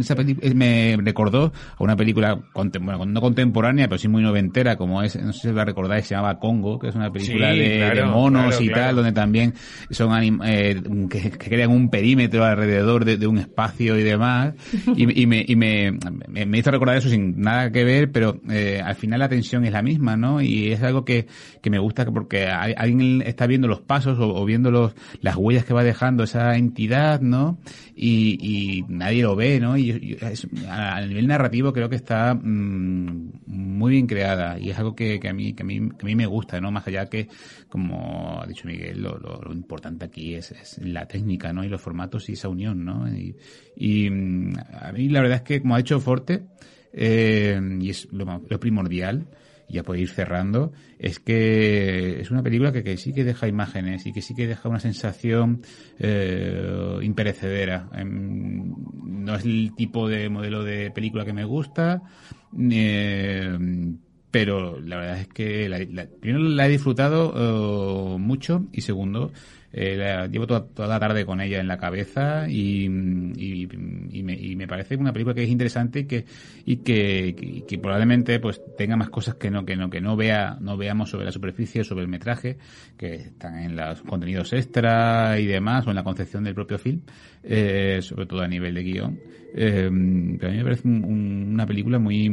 [0.00, 4.76] esa película me recordó a una película, contem- bueno, no contemporánea, pero sí muy noventera,
[4.76, 7.58] como es, no sé si la recordáis, se llama Congo, que es una película Sí,
[7.58, 8.82] de, claro, de monos claro, y claro.
[8.86, 9.54] tal, donde también
[9.90, 14.54] son anim- eh, que, que crean un perímetro alrededor de, de un espacio y demás.
[14.96, 19.20] Y, me, y me, hizo recordar eso sin nada que ver, pero eh, al final
[19.20, 20.40] la tensión es la misma, ¿no?
[20.42, 21.26] Y es algo que,
[21.62, 25.36] que me gusta que- porque alguien está viendo los pasos o, o viendo los, las
[25.36, 27.58] huellas que va dejando esa entidad, ¿no?
[28.02, 29.76] Y, y nadie lo ve, ¿no?
[29.76, 30.48] Y yo- es-
[31.06, 35.34] nivel narrativo creo que está mm, muy bien creada y es algo que, que a
[35.34, 36.70] mí que a mí que a mí me gusta, ¿no?
[36.70, 37.28] Más allá que
[37.68, 41.62] como ha dicho Miguel, lo, lo, importante aquí es, es la técnica, ¿no?
[41.62, 43.06] Y los formatos y esa unión, ¿no?
[43.06, 43.36] Y,
[43.76, 46.44] y, mm, a mí la verdad es que como ha dicho Forte
[46.94, 49.39] eh, y es lo, lo primordial y
[49.70, 54.06] ya puede ir cerrando, es que es una película que, que sí que deja imágenes
[54.06, 55.62] y que sí que deja una sensación
[55.98, 57.88] eh, imperecedera.
[57.94, 58.74] Em,
[59.04, 62.02] no es el tipo de modelo de película que me gusta,
[62.70, 63.58] eh,
[64.30, 69.32] pero la verdad es que la, la- primero la he disfrutado eh, mucho y segundo
[69.72, 72.86] eh, llevo toda, toda la tarde con ella en la cabeza y,
[73.36, 73.68] y,
[74.10, 76.24] y me, y me parece una película que es interesante y que
[76.64, 80.76] y que, probablemente pues tenga más cosas que no que no que no vea no
[80.76, 82.58] veamos sobre la superficie sobre el metraje
[82.96, 87.02] que están en los contenidos extra y demás o en la concepción del propio film
[87.42, 89.20] eh, sobre todo a nivel de guion.
[89.52, 89.90] Eh,
[90.38, 92.28] pero a mí me parece un- un- una película muy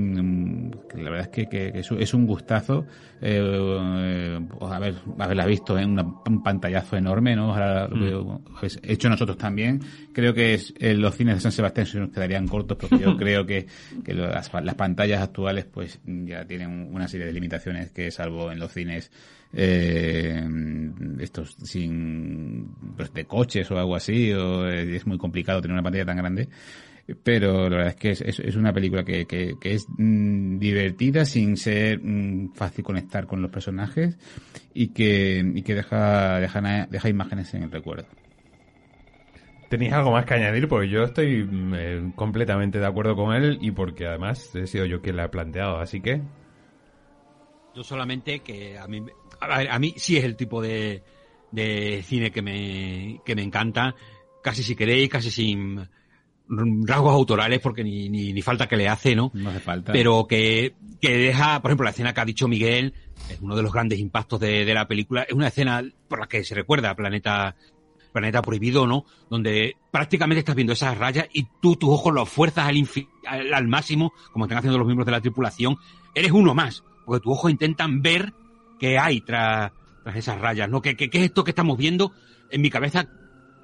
[0.87, 2.85] que la verdad es que, que- que es, un- gustazo.
[3.21, 7.99] Eh, eh, pues, haber haber, haberla visto en un pantallazo enorme, Ahora Mm.
[8.09, 9.81] lo habéis hecho nosotros también.
[10.13, 13.15] Creo que es, eh, los cines de San Sebastián se nos quedarían cortos porque yo
[13.17, 13.67] creo que,
[14.03, 18.59] que las, las pantallas actuales pues ya tienen una serie de limitaciones que salvo en
[18.59, 19.11] los cines
[19.53, 20.45] eh,
[21.19, 25.83] estos sin pues, de coches o algo así o eh, es muy complicado tener una
[25.83, 26.49] pantalla tan grande
[27.23, 30.59] pero la verdad es que es, es, es una película que, que, que es mm,
[30.59, 34.17] divertida sin ser mm, fácil conectar con los personajes
[34.73, 38.07] y que, y que deja, deja, deja imágenes en el recuerdo.
[39.69, 40.67] ¿Tenéis algo más que añadir?
[40.67, 44.85] Porque yo estoy mm, eh, completamente de acuerdo con él y porque además he sido
[44.85, 46.21] yo quien la he planteado, así que...
[47.73, 49.05] Yo solamente que a mí,
[49.39, 51.03] a, ver, a mí sí es el tipo de,
[51.51, 53.95] de cine que me, que me encanta,
[54.41, 55.87] casi si queréis, casi sin
[56.49, 59.31] rasgos autorales, porque ni, ni, ni falta que le hace, ¿no?
[59.33, 59.91] No hace falta.
[59.91, 62.93] Pero que, que deja, por ejemplo, la escena que ha dicho Miguel,
[63.29, 66.27] es uno de los grandes impactos de, de la película, es una escena por la
[66.27, 67.55] que se recuerda a Planeta,
[68.13, 69.05] Planeta Prohibido, ¿no?
[69.29, 72.77] Donde prácticamente estás viendo esas rayas y tú tus ojos los fuerzas al,
[73.25, 75.75] al, al máximo, como están haciendo los miembros de la tripulación,
[76.15, 78.33] eres uno más, porque tus ojos intentan ver
[78.79, 79.71] qué hay tras,
[80.03, 80.81] tras esas rayas, ¿no?
[80.81, 82.13] ¿Qué, qué, qué es esto que estamos viendo?
[82.49, 83.07] En mi cabeza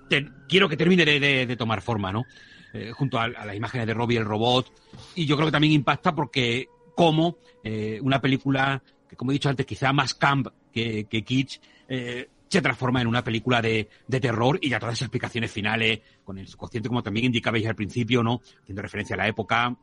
[0.09, 2.25] te- quiero que termine de, de- de tomar forma, ¿no?
[2.73, 4.71] Eh, junto a, las imágenes de Robbie el robot.
[5.13, 9.49] Y yo creo que también impacta porque como eh, una película que, como he dicho
[9.49, 14.19] antes, quizá más camp que, que kitsch, eh, se transforma en una película de, de
[14.19, 18.23] terror y ya todas esas explicaciones finales, con el subconsciente, como también indicabais al principio,
[18.23, 18.41] ¿no?
[18.61, 19.75] Haciendo referencia a la época,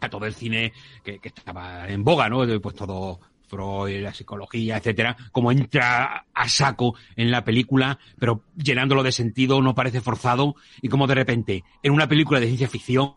[0.00, 0.72] a todo el cine
[1.02, 2.44] que, estaba en boga, ¿no?
[2.60, 9.02] Pues todo Freud, la psicología, etcétera, como entra a saco en la película, pero llenándolo
[9.02, 13.14] de sentido, no parece forzado, y como de repente, en una película de ciencia ficción,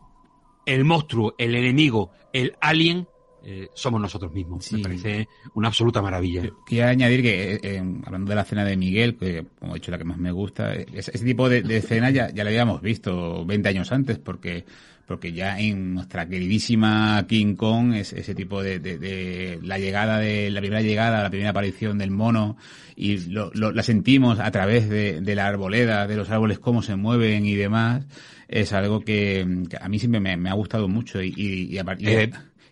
[0.66, 3.08] el monstruo, el enemigo, el alien,
[3.42, 4.70] eh, somos nosotros mismos.
[4.72, 6.42] Me parece una absoluta maravilla.
[6.66, 9.90] Quería añadir que, eh, eh, hablando de la escena de Miguel, que como he dicho
[9.90, 12.82] la que más me gusta, ese, ese tipo de, de escena ya, ya la habíamos
[12.82, 14.66] visto 20 años antes, porque
[15.08, 20.18] porque ya en nuestra queridísima King Kong, es, ese tipo de, de, de la llegada
[20.18, 22.56] de la primera llegada, la primera aparición del mono,
[22.94, 26.82] y lo, lo- la sentimos a través de, de la arboleda, de los árboles, cómo
[26.82, 28.06] se mueven y demás,
[28.48, 31.78] es algo que, que a mí siempre me, me ha gustado mucho y, y, y
[31.78, 32.30] a partir Eh,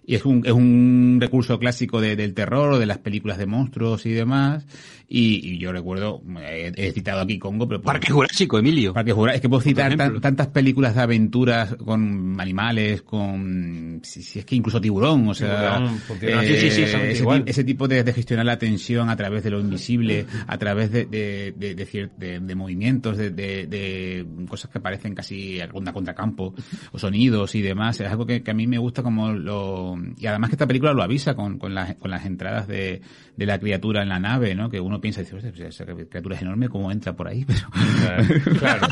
[0.09, 4.07] y es un, es un recurso clásico de- del terror de las películas de monstruos
[4.07, 4.65] y demás.
[5.09, 7.81] Y, y yo recuerdo, he, he citado aquí Congo, pero...
[7.81, 8.93] Parque Jurásico, Emilio.
[8.93, 9.37] Parque Jurásico.
[9.37, 14.01] Es que puedo citar tan- tantas películas de aventuras con animales, con...
[14.03, 15.77] Si, si es que incluso tiburón, o sea...
[15.77, 19.15] Tiburón eh, así, sí, sí, exactamente ese, ese tipo de, de gestionar la tensión a
[19.17, 23.31] través de lo invisible, a través de, de, de, de cier- de- de movimientos, de,
[23.31, 26.53] de, de cosas que parecen casi ronda contracampo,
[26.91, 28.01] o sonidos y demás.
[28.01, 29.95] Es algo que, que a mí me gusta como lo...
[30.19, 33.03] Y además que esta película lo avisa con, con, las, con las entradas de,
[33.37, 34.69] de la criatura en la nave, ¿no?
[34.69, 37.45] Que uno piensa, dice, "Hostia, esa criatura es enorme, ¿cómo entra por ahí?
[37.47, 38.59] Pero...
[38.59, 38.87] Claro.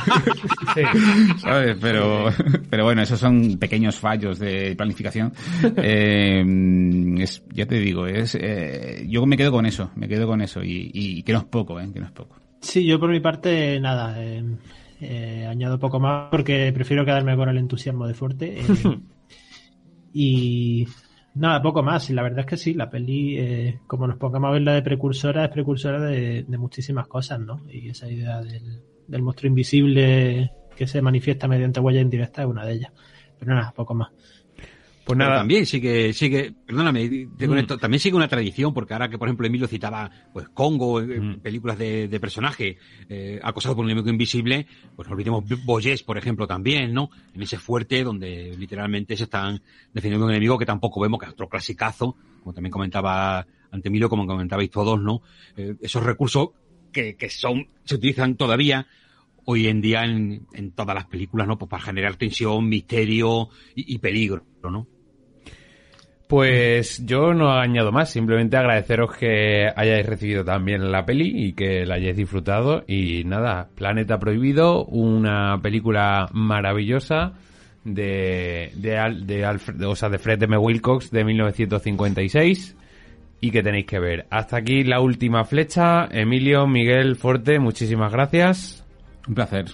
[1.38, 1.76] ¿sabes?
[1.80, 2.26] Pero,
[2.70, 5.32] pero bueno, esos son pequeños fallos de planificación.
[5.76, 6.44] Eh,
[7.18, 10.62] es, ya te digo, es, eh, yo me quedo con eso, me quedo con eso
[10.62, 11.88] y, y que no es poco, ¿eh?
[11.92, 12.36] Que no es poco.
[12.60, 14.42] Sí, yo por mi parte, nada, eh,
[15.00, 18.60] eh, añado poco más porque prefiero quedarme con el entusiasmo de Fuerte.
[18.60, 18.64] eh,
[20.14, 20.86] y
[21.34, 22.08] nada, poco más.
[22.10, 24.82] Y la verdad es que sí, la peli, eh, como nos pongamos a verla de
[24.82, 27.62] precursora, es precursora de, de muchísimas cosas, ¿no?
[27.70, 32.64] Y esa idea del, del monstruo invisible que se manifiesta mediante huella indirecta es una
[32.64, 32.92] de ellas.
[33.38, 34.10] Pero nada, poco más.
[35.04, 35.40] Pues Pero nada.
[35.40, 37.48] también sigue, sigue, perdóname, te Mm.
[37.50, 41.20] conecto, también sigue una tradición, porque ahora que, por ejemplo, Emilio citaba, pues, Congo, eh,
[41.20, 41.40] Mm.
[41.40, 42.78] películas de, de personaje,
[43.08, 44.66] eh, acosado por un enemigo invisible,
[44.96, 47.10] pues no olvidemos Boyes, por ejemplo, también, ¿no?
[47.34, 49.60] En ese fuerte donde literalmente se están
[49.92, 53.88] defendiendo de un enemigo que tampoco vemos, que es otro clasicazo, como también comentaba ante
[53.88, 55.20] Emilio, como comentabais todos, ¿no?
[55.56, 56.48] Eh, esos recursos
[56.90, 58.86] que, que son, se utilizan todavía,
[59.46, 61.58] hoy en día en, en todas las películas, ¿no?
[61.58, 64.88] Pues para generar tensión, misterio y, y peligro, ¿no?
[66.34, 71.86] Pues yo no añado más, simplemente agradeceros que hayáis recibido también la peli y que
[71.86, 72.82] la hayáis disfrutado.
[72.88, 77.34] Y nada, Planeta Prohibido, una película maravillosa
[77.84, 80.58] de, de, Al- de, Alfred, o sea, de Fred M.
[80.58, 82.76] Wilcox de 1956
[83.40, 84.26] y que tenéis que ver.
[84.28, 86.06] Hasta aquí la última flecha.
[86.10, 88.84] Emilio, Miguel, Forte, muchísimas gracias.
[89.28, 89.66] Un placer.